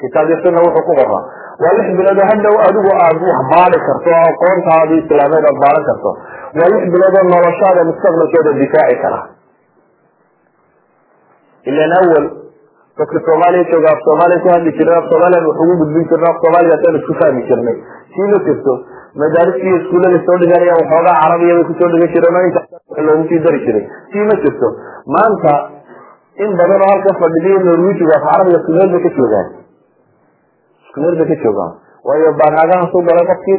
Kitaab 0.00 0.28
iyo 0.30 0.38
wuxuu 0.66 0.84
ku 0.88 0.92
qoraa 1.00 1.22
waa 1.64 1.74
lix 1.78 1.86
bilood 1.98 2.18
oo 2.22 2.28
hadhow 2.32 2.54
adigu 2.68 2.90
aad 3.06 3.16
wax 3.30 3.40
baari 3.52 3.78
karto 3.88 4.08
oo 4.16 4.24
aqoontaadi 4.32 4.94
islaameed 5.02 5.44
aad 5.50 5.58
baaran 5.64 5.84
karto. 5.90 6.10
Waa 6.58 6.68
lix 6.74 6.82
bilood 6.94 7.14
oo 7.20 7.24
noloshaada 7.34 7.80
mustaqbalkeeda 7.90 8.50
difaaci 8.62 8.96
kara. 9.04 9.20
Ilan 11.70 11.92
awal 12.00 12.24
dadka 12.98 13.18
soomaaliya 13.28 13.64
jooga 13.72 13.88
af 13.94 14.00
soomaaliya 14.06 14.40
ku 14.44 14.48
hadli 14.54 14.70
jirnay 14.78 14.96
af 15.00 15.06
soomaaliyan 15.12 15.46
wax 15.48 15.56
ugu 15.64 15.74
gudbin 15.82 16.04
jirnay 16.12 16.30
af 16.32 16.38
soomaaligaasaan 16.44 16.98
isku 17.00 17.14
fahmi 17.22 17.42
jirnay 17.50 17.76
sii 18.14 18.26
ma 18.32 18.38
jirto 18.48 18.72
madaariskii 19.22 19.74
iskuullada 19.80 20.18
soo 20.28 20.36
dhiganayaan 20.42 20.80
waxoogaa 20.82 21.16
carabiya 21.22 21.64
ku 21.68 21.72
soo 21.80 21.88
dhigan 21.94 22.10
jireen 22.14 22.36
oo 22.40 22.44
inta 22.48 22.62
loogu 23.08 23.24
sii 23.30 23.40
dari 23.46 23.60
jiray 23.66 23.84
sii 24.12 24.24
ma 24.30 24.34
jirto 24.44 24.68
maanta 25.16 25.52
in 26.44 26.50
badan 26.60 26.80
oo 26.86 26.90
halka 26.92 27.10
fadhidiyo 27.22 27.58
norwijigu 27.68 28.12
af 28.18 28.24
carabiga 28.30 28.58
isku 28.62 28.72
meel 28.78 28.90
ka 29.04 29.10
joogaan 29.18 29.48
isku 30.86 30.98
meel 31.04 31.14
bay 31.20 31.26
ka 31.32 31.36
joogaan 31.44 31.72
waayo 32.08 32.32
baanaagahaasu 32.40 33.04
galay 33.10 33.26
qofkii 33.32 33.58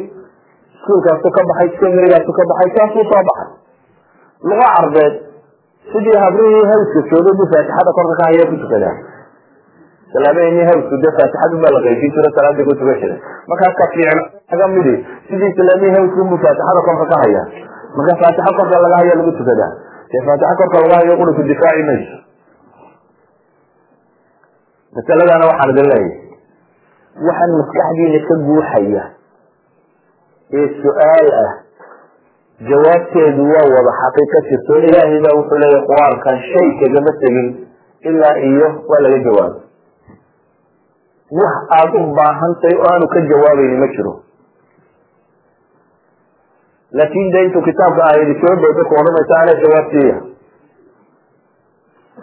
iskuulkaasu 0.78 1.30
ka 1.38 1.42
baxay 1.52 1.70
seminarygaasu 1.82 2.32
ka 2.40 2.44
baxay 2.52 2.70
saasuu 2.78 3.06
soo 3.12 3.22
baxay 3.30 3.50
luga 4.50 4.68
carbeed 4.78 5.14
sidii 5.92 6.18
habrihii 6.26 6.66
hawska 6.72 7.00
joogay 7.12 7.34
bu 7.40 7.44
faatixada 7.54 7.92
korka 8.00 8.16
ka 8.20 8.24
haya 8.30 8.46
ku 8.52 8.56
tukadaan 8.64 8.98
salaamaheni 10.14 10.62
hawsku 10.70 10.96
dee 11.04 11.14
faatixadu 11.20 11.56
baa 11.64 11.72
la 11.76 11.80
qaybin 11.88 12.10
jiro 12.16 12.30
salaada 12.38 12.62
ku 12.70 12.74
tukan 12.82 12.96
jiray 13.02 13.20
markaas 13.52 13.74
ka 13.82 13.86
fiicna 13.96 14.24
aga 14.56 14.66
midi 14.76 14.96
sidii 15.30 15.50
islaamihii 15.54 15.96
hawsku 15.98 16.22
bu 16.32 16.36
faatixada 16.46 16.80
korka 16.90 17.06
ka 17.14 17.18
haya 17.24 17.44
marka 17.98 18.14
faatixa 18.24 18.52
korka 18.60 18.76
laga 18.86 18.98
haya 19.02 19.14
lagu 19.20 19.32
tukadaa 19.42 19.72
dee 20.14 20.22
faatixa 20.30 20.54
korka 20.62 20.78
laga 20.86 20.96
hayo 21.02 21.14
quri 21.22 21.32
ku 21.40 21.44
difaaci 21.52 21.84
mayso 21.90 22.18
masaladana 24.96 25.46
waxaan 25.52 25.70
idin 25.76 25.88
leeyahay 25.92 26.10
waxaan 27.28 27.52
maskaxdiina 27.60 28.20
ka 28.30 28.36
guuxaya 28.48 29.04
ee 30.60 30.68
su'aal 30.82 31.28
ah 31.44 31.52
jawaabteedu 32.70 33.42
waa 33.54 33.66
wada 33.76 33.92
xaqiiqa 34.02 34.38
jirto 34.50 34.74
ilaahay 34.88 35.20
baa 35.26 35.36
wuxuu 35.40 35.60
leeyahy 35.64 35.86
qur'aankan 35.92 36.38
shay 36.52 36.68
kagama 36.82 37.12
tegin 37.24 37.48
ilaa 38.12 38.36
iyo 38.50 38.68
waa 38.92 39.02
laga 39.06 39.20
jawaabo 39.28 39.60
wax 41.32 41.56
aada 41.80 41.98
u 42.04 42.14
baahantay 42.20 42.74
oo 42.80 42.88
aanu 42.94 43.08
ka 43.14 43.20
jawaabayni 43.32 43.78
ma 43.84 43.88
jiro. 43.96 44.14
Laakin 46.98 47.32
de 47.34 47.40
intuu 47.46 47.62
kitaabka 47.68 48.02
aayadi 48.10 48.36
soo 48.42 48.56
dooda 48.62 48.84
ku 48.90 48.94
odhanaysa 49.02 49.36
anaa 49.42 49.60
jawaabtiiya 49.64 50.16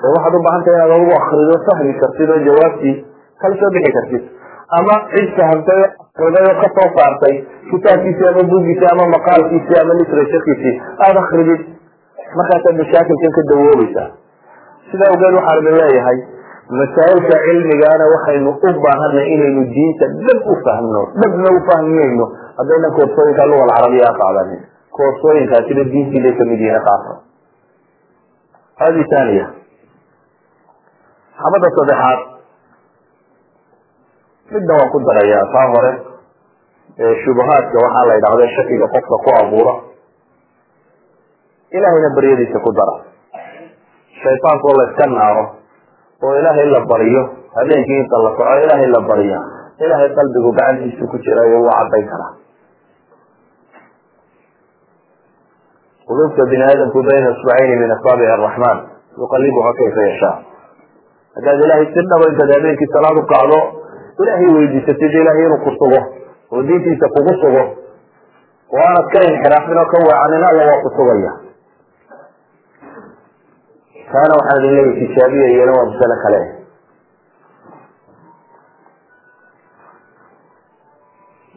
oo 0.05 0.13
waxaad 0.15 0.35
ubaahantahay 0.41 0.77
inaad 0.77 0.93
adugu 0.97 1.13
akrido 1.21 1.57
fahmi 1.67 1.93
kartid 2.03 2.31
oo 2.37 2.41
jawaabtii 2.49 2.95
kala 3.43 3.55
soo 3.61 3.71
bixi 3.77 3.93
kartid. 3.99 4.23
Ama 4.79 4.95
cid 5.13 5.29
fahamtay 5.39 5.81
oo 5.85 5.89
akriday 6.17 6.45
oo 6.51 6.57
ka 6.63 6.69
soo 6.77 6.89
saartay 6.97 7.35
kitaabkiisii 7.71 8.29
ama 8.33 8.43
bugiisii 8.53 8.89
ama 8.95 9.05
maqaalkiisii 9.17 9.79
ama 9.83 9.93
literaturkiisii 10.01 10.75
aada 11.07 11.21
akridid 11.25 11.61
markaasaad 12.39 12.77
mashaakilkan 12.83 13.33
ka 13.39 13.43
dawoobaysaa 13.53 14.09
sida 14.91 15.05
awgeed 15.13 15.35
waxaan 15.39 15.61
idin 15.63 15.77
leeyahay 15.83 16.19
masaa'ilka 16.81 17.37
cilmigaana 17.47 18.05
waxaynu 18.15 18.51
u 18.51 18.71
baahanay 18.85 19.27
inaynu 19.35 19.63
diinta 19.75 20.05
dhab 20.27 20.41
u 20.53 20.55
fahmno 20.67 21.03
dhabna 21.23 21.49
u 21.57 21.61
fahminayno 21.71 22.25
haddaynan 22.59 22.93
koorsooyinka 22.99 23.47
luga 23.51 23.63
alcarabiya 23.67 24.11
qaadanin 24.21 24.63
koorsooyinkaasina 24.97 25.83
diintiibay 25.93 26.35
ka 26.39 26.45
mid 26.51 26.61
yihiin 26.61 26.85
qaarka 26.89 27.13
hadi 28.83 29.03
thaniya 29.13 29.47
xabada 31.35 31.69
saddexaad. 31.77 32.21
Midna 34.55 34.73
waan 34.77 34.91
ku 34.93 34.99
darayaa 35.03 35.45
taa 35.53 35.67
hore. 35.75 35.93
Shubahaadka 37.25 37.77
waxaa 37.85 38.07
la 38.09 38.15
yidhahda 38.15 38.47
shakiga 38.55 38.87
qofka 38.95 39.17
ku 39.25 39.31
abuura. 39.41 39.75
Ilahayna 41.75 42.09
baryadiisa 42.15 42.59
ku 42.63 42.71
dara. 42.71 42.95
Shaytaanka 44.23 44.65
oo 44.69 44.77
la 44.79 45.07
naaro 45.11 45.45
oo 46.25 46.33
ilaahay 46.41 46.67
la 46.75 46.81
baryo 46.91 47.23
habeenkii 47.57 47.99
inta 48.03 48.17
la 48.25 48.31
soco 48.37 48.55
ilaahay 48.65 48.89
la 48.97 49.01
barya 49.11 49.41
ilaahay 49.85 50.09
qalbigu 50.19 50.51
gacantiisu 50.59 51.05
ku 51.11 51.17
jirayo 51.25 51.61
wuu 51.63 51.71
cadayn 51.79 52.07
karaa. 52.13 52.33
Qulubta 56.07 56.43
bini 56.51 56.65
aadamku 56.69 57.01
bayna 57.03 57.31
isbacayni 57.35 57.77
min 57.83 57.91
asaabic 57.97 58.29
araxmaan 58.37 58.79
yuqalibuha 59.19 59.71
kayfa 59.81 60.01
yashaa. 60.09 60.37
Haddaad 61.37 61.59
ilaahay 61.65 61.87
si 61.95 62.01
dhaba 62.11 62.25
intaad 62.33 62.51
habeenkii 62.57 62.93
salaad 62.95 63.17
u 63.19 63.25
ilaahay 64.23 64.49
weydiisatid 64.57 65.13
ilaahay 65.21 65.45
inuu 65.47 65.61
ku 65.65 65.71
sugo 65.81 66.01
oo 66.53 66.63
diintiisa 66.63 67.07
kugu 67.15 67.33
sugo. 67.43 67.63
Oo 68.75 69.01
ka 69.13 69.19
inxiraafin 69.31 69.79
oo 69.83 69.87
ka 69.93 69.99
weecanin 70.05 70.45
alla 70.51 70.63
waa 70.71 70.83
ku 70.85 70.89
sugaya 70.97 71.33
taana 74.13 74.33
waxaan 74.39 74.59
idin 74.65 74.75
leeyahy 74.77 74.95
tijaabiya 75.07 75.47
iyana 75.55 75.73
waa 75.77 75.89
masale 75.91 76.17
kale. 76.25 76.41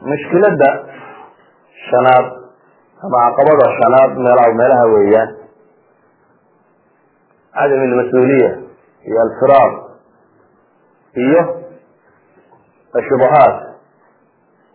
Mushkiladda 0.01 0.69
shanaad 1.89 2.25
ama 3.05 3.17
caqabada 3.35 3.65
shanaad 3.79 4.11
meelaha 4.25 4.53
meelaha 4.59 4.85
weeyaan. 4.93 5.29
Cadam 7.57 7.81
almas-uuliya 7.89 8.49
iyo 9.07 9.17
alfiraaq 9.25 9.73
iyo 11.25 11.41
ashubahaat 12.99 13.55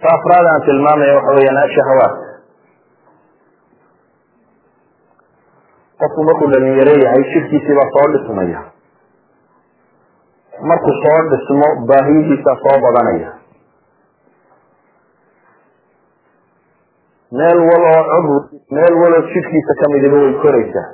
ta 0.03 0.09
afraad 0.19 0.47
aan 0.53 0.63
tilmaamaya 0.67 1.15
waxa 1.19 1.33
weyaan 1.39 1.59
ashahawaat 1.67 2.15
qofku 6.03 6.25
markuu 6.29 6.51
dhalinyaro 6.53 6.95
yahay 7.05 7.25
shirkiisii 7.33 7.77
baa 7.79 7.91
soo 7.97 8.07
dhismaya. 8.15 8.61
Markuu 10.71 10.95
soo 11.03 11.21
dhismo 11.33 11.69
baahiyihiisa 11.91 12.53
soo 12.65 12.77
badanaya. 12.87 13.31
Meel 17.39 17.59
wal 17.69 17.85
oo 17.91 18.03
cudw 18.11 18.59
meel 18.77 18.95
waloo 19.03 19.23
jidhkiisa 19.33 19.75
kamidiba 19.83 20.17
way 20.23 20.33
koraysaa. 20.43 20.89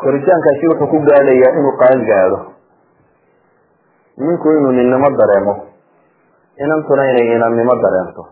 Koritaankaasi 0.00 0.68
wuxuu 0.70 0.86
ku 0.92 0.98
gaadhayaa 1.08 1.52
inuu 1.58 1.74
qaan 1.82 2.04
gaadho. 2.10 2.38
Ninku 4.18 4.50
inuu 4.50 4.72
ninnimo 4.72 5.10
dareemo. 5.20 5.54
Inantuna 6.64 7.10
inay 7.10 7.34
inannimo 7.36 7.74
dareento. 7.84 8.22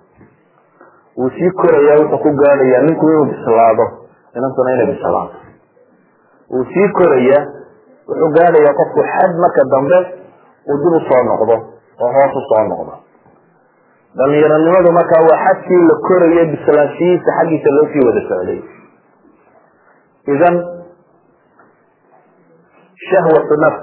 Wuu 1.17 1.31
sii 1.37 1.51
korayaa 1.61 1.99
wuxuu 2.01 2.19
ku 2.25 2.31
gaadhayaa 2.43 2.83
ninku 2.89 3.09
inuu 3.11 3.25
bislaado 3.33 3.87
inantuna 4.39 4.71
inay 4.75 4.87
bislaato 4.93 5.37
wuu 6.53 6.65
sii 6.75 6.89
korayaa 6.99 7.43
wuxuu 8.09 8.31
gaadhayaa 8.39 8.75
qofku 8.81 9.01
xad 9.15 9.33
marka 9.45 9.63
dambe 9.75 9.99
uu 10.71 10.77
dib 10.83 10.93
u 10.99 11.01
soo 11.09 11.23
noqdo 11.31 11.55
oo 12.05 12.11
hoos 12.17 12.35
u 12.41 12.43
soo 12.51 12.65
noqdo. 12.73 12.93
Dhalinyaronimadu 14.19 14.91
markaa 14.99 15.23
waa 15.29 15.39
xadkii 15.47 15.83
la 15.91 15.95
korayo 16.09 16.45
bislaanshihiisa 16.53 17.31
xaggiisa 17.39 17.71
loo 17.77 17.87
sii 17.93 18.05
wada 18.09 18.21
socday. 18.29 18.59
Idan 20.35 20.55
shahwatu 23.11 23.55
nafs. 23.65 23.83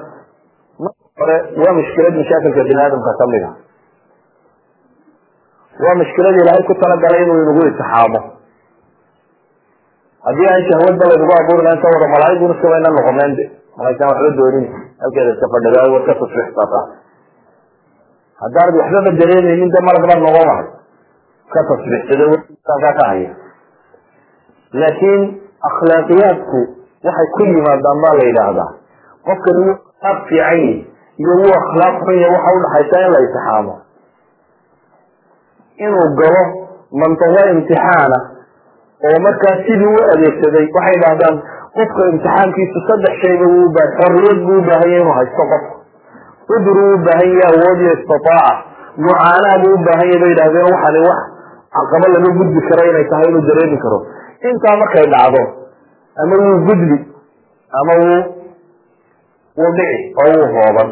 Marka 0.80 1.04
hore 1.20 1.36
waa 1.64 1.74
mushkilad 1.80 2.14
mashaakilka 2.22 2.64
bini 2.68 2.82
aadamka 2.86 3.12
ka 3.20 3.26
mid 3.34 3.44
a 3.44 3.52
waa 5.86 5.96
mushkilad 6.02 6.36
ilaahay 6.42 6.64
ku 6.70 6.74
talagalay 6.84 7.22
inuu 7.26 7.42
inagu 7.44 7.62
itixaamo 7.72 8.20
haddii 10.26 10.48
aan 10.54 10.64
shahwadba 10.70 11.04
laynagu 11.12 11.34
abuuri 11.40 11.64
lahayn 11.66 11.82
ka 11.84 11.88
wada 11.96 12.08
malaaiguna 12.16 12.54
iska 12.58 12.68
wayna 12.74 12.90
noqoneen 12.98 13.32
de 13.40 13.44
malaysaan 13.78 14.10
waxba 14.12 14.30
doonin. 14.40 14.66
Halkeeda 15.02 15.32
iska 15.36 15.48
fadhidaa 15.54 15.88
war 15.94 16.04
ka 16.10 16.14
tusrixsata 16.22 16.80
haddaanad 18.42 18.76
waxbaba 18.82 19.12
dareemaynin 19.22 19.70
de 19.76 19.80
malag 19.88 20.04
baad 20.10 20.22
noqon 20.26 20.46
lahay. 20.50 20.68
Ka 21.54 21.60
tasbiixsada 21.70 22.24
wkaa 22.32 22.94
ka 23.00 23.04
haya 23.12 23.32
laakiin 24.82 25.22
akhlaaqiyaadku 25.70 26.60
waxay 27.06 27.28
ku 27.36 27.42
yimaadaan 27.52 27.98
baa 28.04 28.14
la 28.20 28.24
yidhaahdaa. 28.30 28.70
Qofkan 29.28 29.56
wuu 29.64 29.74
akhlaaq 29.74 30.20
fiican 30.30 30.58
yahi 30.58 30.72
iyo 31.22 31.34
wuu 31.42 31.54
akhlaaq 31.62 31.96
xun 32.06 32.16
yahi 32.24 32.34
waxa 32.36 32.52
udhaxaysa 32.58 32.98
in 33.06 33.12
la 33.16 33.20
intixaamo 33.26 33.74
inuu 35.86 36.08
galo 36.20 36.44
mantiqo 37.02 37.42
imtixaana 37.54 38.18
oo 39.10 39.18
markaa 39.26 39.56
sidii 39.68 39.92
u 39.98 40.02
adeegsaday 40.14 40.66
waxay 40.78 40.98
dhahdaan 41.04 41.36
qofka 41.78 42.02
imtixaankiisu 42.14 42.80
saddex 42.90 43.14
shayba 43.24 43.46
wuu 43.54 43.66
ubahay 43.70 43.92
xorriyad 44.00 44.40
buu 44.48 44.58
ubaahan 44.64 44.90
yahy 44.94 45.02
inuu 45.04 45.16
haysto 45.20 45.44
qofka 45.52 45.74
udur 46.56 46.78
uu 46.84 46.94
ubaahan 47.00 47.32
yahay 47.40 47.50
awood 47.52 47.80
iyo 47.86 47.94
istiaaca 47.98 48.44
mucaanaa 49.06 49.56
buu 49.64 49.74
ubaahan 49.80 50.08
yahy 50.12 50.20
bay 50.24 50.32
yidhahdeen 50.34 50.68
waxani 50.74 51.02
wax 51.08 51.22
caqabo 51.76 52.08
laga 52.16 52.30
gudbi 52.40 52.62
karo 52.70 52.84
inay 52.92 53.06
tahay 53.12 53.28
inuu 53.32 53.44
dareemi 53.50 53.78
karo. 53.86 53.98
Intaa 54.50 54.76
markay 54.82 55.06
dhacdo 55.14 55.42
ama 56.24 56.36
wuu 56.44 56.58
gudbi 56.68 56.98
ama 57.80 57.94
wuu 58.02 58.22
wuu 59.60 59.72
dhici 59.78 60.00
oo 60.24 60.28
wuu 60.36 60.48
hooban. 60.56 60.90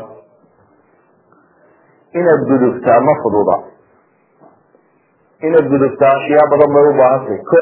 Inaad 2.20 2.42
gudubtaa 2.52 3.00
ma 3.08 3.14
fududa. 3.24 3.56
Inaad 5.48 5.68
gudubtaa 5.74 6.14
ashyaa 6.20 6.48
badan 6.52 6.74
bay 6.76 6.86
ubaahantay 6.94 7.40
ko 7.50 7.58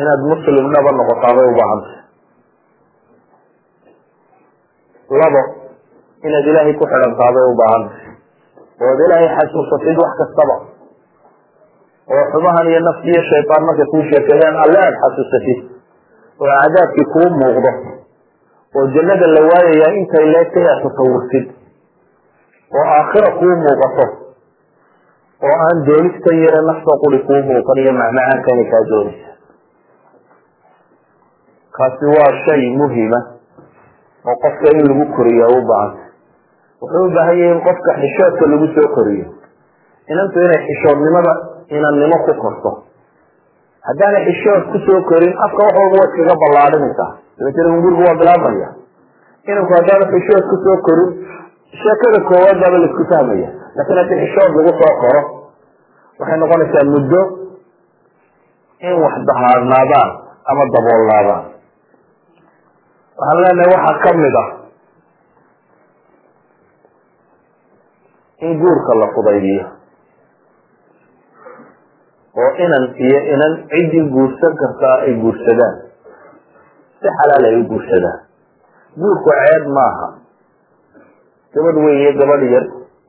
inaad 0.00 0.20
muslim 0.32 0.64
dhaba 0.74 0.90
noqotaa 0.98 1.32
bay 1.38 1.46
ubaahantay 1.52 1.98
labo 5.22 5.42
inaad 6.26 6.46
ilaahay 6.50 6.74
ku 6.80 6.84
xidhantaa 6.92 7.30
bay 7.36 7.46
ubaahantay 7.54 8.04
ood 8.86 8.98
ilaahay 9.06 9.28
xasuusatid 9.36 9.96
wax 10.02 10.12
kastaba. 10.20 10.56
Oo 12.12 12.24
xumahan 12.32 12.66
iyo 12.70 12.80
nafsi 12.86 13.08
iyo 13.12 13.22
shaytaan 13.30 13.62
markay 13.68 13.86
kuu 13.92 14.02
sheekadeen 14.10 14.56
alle 14.64 14.78
aad 14.84 14.96
xasuusatid 15.02 15.58
oo 16.40 16.46
cadaabkii 16.60 17.06
kuu 17.14 17.28
muuqdo. 17.40 17.70
Oo 18.76 18.84
jannada 18.94 19.26
la 19.36 19.42
waayayaa 19.50 19.96
intay 20.00 20.26
leegtay 20.34 20.66
aad 20.72 20.80
tasawurtid 20.86 21.46
oo 22.76 22.84
aakhira 22.98 23.30
kuu 23.40 23.54
muuqato. 23.64 24.06
Oo 25.46 25.56
aan 25.66 25.78
doonistan 25.88 26.36
yare 26.44 26.60
nafta 26.68 26.92
quri 27.02 27.18
kuu 27.28 27.40
muuqan 27.48 27.76
iyo 27.82 27.92
macmacaankani 28.00 28.64
kaa 28.72 28.84
doonaysa 28.90 29.30
kaasi 31.76 32.04
waa 32.16 32.30
shay 32.46 32.62
muhima 32.80 33.20
oo 34.28 34.36
qofka 34.44 34.66
in 34.74 34.80
lagu 34.88 35.04
koriya 35.16 35.46
u 35.56 35.58
baahanta 35.70 36.04
wuxuu 36.82 37.04
u 37.08 37.10
baahan 37.16 37.36
yahay 37.38 37.52
in 37.56 37.60
qofka 37.68 37.90
xishoodka 38.02 38.44
lagu 38.52 38.66
soo 38.76 38.88
koriyo. 38.96 39.26
Inantu 40.12 40.36
inay 40.46 40.60
xishoodnimada 40.68 41.32
inannimo 41.76 42.16
ku 42.26 42.32
korto. 42.42 42.70
Haddaanay 43.86 44.22
xishood 44.28 44.62
ku 44.72 44.78
soo 44.86 45.00
korin 45.10 45.32
afka 45.46 45.60
wax 45.66 45.74
walba 45.78 45.96
waa 46.00 46.08
iskaga 46.10 46.34
ballaadhinaysaa 46.42 47.10
dabeetana 47.38 47.68
hungurigu 47.74 48.02
waa 48.08 48.18
bilaabmaya 48.20 48.68
inanku 49.50 49.72
haddaanu 49.78 50.04
xishood 50.14 50.44
ku 50.50 50.56
soo 50.64 50.76
korin 50.86 51.10
sheekada 51.80 52.18
koowaad 52.28 52.56
baaba 52.62 52.76
la 52.82 52.86
isku 52.90 53.04
fahmaya 53.12 53.48
laakiin 53.76 53.98
haddii 54.00 54.20
xishood 54.24 54.50
lagu 54.58 54.72
soo 54.80 54.92
koro 55.02 55.22
waxay 56.20 56.38
noqonaysaa 56.42 56.84
muddo 56.94 57.20
in 58.88 58.94
wax 59.04 59.14
dahaadnaadaan 59.30 60.10
ama 60.50 60.62
daboolnaadaan 60.74 61.42
waxaan 63.18 63.38
leenahay 63.42 63.68
waxaa 63.74 64.02
ka 64.04 64.10
mid 64.20 64.34
ah 64.44 64.48
in 68.46 68.52
guurka 68.60 68.92
la 69.00 69.06
fudaydiyo 69.16 69.64
oo 72.36 72.50
inan 72.64 72.84
iyo 73.06 73.20
inan 73.34 73.52
ciddii 73.72 74.08
guursan 74.12 74.52
kartaa 74.60 74.96
ay 75.08 75.14
guursadaan. 75.20 75.74
Si 77.00 77.08
xalaal 77.18 77.44
ay 77.48 77.56
u 77.60 77.64
guursadaan. 77.70 78.18
Guurku 79.00 79.30
ceeb 79.40 79.64
maaha. 79.76 80.08
Gabadh 81.56 81.78
weyn 81.84 82.12
gabadh 82.20 82.44
yar 82.54 82.64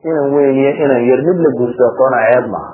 inan 0.08 0.26
weyn 0.32 0.56
iyo 0.56 0.70
inan 0.84 1.00
yar 1.10 1.20
mid 1.28 1.38
la 1.44 1.50
guursatoona 1.60 2.18
ceeb 2.24 2.46
maaha. 2.54 2.72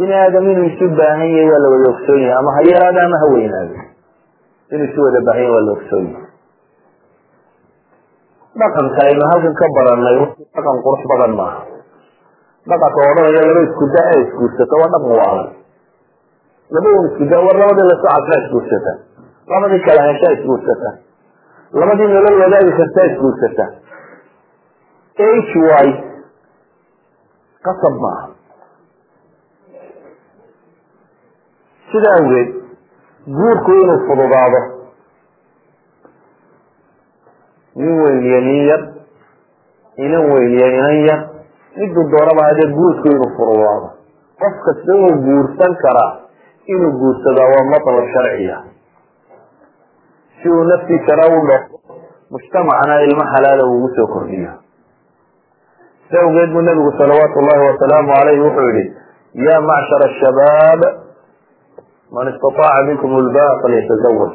Bini 0.00 0.14
aadam 0.16 0.48
inuu 0.48 0.64
isu 0.72 0.86
baahan 0.96 1.28
yahay 1.28 1.46
waa 1.52 1.60
la 1.64 1.68
wada 1.74 1.86
ogsoon 1.92 2.20
yahay 2.24 2.36
ama 2.40 2.50
ha 2.56 2.60
yaraada 2.72 3.00
ama 3.04 3.16
ha 3.20 3.26
weynaado 3.36 3.76
inuu 4.72 4.86
isu 4.88 5.00
wada 5.06 5.20
baahan 5.26 5.42
yahay 5.42 5.52
waa 5.54 5.66
la 5.68 5.74
dhaqanka 8.54 9.00
aynu 9.10 9.24
halkan 9.30 9.54
ka 9.60 9.66
baranay 9.76 10.18
dhaqan 10.54 10.76
qurux 10.84 11.02
badan 11.10 11.32
maaha 11.40 11.60
dhaqanka 12.70 13.00
odhanaya 13.10 13.42
laba 13.50 13.60
isku 13.68 13.84
da 13.94 14.02
ee 14.14 14.20
isguursato 14.24 14.74
waa 14.80 14.90
dhaqan 14.94 15.12
waalan 15.20 15.48
laba 16.74 16.88
un 16.98 17.04
isku 17.10 17.24
da 17.32 17.36
war 17.46 17.56
labadii 17.58 17.88
la 17.90 17.96
soo 18.00 18.10
cadfaa 18.14 18.40
isguursata 18.44 18.92
labadii 19.52 19.82
kala 19.86 20.02
heshaa 20.08 20.32
isguursata 20.38 20.90
labadii 21.80 22.08
nolol 22.14 22.36
wadaagi 22.42 22.72
kartaa 22.78 23.06
isguursata 23.12 23.64
h 25.18 25.52
y 25.86 25.88
qasab 27.66 27.94
maaha 28.04 28.26
sida 31.90 32.10
awgeed 32.18 32.63
guurku 33.26 33.70
inuu 33.72 34.00
fududaado. 34.08 34.60
Nin 37.76 37.92
weyniyo 38.02 38.40
nin 38.40 38.60
yar 38.68 38.82
inan 39.96 40.24
weyniyo 40.32 40.66
inan 40.78 40.96
yar 41.08 41.20
miduu 41.76 42.04
doonaba 42.12 42.42
hadee 42.48 42.68
guurku 42.76 43.06
inuu 43.08 43.30
fududaado. 43.36 43.88
Qof 44.40 44.54
kasta 44.66 44.92
inuu 44.98 45.16
guursan 45.26 45.72
karaa 45.82 46.12
inuu 46.66 46.92
guursadaa 47.00 47.48
waa 47.54 47.64
matlab 47.72 48.06
sharciya 48.14 48.56
si 50.42 50.48
uu 50.50 50.64
naftiisana 50.64 51.24
u 51.36 51.40
dhao 51.48 51.64
mujtamacna 52.30 53.00
ilmo 53.08 53.24
xalaala 53.32 53.64
ugu 53.64 53.88
soo 53.96 54.06
kordhiyo. 54.06 54.52
Si 56.10 56.16
awgeed 56.18 56.50
buu 56.52 56.60
nabigu 56.62 56.92
salawaatu 56.98 57.40
llahi 57.46 57.66
wasalaamu 57.68 58.12
alayh 58.20 58.36
wuxuu 58.44 58.68
yihi 58.76 58.92
ya 59.46 59.60
macshar 59.60 60.02
shabaab 60.20 60.80
man 62.14 62.26
istaaaca 62.32 62.86
minkum 62.88 63.10
lba 63.26 63.46
falyatazawaj 63.62 64.34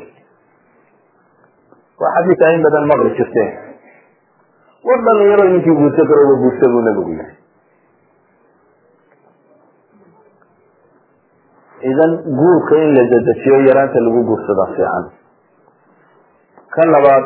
waa 2.02 2.14
xadiis 2.16 2.42
in 2.56 2.62
badan 2.68 2.86
maqli 2.92 3.10
jirteen 3.20 3.52
war 4.88 5.00
dhalinyaro 5.08 5.44
ninkii 5.54 5.78
guursan 5.82 6.08
karo 6.10 6.22
uga 6.28 6.36
guursa 6.44 6.72
buu 6.74 6.84
nabigu 6.88 7.12
yihi 7.18 7.40
idan 11.92 12.12
guurka 12.40 12.76
in 12.76 12.90
la 12.96 13.04
dedejiyo 13.14 13.58
yaraanta 13.68 14.00
lagu 14.06 14.24
guursadaa 14.30 14.68
fiican. 14.76 15.06
Ka 16.76 16.84
labaad 16.86 17.26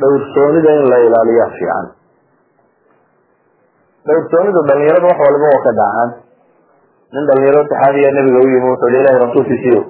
dhowrsoonida 0.00 0.70
in 0.80 0.84
la 0.90 0.98
ilaaliyaa 1.06 1.50
fiican. 1.58 1.86
Dhowrsoonidu 4.06 4.60
dhalinyarada 4.68 5.06
wax 5.06 5.18
waliba 5.26 5.46
waa 5.54 5.62
ka 5.66 5.72
dhacaan 5.80 6.10
nin 7.14 7.22
dhalinyaro 7.28 7.62
saxaabiya 7.70 8.10
nabiga 8.16 8.38
u 8.44 8.48
yimi 8.52 8.68
wuxuu 8.70 8.90
hi 8.92 8.98
ilahi 9.02 9.18
rasuulkiisiyo 9.24 9.80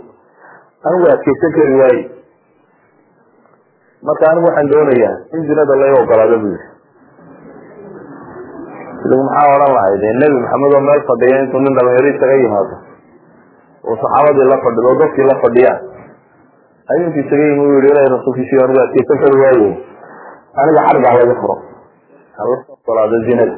anigu 0.89 1.07
adkeysan 1.15 1.53
kari 1.57 1.75
waaye. 1.81 2.03
Marka 4.07 4.25
anigu 4.31 4.47
waxaan 4.49 4.69
doonayaa 4.73 5.15
in 5.37 5.41
zinada 5.49 5.75
laga 5.83 5.97
ogolaado 6.05 6.37
bu 6.45 6.49
idigu 9.05 9.23
maxaa 9.29 9.53
odhan 9.57 9.73
lahay 9.77 9.95
de 10.03 10.09
nebi 10.21 10.37
maxamed 10.45 10.73
oo 10.77 10.81
meel 10.89 11.03
fadhiya 11.09 11.37
intuu 11.45 11.61
nin 11.65 11.73
dhalinyaro 11.79 12.09
isaga 12.15 12.37
yimaado 12.43 12.75
oo 13.89 13.97
saxaabadii 14.03 14.49
la 14.53 14.57
fadhido 14.65 14.87
oo 14.93 14.99
dadkii 15.03 15.27
la 15.31 15.37
fadhiyaan 15.45 15.81
ayuu 16.93 17.11
isaga 17.23 17.45
yimi 17.49 17.63
u 17.65 17.73
yihi 17.77 17.89
ilahi 17.93 18.09
rasuulkiisiyo 18.17 18.61
anigu 18.65 18.81
adkeysan 18.85 19.19
kari 19.25 19.37
waaye. 19.45 19.71
Aniga 20.61 20.81
xarga 20.89 21.09
halaga 21.13 21.35
furo. 21.41 21.57
Hala 22.39 22.57
ogolaado 22.75 23.17
zinada 23.29 23.57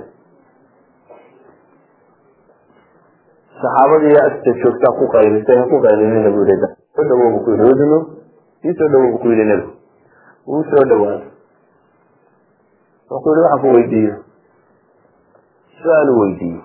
saxaabadii 3.61 4.17
agta 4.27 4.51
joogtaa 4.63 4.93
ku 4.99 5.05
qaylisay 5.15 5.57
ha 5.61 5.65
ku 5.73 5.77
qaylinina 5.87 6.31
bu 6.37 6.41
yihi 6.51 6.69
soo 6.97 7.05
dhawow 7.11 7.29
bu 7.35 7.39
ku 7.45 7.51
yihi 7.57 7.65
udnu 7.73 7.99
sii 8.63 8.75
soo 8.79 8.89
dhawow 8.93 9.09
bu 9.13 9.19
ku 9.23 9.29
yihi 9.33 9.45
nebigu 9.51 9.73
wuu 10.47 10.65
soo 10.71 10.85
dhawaaday 10.91 11.31
wuxuu 13.11 13.33
yihi 13.35 13.43
waxaan 13.45 13.61
ku 13.63 13.69
weydiiyo. 13.77 14.15
Su'aal 15.81 16.09
weydiiyo. 16.21 16.63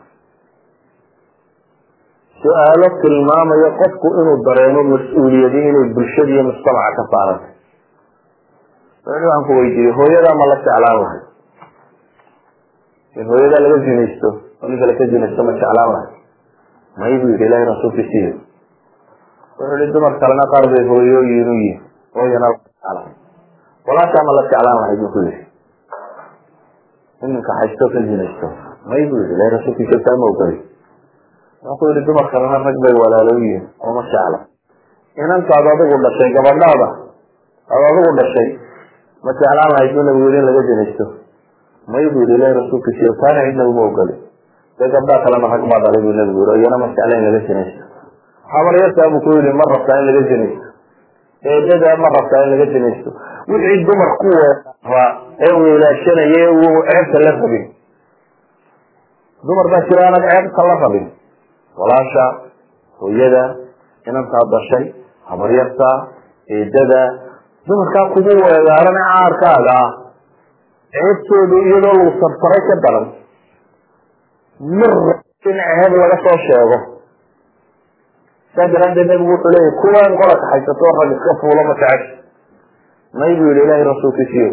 Su'aalo 2.42 2.88
tilmaamaya 3.02 3.70
qofku 3.80 4.08
inuu 4.22 4.38
dareemo 4.46 4.82
mas'uuliyadi 4.92 5.60
inay 5.70 5.88
bulshada 5.96 6.32
iyo 6.36 6.44
mujtamaca 6.50 6.92
ka 6.98 7.04
saarantay 7.14 7.54
yihi 9.06 9.14
waxaan 9.14 9.44
ku 9.48 9.52
weydiiyo. 9.60 9.92
Hooyadaa 10.00 10.36
ma 10.42 10.46
la 10.52 10.56
jeclaan 10.64 10.98
lahay. 11.04 11.22
In 13.22 13.26
hooyadaa 13.32 13.62
laga 13.66 13.78
zinaysto 13.86 14.30
oo 14.62 14.68
ninka 14.72 14.86
laka 14.89 15.04
zinaysto 15.14 15.42
ma 15.48 15.54
jeclaan 15.60 15.89
lahay 15.94 16.11
may 16.98 17.14
bu 17.22 17.26
yihi 17.32 17.46
ilahi 17.48 17.66
rasuulkiisiyo 17.72 18.32
wuxuu 19.60 19.78
yihi 19.82 19.94
dumar 19.96 20.14
kalena 20.22 20.46
qaar 20.54 20.66
bay 20.74 20.84
hooyooyin 20.92 21.48
u 21.48 21.54
yihiin 21.62 21.80
hooyana 22.16 22.48
la 22.52 22.58
jeclaan 22.58 23.12
walaashaa 23.88 24.24
ma 24.28 24.32
la 24.38 24.44
jeclaan 24.50 24.78
lahayd 24.82 25.00
bu 25.04 25.08
ku 25.16 25.20
yihi 25.28 25.42
ininka 27.26 27.52
haysto 27.62 27.86
ka 27.94 28.00
zinaysto 28.10 28.48
may 28.92 29.04
buu 29.10 29.22
yihi 29.24 29.34
ilahi 29.38 29.52
rasuulkiisa 29.58 30.18
ma 30.22 30.26
ogoli 30.34 30.58
wuxuu 31.70 31.89
yihi 31.94 32.06
dumarkalena 32.10 32.58
rag 32.68 32.78
bay 32.86 32.94
walaalo 33.02 33.34
yihiin 33.39 33.64
oo 33.86 33.92
ma 33.98 34.02
jecla 34.14 34.39
inantaad 35.24 35.66
adigu 35.74 35.96
dhashay 36.06 36.30
gabadhaada 36.38 36.88
aad 37.72 37.84
adigu 37.92 38.12
dhashay 38.20 38.48
ma 39.26 39.32
jeclaan 39.39 39.70
lahayd 39.76 39.92
buu 39.96 40.04
nabigu 40.10 40.28
yihi 40.30 40.39
in 40.42 40.46
laga 40.50 40.62
zinaysto 40.72 41.06
may 41.94 42.06
buu 42.14 42.24
yihi 42.26 42.36
ilahi 42.39 42.54
rasuulkiisa 42.60 43.14
taana 43.24 43.42
cidna 43.48 43.64
uma 43.72 43.82
ogoli 43.92 44.16
dee 44.80 44.89
gabdhaa 44.95 45.19
kalena 45.26 45.47
rag 45.53 45.63
baa 45.72 45.80
dhalay 45.86 46.01
buu 46.05 46.13
nabigu 46.19 46.41
yihi 46.47 46.59
iyana 46.61 46.78
ma 46.84 46.88
jecla 46.95 47.15
buu 49.13 49.22
ku 49.26 49.30
yihi 49.38 49.51
ma 49.59 49.65
rabtaa 49.74 49.97
in 50.01 50.05
laga 50.09 50.22
zinaysto 50.32 50.65
eedada 51.51 51.89
ma 52.03 52.07
rabtaa 52.17 52.41
in 52.45 52.49
laga 52.53 52.65
zinaysto 52.76 53.09
wixii 53.51 53.84
dumar 53.89 54.09
ku 54.22 54.28
weeraa 54.38 55.09
ee 55.45 55.53
ee 56.39 56.49
uu 56.63 56.78
ceebta 56.89 57.17
la 57.26 57.32
rabin. 57.41 57.63
Dumar 59.47 59.67
baa 59.74 59.82
jira 59.89 60.01
aanad 60.07 60.24
ceebta 60.32 60.61
la 60.69 60.76
rabin. 60.84 61.05
Walaasha 61.80 62.26
hooyada 63.01 63.43
inantaa 64.09 64.43
dashay 64.53 64.86
habaryarta 65.30 65.89
eedada. 66.57 67.01
Dumarkaa 67.67 68.05
kugu 68.13 68.34
weegaaran 68.45 68.97
ee 69.01 69.07
caarkaaga 69.15 69.74
ah 69.82 69.89
ceebtoodu 70.95 71.55
iyadoo 71.67 71.93
lagu 71.97 72.11
sarsaray 72.22 72.61
ka 72.69 72.76
daran 72.86 73.05
mir 74.62 74.93
in 75.49 75.57
ceeb 75.57 75.93
laga 76.01 76.18
soo 76.26 76.38
sheego 76.47 76.78
saa 78.55 78.68
daraadeed 78.74 79.07
nabigu 79.12 79.32
wuxuu 79.34 79.51
leeyahy 79.55 79.76
kuwaan 79.82 80.14
qola 80.22 80.36
kaxaysato 80.41 80.91
rag 80.99 81.12
iska 81.18 81.32
fuulo 81.41 81.62
ma 81.70 81.74
jecesha 81.82 82.16
may 83.22 83.32
buu 83.39 83.49
yihi 83.51 83.64
ilaahay 83.66 83.84
rasuulkiisiyo 83.91 84.49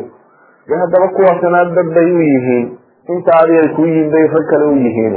dee 0.68 0.78
haddaba 0.82 1.08
kuwaasna 1.16 1.64
dad 1.76 1.88
bay 1.96 2.08
u 2.18 2.20
yihiin 2.30 2.66
inta 3.14 3.32
adiga 3.42 3.60
ay 3.64 3.68
ku 3.76 3.82
yihiin 3.88 4.10
bay 4.14 4.24
rag 4.34 4.44
kale 4.52 4.64
u 4.72 4.76
yihiin 4.84 5.16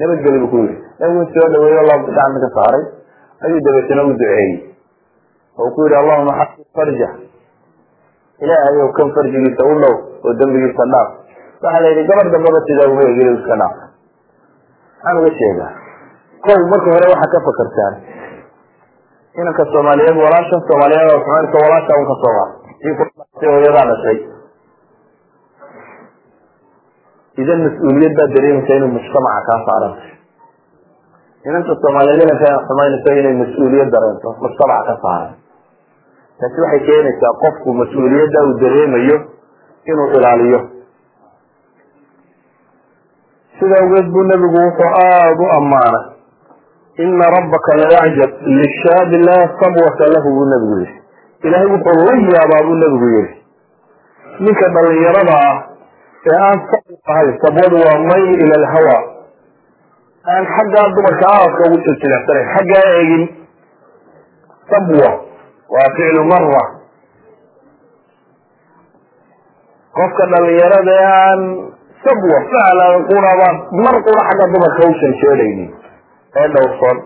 nabadgeli 0.00 0.38
buu 0.42 0.50
ku 0.54 0.56
yihi 0.64 0.76
nabigu 1.00 1.24
soo 1.34 1.48
dhaweeyo 1.54 1.82
laabka 1.88 2.10
gacanta 2.18 2.40
ka 2.44 2.48
saaray 2.58 2.84
ayuu 3.46 3.60
dabeetana 3.66 4.02
u 4.04 4.12
duceeyey 4.12 4.52
oo 5.58 5.70
ku 5.76 5.80
yihi 5.86 5.96
allahuma 6.02 6.32
xafid 6.40 6.66
farja 6.76 7.08
ilaahay 8.44 8.76
ow 8.84 8.90
kan 8.98 9.08
farjigiisa 9.16 9.62
u 9.72 9.74
dhow 9.82 9.94
oo 10.26 10.34
dembigiisa 10.40 10.84
dhaaf 10.94 11.08
waxaa 11.62 11.80
la 11.84 11.88
yidhi 11.94 12.06
gabar 12.10 12.26
dambaba 12.34 12.58
sidaa 12.68 12.90
uma 12.92 13.02
egin 13.10 13.36
iska 13.38 13.56
dhaaf 13.62 13.76
maxaan 15.06 15.18
uga 15.22 15.30
sheegaa 15.38 15.70
kow 16.44 16.58
marka 16.72 16.88
hore 16.94 17.06
waxaa 17.14 17.32
ka 17.34 17.38
fakartaan. 17.46 17.94
Inanka 19.40 19.62
soomaaliyeed 19.72 20.16
walaashan 20.24 20.60
soomaaliyeed 20.68 21.10
walaasha 21.62 21.92
ka 22.10 22.14
soo 22.22 22.32
qaad 22.36 22.50
si 23.38 23.46
hooyadaa 23.52 23.86
dhashay. 23.90 24.18
Idan 27.42 27.60
mas'uuliyad 27.66 28.12
baa 28.18 28.28
dareemaysa 28.34 28.72
inuu 28.78 28.90
mujtamaca 28.96 29.40
kaa 29.48 29.58
saarantay 29.68 30.12
inanta 31.48 31.72
soomaaliyeed 31.82 32.22
inanka 32.26 32.48
xumaynaysa 32.68 33.10
inay 33.20 33.34
mas'uuliyad 33.42 33.90
dareento 33.94 34.28
mujtamaca 34.42 34.82
ka 34.90 34.94
saaran. 35.04 35.32
Taasi 36.40 36.58
waxay 36.64 36.80
keenaysaa 36.88 37.32
qofku 37.42 37.68
mas'uuliyadda 37.80 38.38
uu 38.48 38.54
dareemayo 38.62 39.16
inuu 39.90 40.08
ilaaliyo 40.18 40.60
sida 43.58 43.76
awgeed 43.82 44.06
buu 44.14 44.24
nebigu 44.30 44.58
wuxuu 44.66 44.90
aada 45.04 45.42
u 45.44 45.48
ammaanay. 45.58 46.04
Ina 47.04 47.26
rabbaka 47.36 47.76
layacjab 47.80 48.30
lishaabi 48.56 49.16
laa 49.28 49.44
sabwata 49.60 50.04
lahu 50.14 50.28
buu 50.36 50.46
nebigu 50.52 50.76
yihi 50.82 50.96
ilaahay 51.46 51.68
wuxuu 51.74 52.04
la 52.08 52.14
yaabaa 52.36 52.62
buu 52.66 52.76
nebigu 52.82 53.06
yihi 53.16 53.34
ninka 54.44 54.66
dhalinyarada 54.74 55.34
ah 55.48 55.56
ee 56.30 56.38
aan 56.46 56.58
sabw 56.70 56.94
ahay 57.12 57.28
sabwadu 57.44 57.76
waa 57.84 57.98
mayl 58.10 58.30
ila 58.44 58.54
alhawa 58.62 58.96
aan 60.34 60.44
xaggaa 60.56 60.86
dumarka 60.96 61.26
aadka 61.34 61.62
ugu 61.68 61.78
silsilacsanayn 61.86 62.48
xaggaa 62.56 62.86
eegin. 62.98 63.24
Sabwa 64.70 65.10
waa 65.74 65.88
ficlu 65.96 66.24
mara 66.32 66.64
qofka 69.98 70.24
dhalinyarada 70.32 70.92
ee 71.00 71.06
aan 71.20 71.42
sabwa 72.06 72.38
ficlan 72.50 72.94
quraba 73.10 73.48
mar 73.84 73.94
qura 74.08 74.22
xagga 74.30 74.46
dumarka 74.54 74.82
u 74.90 74.94
shanjeedaynin 75.02 75.70
ee 76.40 76.48
dhowrsoon. 76.56 76.98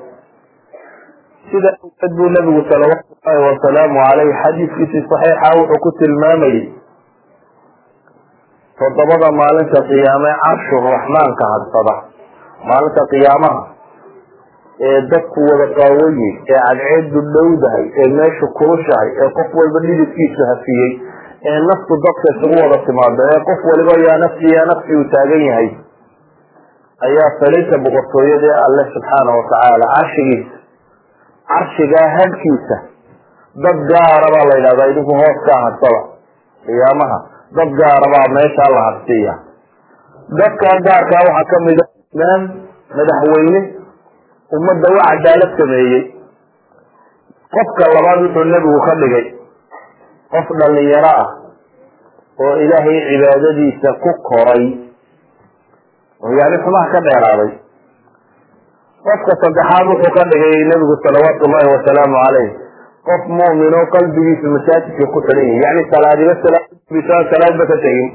Sida 1.51 1.70
awgeed 1.84 2.12
buu 2.18 2.28
nabigu 2.36 2.61
salawaatu 2.70 3.14
llahi 3.26 3.40
wasalaamu 3.48 3.98
caleyh 4.09 4.34
xadiiskiisii 4.42 5.05
saxiixa 5.12 5.51
wuxuu 5.59 5.80
ku 5.86 5.90
tilmaamayey 6.01 6.61
toddobada 8.80 9.28
maalinta 9.40 9.80
qiyaame 9.90 10.30
carshu 10.44 10.76
raxmaanka 10.86 11.44
hadsada 11.55 11.94
maalinta 12.70 13.03
qiyaamaha 13.12 13.61
ee 14.88 15.01
dadku 15.12 15.40
wada 15.51 15.66
qaawaye 15.78 16.28
ee 16.53 16.61
cadceedu 16.66 17.20
dhowdahay 17.36 17.84
ee 18.03 18.09
meeshu 18.20 18.46
kulushahay 18.61 19.09
ee 19.24 19.28
qof 19.38 19.51
walba 19.61 19.82
dhididkiisu 19.86 20.46
hafiyey 20.53 20.90
ee 21.49 21.59
naftu 21.70 21.95
dadka 22.07 22.26
isugu 22.34 22.57
wada 22.62 22.78
timaado 22.86 23.22
ee 23.34 23.41
qof 23.49 23.61
waliba 23.70 23.95
yaa 24.07 24.18
nafsi 24.24 24.47
yaa 24.57 24.66
nafsi 24.72 24.97
uu 24.99 25.05
taagan 25.14 25.43
yahay 25.49 25.68
ayaa 27.09 27.30
saliinta 27.41 27.78
boqortooyada 27.84 28.47
ee 28.53 28.59
alle 28.66 28.82
subxaana 28.95 29.30
watacaala 29.38 29.86
carshigiisa 29.97 30.57
carshigaa 31.53 32.09
hadhkiisa 32.18 32.76
dad 33.64 33.78
gaara 33.93 34.26
baa 34.34 34.45
la 34.51 34.55
yidhahdaa 34.59 34.88
idinku 34.93 35.14
hoos 35.22 35.38
kaa 35.49 35.61
hadsada 35.66 36.01
qiyaamaha 36.66 37.18
dad 37.59 37.70
gaara 37.82 38.07
baa 38.14 38.26
meeshaa 38.38 38.70
la 38.76 38.82
hadsiiya. 38.88 39.34
Dadkaa 40.41 40.74
gaarkaa 40.86 41.22
waxaa 41.28 41.49
kamida 41.53 41.84
imaam 42.16 42.43
madaxweyne 42.99 43.61
ummadda 44.57 44.88
u 44.95 44.99
cadaalad 45.07 45.53
sameeyey. 45.61 46.03
Qofka 47.55 47.84
labaad 47.95 48.20
wuxuu 48.24 48.45
nebigu 48.53 48.80
ka 48.86 48.95
dhigay 49.01 49.24
qof 50.33 50.47
dhalinyaro 50.61 51.12
ah 51.22 51.28
oo 52.45 52.55
ilaahay 52.64 52.99
cibaadadiisa 53.09 53.91
ku 54.03 54.11
koray 54.28 54.64
oo 56.22 56.33
yani 56.41 56.57
xumaha 56.64 56.87
ka 56.95 57.01
dheeraaday. 57.07 57.51
Qofka 59.05 59.33
saddexaad 59.43 59.87
wuxuu 59.91 60.12
ka 60.16 60.22
dhigay 60.31 60.57
nebigu 60.70 60.95
salawaatu 61.05 61.43
ullahi 61.49 61.68
wasalaamu 61.74 62.16
caleyh 62.24 62.49
qof 63.09 63.22
mu'min 63.39 63.72
oo 63.81 63.87
masaajidka 64.57 65.05
ku 65.14 65.18
xidhan 65.26 65.47
yahi 65.49 65.62
yani 65.64 65.83
salaadiba 65.93 66.35
salaadba 67.33 67.64
ka 67.72 67.76
tegin. 67.85 68.09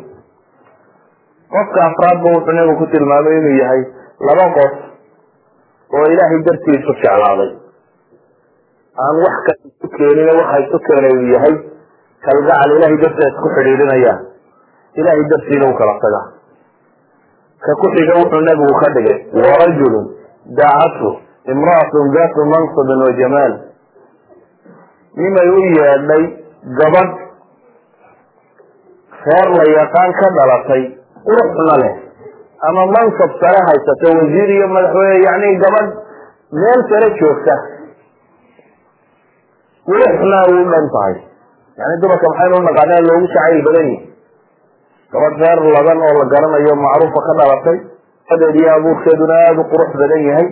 Qofka 1.54 1.80
afraadba 1.90 2.28
wuxuu 2.38 2.54
nebigu 2.58 2.78
ku 2.82 2.86
tilmaamay 2.94 3.36
inuu 3.42 3.56
yahay 3.62 3.82
laba 4.30 4.46
qof 4.58 4.74
oo 5.96 6.06
ilaahay 6.14 6.40
dartiisu 6.48 6.92
jeclaaday. 7.02 7.52
Aan 9.04 9.16
wax 9.26 9.36
kale 9.46 9.60
isu 9.70 9.88
keenin 9.98 10.30
waxa 10.40 10.58
isu 10.66 10.78
keenay 10.88 11.14
uu 11.20 11.30
yahay 11.36 11.56
kalgacal 12.28 12.70
ilahay 12.78 12.98
dartiisa 13.04 13.30
isku 13.34 13.48
xidhiidhinayaan 13.58 14.20
ilahay 15.02 15.24
dartiina 15.34 15.66
u 15.72 15.74
kala 15.80 15.94
taga. 16.04 16.22
Ka 17.66 17.72
ku 17.82 17.88
xiga 17.96 18.14
wuxuu 18.22 18.42
nebigu 18.48 18.74
ka 18.82 18.88
dhigay 18.96 19.18
warajulun 19.42 20.06
daacathu 20.60 21.10
imra'atun 21.54 22.06
daatu 22.16 22.40
mansabin 22.54 23.00
wa 23.08 23.12
jamaal. 23.22 23.54
Nimay 25.20 25.50
u 25.50 25.60
yeedhay 25.78 26.24
gabadh 26.80 27.14
reer 29.26 29.50
la 29.58 29.66
yaqaan 29.80 30.12
ka 30.22 30.28
dhalatay 30.38 30.84
quruxna 31.28 31.76
leh 31.84 31.94
ama 32.70 32.84
mansab 32.96 33.32
sare 33.42 33.60
haysato 33.70 34.08
wasiir 34.20 34.50
iyo 34.58 34.68
madaxweyne 34.76 35.18
yani 35.28 35.50
gabadh 35.64 35.90
meel 36.60 36.82
sare 36.92 37.08
joogta. 37.22 37.56
Quruxna 39.88 40.40
u 40.54 40.58
dhan 40.72 40.86
tahay 40.96 41.16
yani 41.80 41.96
dumarka 42.02 42.26
maxaynu 42.32 42.56
unaqaanaa 42.64 43.02
loogu 43.10 43.28
jacayl 43.34 43.60
badan 43.68 43.86
yihi 43.92 44.00
gabadh 45.14 45.36
reer 45.44 45.60
ladan 45.76 46.00
oo 46.08 46.14
la 46.20 46.26
garanayo 46.34 46.74
macruufa 46.86 47.20
ka 47.28 47.34
dhalatay 47.40 47.78
adeed 48.34 48.56
iyo 48.62 48.70
abuurkeeduna 48.78 49.36
aada 49.48 49.62
u 49.62 49.66
qurux 49.72 49.90
badan 50.02 50.22
yahay. 50.30 50.48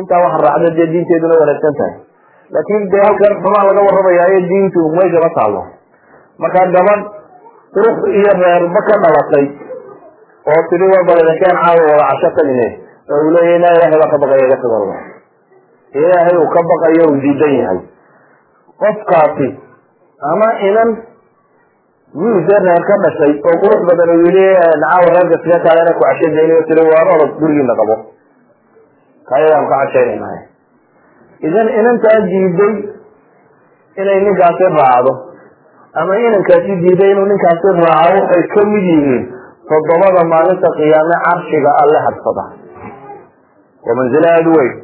Intaa 0.00 0.20
waxa 0.24 0.38
raacda 0.46 0.68
dee 0.78 0.86
diinteeduna 0.92 1.34
wanaagsan 1.42 1.74
tahay. 1.80 1.94
Laakin 2.54 2.82
dee 2.92 3.02
halkan 3.06 3.34
xumaa 3.42 3.64
laga 3.68 3.80
warramayaayo 3.88 4.40
diintu 4.50 4.80
meeshama 4.96 5.30
taalo 5.38 5.62
markaa 6.42 6.66
gabadh 6.76 7.02
qurux 7.74 7.96
iyo 8.20 8.30
reerba 8.42 8.80
ka 8.88 8.94
dhalatay 9.04 9.44
oo 10.52 10.60
tiri 10.70 10.86
wabaladakaan 10.94 11.56
caawa 11.62 11.82
wada 11.90 12.04
casho 12.10 12.28
tagine 12.38 12.66
oo 13.12 13.18
uu 13.24 13.30
leeyahy 13.36 13.58
na 13.64 13.68
ilahay 13.76 13.98
baa 14.02 14.10
ka 14.12 14.18
baqaya 14.22 14.44
iga 14.48 14.56
tagalba 14.64 14.96
ilaahay 16.02 16.36
uu 16.42 16.48
ka 16.54 16.60
baqayo 16.70 17.02
uu 17.12 17.18
diidan 17.24 17.52
yahay. 17.60 17.80
Qofkaasi 18.82 19.48
ama 20.32 20.48
inan 20.68 20.90
wiilse 22.20 22.54
reer 22.66 22.82
ka 22.88 22.94
dhashay 23.04 23.32
oo 23.48 23.56
qurux 23.62 23.80
badan 23.88 24.08
uu 24.14 24.20
yili 24.26 24.44
caawa 24.82 25.08
reerka 25.14 25.36
siga 25.44 25.58
kaadana 25.66 25.92
ku 25.98 26.02
cashadaynayo 26.04 26.62
tiri 26.68 26.82
waan 26.92 27.08
orod 27.14 27.32
gurigiina 27.40 27.74
qabo. 27.80 27.96
Kayadaan 29.28 29.66
ka 29.70 29.76
cashaynaynahay 29.84 30.40
idan 31.48 31.68
inantaa 31.80 32.18
diiday 32.30 32.74
inay 34.02 34.18
ninkaasi 34.26 34.64
raacdo 34.78 35.12
ama 36.00 36.12
inankaasi 36.26 36.72
diiday 36.82 37.10
inuu 37.14 37.28
ninkaasi 37.32 37.68
raaco 37.82 38.18
waxay 38.24 38.42
ka 38.54 38.62
mid 38.72 38.84
yihiin 38.90 39.22
toddobada 39.70 40.22
maalinta 40.32 40.68
qiyaame 40.78 41.16
carshiga 41.26 41.70
alle 41.82 41.98
hadsada 42.06 42.44
waa 43.86 43.94
manzilo 44.00 44.28
aada 44.34 44.50
u 44.50 44.54
weyn. 44.58 44.74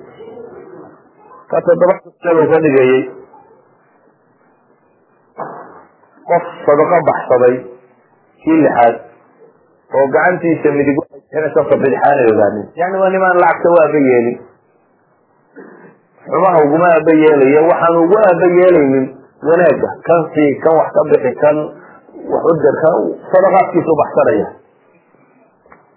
Ka 1.51 1.59
toddoba 1.66 1.95
ka 2.53 2.59
dhigayey 2.66 3.01
qof 6.31 6.45
sadaqo 6.66 6.97
baxsaday 7.09 7.55
kii 8.45 8.59
lixaad 8.64 8.95
oo 9.99 10.07
gacantiisa 10.14 10.68
midig 10.79 10.99
inasasa 11.39 11.75
bidixaanay 11.83 12.27
ogaanin. 12.33 12.66
Yani 12.81 12.97
waa 13.03 13.11
nimaan 13.14 13.37
lacagta 13.43 13.68
u 13.72 13.77
aaba 13.83 13.99
yeelin 14.09 14.37
xumaha 16.31 16.59
uguma 16.66 16.87
aaba 16.97 17.12
yeelaya 17.22 17.61
waxaan 17.70 17.97
ugu 18.05 18.16
aaba 18.29 18.47
yeelaynin 18.59 19.07
wanaagga. 19.49 19.89
Kan 20.07 20.20
sii 20.35 20.51
kan 20.64 20.72
wax 20.79 20.89
ka 20.97 21.01
bixi 21.11 21.33
kan 21.43 21.57
wax 22.33 22.43
udir 22.53 22.75
kan 22.83 22.97
sadaqaadkiisa 23.33 23.91
u 23.93 23.97
baxsanaya. 24.03 24.47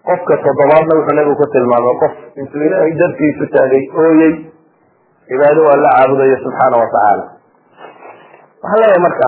Qofka 0.07 0.33
toddobaadna 0.43 0.93
wuxuu 0.99 1.15
nabigu 1.17 1.35
ku 1.41 1.45
tilmaamay 1.53 1.95
qof 2.03 2.13
intuu 2.41 2.61
ilaahay 2.67 2.91
dartiisu 3.01 3.45
taagay 3.55 3.83
ooyey 4.03 4.33
cibaado 5.27 5.61
waa 5.67 5.77
la 5.83 5.89
caabudayo 5.97 6.37
subxaana 6.43 6.75
watacaala 6.83 7.25
waxaan 8.63 8.79
leeyahay 8.81 9.01
marka 9.07 9.27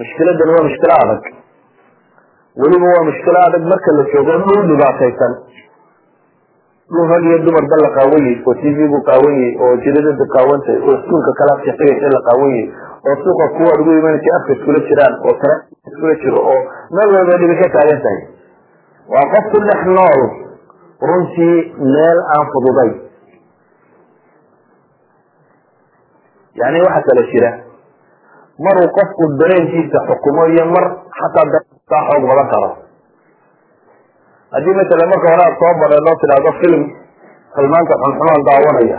mushkiladani 0.00 0.52
waa 0.56 0.64
mushkilo 0.68 0.94
adag. 1.04 1.22
Weliba 2.62 2.86
waa 2.94 3.04
mushkilo 3.08 3.38
adag 3.46 3.62
marka 3.72 3.90
la 3.98 4.04
joogo 4.12 4.32
dhul 4.46 4.62
dhibaataysan. 4.70 5.32
Dhul 6.90 7.06
rag 7.12 7.24
iyo 7.30 7.38
dumarba 7.46 7.76
la 7.84 7.90
qaawanyey 7.96 8.36
oo 8.46 8.54
bu 8.92 8.98
qaawanyey 9.08 9.50
oo 9.64 9.74
jiradada 9.84 10.24
qaawantay 10.36 10.76
oo 10.86 10.94
iskuulka 10.98 11.32
kala 11.40 11.54
shaqeeysa 11.66 12.06
la 12.16 12.20
qaawanyey 12.28 12.64
oo 13.08 13.14
suuqa 13.24 13.46
kuwa 13.56 13.72
ugu 13.80 13.90
imanaysa 13.98 14.30
afka 14.38 14.52
iskula 14.56 14.80
jiraan 14.88 15.14
oo 15.28 15.34
tara 15.42 15.56
iskula 15.90 16.14
jiro 16.22 16.40
oo 16.52 16.60
meel 16.96 17.08
walba 17.16 17.36
dhibi 17.42 17.54
ka 17.62 17.68
taagan 17.76 18.00
tahay 18.06 18.20
waa 19.14 19.24
qof 19.34 19.44
ku 19.54 19.58
dhex 19.68 19.80
nool 19.96 20.20
runtii 21.10 21.56
meel 21.94 22.18
aan 22.34 22.46
fududay 22.54 22.90
yani 26.60 26.78
waxa 26.86 27.00
kala 27.08 27.22
jira 27.32 27.50
maruu 28.64 28.88
qofku 28.98 29.24
dareenkiisa 29.40 29.98
xukumo 30.08 30.42
iyo 30.54 30.64
mar 30.74 30.84
xataa 31.20 31.60
xoog 32.08 32.22
badan 32.30 32.48
karo. 32.52 32.70
Haddii 34.54 34.74
masala 34.78 35.04
marka 35.12 35.26
hore 35.32 35.42
aad 35.46 35.56
soo 35.62 35.72
bareedoo 35.82 36.16
tidhaahdo 36.22 36.50
film 36.60 36.82
filmaanka 37.56 37.94
xunxumaan 38.02 38.42
daawanaya 38.48 38.98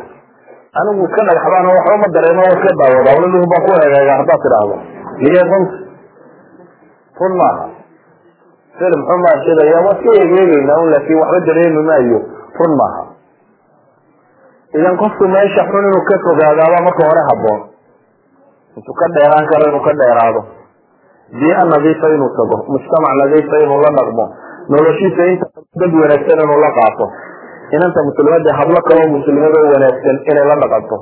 anigu 0.82 1.03
iska 1.07 1.22
dhagaxbaan 1.30 1.68
waxba 1.76 1.95
ma 2.03 2.07
dareemo 2.16 2.41
wa 2.47 2.51
iska 2.55 2.72
daawada 2.82 3.09
waliluhu 3.18 3.45
baan 3.51 3.62
ku 3.68 3.72
egeega 3.86 4.14
haddaad 4.20 4.39
tidhaahdo. 4.45 4.76
Liye 5.24 5.41
runta 5.51 5.78
run 7.20 7.34
maaha. 7.41 7.66
Film 8.80 9.01
xun 9.09 9.20
baan 9.26 9.39
shidaya 9.45 9.78
waa 9.86 9.95
iska 9.99 10.09
egeegeynaa 10.24 10.78
un 10.84 10.89
laakin 10.93 11.18
waxba 11.22 11.39
dareemi 11.49 11.82
maayo 11.89 12.20
run 12.59 12.74
maaha. 12.82 13.03
Idan 14.80 14.95
qofku 15.03 15.24
meesha 15.36 15.64
xun 15.72 15.84
inuu 15.89 16.03
ka 16.09 16.16
fogaadaabaa 16.28 16.86
marka 16.88 17.03
hore 17.09 17.22
haboon 17.30 17.59
intuu 18.78 18.95
ka 18.99 19.05
dheeraan 19.15 19.45
karo 19.51 19.63
inuu 19.72 19.84
ka 19.88 19.93
dheeraado. 20.01 20.41
Biia 21.32 21.63
nadiifa 21.72 22.07
inuu 22.15 22.30
tago 22.38 22.57
mujtamac 22.74 23.13
nadiifa 23.22 23.55
inuu 23.65 23.80
la 23.86 23.91
dhaqmo 23.97 24.26
noloshiisa 24.72 25.24
inta 25.34 25.45
dad 25.82 25.93
wanaagsan 26.01 26.39
inuu 26.45 26.59
la 26.65 26.72
qaato. 26.80 27.05
Inanta 27.72 27.99
muslimada 28.07 28.51
hablo 28.59 28.80
kaloo 28.89 29.07
muslimad 29.15 29.53
oo 29.59 29.67
wanaagsan 29.76 30.17
inay 30.32 30.45
la 30.51 30.55
dhaqanto 30.63 30.97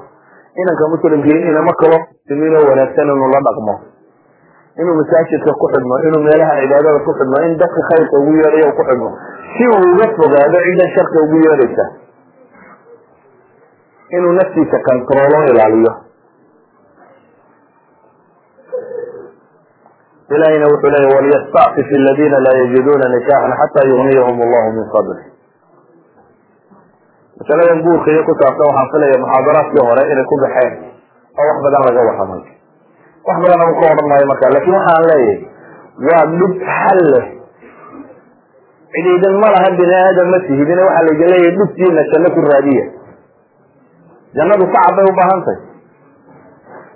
inanka 0.62 0.84
muslimkii 0.94 1.40
inamo 1.50 1.72
kaloo 1.82 2.02
muslimiin 2.14 2.56
oo 2.60 2.66
wanaagsan 2.70 3.10
inuu 3.16 3.30
la 3.36 3.42
dhaqmo. 3.48 3.76
Inuu 4.80 4.96
masaajidka 5.02 5.52
ku 5.60 5.66
xidhmo 5.74 5.96
inuu 6.08 6.22
meelaha 6.28 6.54
cibaadada 6.62 7.00
ku 7.06 7.12
xidhmo 7.20 7.38
in 7.48 7.58
dadka 7.62 7.82
khayrka 7.90 8.16
ugu 8.22 8.32
yeedhayo 8.42 8.70
ku 8.78 8.84
xidhmo. 8.90 9.10
Si 9.58 9.64
uu 9.66 9.82
uga 9.94 10.06
fogaado 10.20 10.58
cidan 10.66 10.90
sharka 10.96 11.18
ugu 11.26 11.38
yeedhaysa 11.46 11.86
inuu 14.18 14.34
naftiisa 14.38 14.78
controlo 14.88 15.40
ilaaliyo 15.52 15.92
ilahina 20.36 20.66
wuxuu 20.72 20.92
leya 20.94 21.10
walystacfif 21.16 21.88
aladina 22.00 22.38
laa 22.46 22.56
yajiduna 22.62 23.06
nikaxan 23.16 23.52
xata 23.62 23.82
yugniyahum 23.92 24.38
allahu 24.46 24.70
min 24.78 24.86
fadli 24.94 25.24
masaladan 27.40 27.82
guurka 27.82 28.08
iyo 28.12 28.22
ku 28.28 28.34
saabsan 28.40 28.66
waxaan 28.68 28.88
filaya 28.94 29.18
muxaadaraadkii 29.24 29.84
hore 29.90 30.04
inay 30.12 30.26
ku 30.32 30.36
baxeen 30.44 30.74
oo 31.40 31.44
wax 31.50 31.58
badan 31.66 31.82
laga 31.88 32.02
waramay 32.10 32.42
wax 33.28 33.38
badan 33.44 33.60
agu 33.64 33.74
ka 33.80 33.86
odhan 33.94 34.08
maayo 34.12 34.26
marka 34.32 34.46
laakiin 34.54 34.76
waxaan 34.78 35.04
leeyahay 35.10 35.38
waa 36.08 36.24
dhib 36.40 36.54
xal 36.78 37.00
leh 37.14 37.26
cidiidan 38.94 39.36
ma 39.42 39.50
bini 39.80 39.96
aadam 40.04 40.28
ma 40.34 40.40
tihidine 40.48 40.82
waxaa 40.88 41.06
laydin 41.08 41.28
leeyahay 41.34 41.54
dhibtiina 41.60 42.02
janno 42.12 42.30
ku 42.36 42.40
raadiya 42.52 42.86
jannadu 44.38 44.64
sacab 44.74 44.94
bay 45.00 45.06
ubaahan 45.14 45.40
tahy 45.48 45.60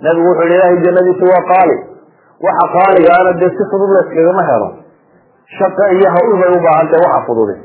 nabigu 0.04 0.26
wuxu 0.28 0.44
yihi 0.44 0.54
ilahay 0.58 0.78
jannadiisu 0.86 1.24
waa 1.32 1.44
qaali 1.50 1.76
waxa 2.46 2.66
qaaliga 2.76 3.10
ana 3.20 3.32
dee 3.40 3.50
si 3.58 3.62
fudud 3.72 3.90
la 3.96 4.00
iskagama 4.06 4.42
helo. 4.50 4.68
Shaqa 5.58 5.84
iyo 5.96 6.08
hawl 6.16 6.32
bay 6.40 6.50
ubaahan 6.58 6.86
tahay 6.92 7.02
waxa 7.06 7.20
fududi 7.28 7.56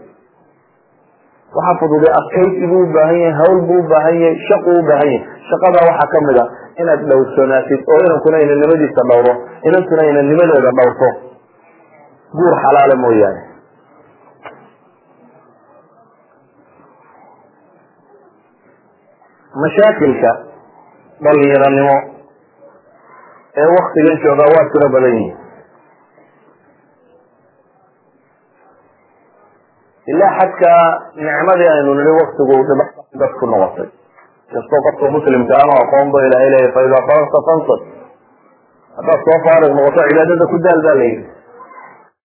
waxa 1.57 1.73
fududi 1.81 2.07
adkaysi 2.19 2.63
buu 2.71 2.83
ubaahan 2.87 3.17
yahay 3.23 3.33
hawl 3.41 3.57
buu 3.69 3.79
ubaahan 3.85 4.15
yahay 4.23 4.37
shaqu 4.49 4.69
ubaahan 4.81 5.09
yahay. 5.13 5.21
Shaqada 5.49 5.79
waxaa 5.89 6.11
ka 6.13 6.19
mid 6.27 6.37
a 6.37 6.45
inaad 6.81 7.01
dhowrsanaatid 7.11 7.81
oo 7.93 7.99
inankuna 8.07 8.37
inannimadiisa 8.45 9.01
dhowro 9.11 9.33
inantuna 9.69 10.03
inannimadeeda 10.11 10.71
dhowrto. 10.79 11.09
Guur 12.37 12.53
xalaala 12.63 12.95
mooyaane. 13.05 13.41
Mashaakilka 19.61 20.31
dhalinyaranimo 21.23 21.95
ee 23.59 23.67
waktigan 23.77 24.17
joogaa 24.23 24.49
waa 24.55 24.65
tiro 24.73 24.87
badan 24.95 25.15
yihiin 25.19 25.37
ilaa 30.11 30.31
xadkaa 30.39 30.83
nicmadii 31.15 31.69
aynu 31.75 31.93
nihi 31.99 32.11
waktigu 32.21 32.53
dad 33.19 33.33
ku 33.39 33.45
noqotay. 33.51 33.89
Kastoo 34.53 34.81
qofka 34.85 35.05
muslimka 35.15 35.53
ama 35.63 35.73
aqoon 35.83 36.07
ba 36.13 36.19
ilahay 36.27 36.49
leeya 36.53 36.71
fa 36.75 36.81
idaa 36.87 37.03
fansad 37.09 37.81
haddaad 38.97 39.19
soo 39.27 39.37
faarig 39.45 39.71
noqoto 39.77 40.01
cibaadada 40.09 40.45
ku 40.53 40.57
daal 40.65 40.79
baa 40.85 40.95
la 40.99 41.05
yidhi 41.09 41.25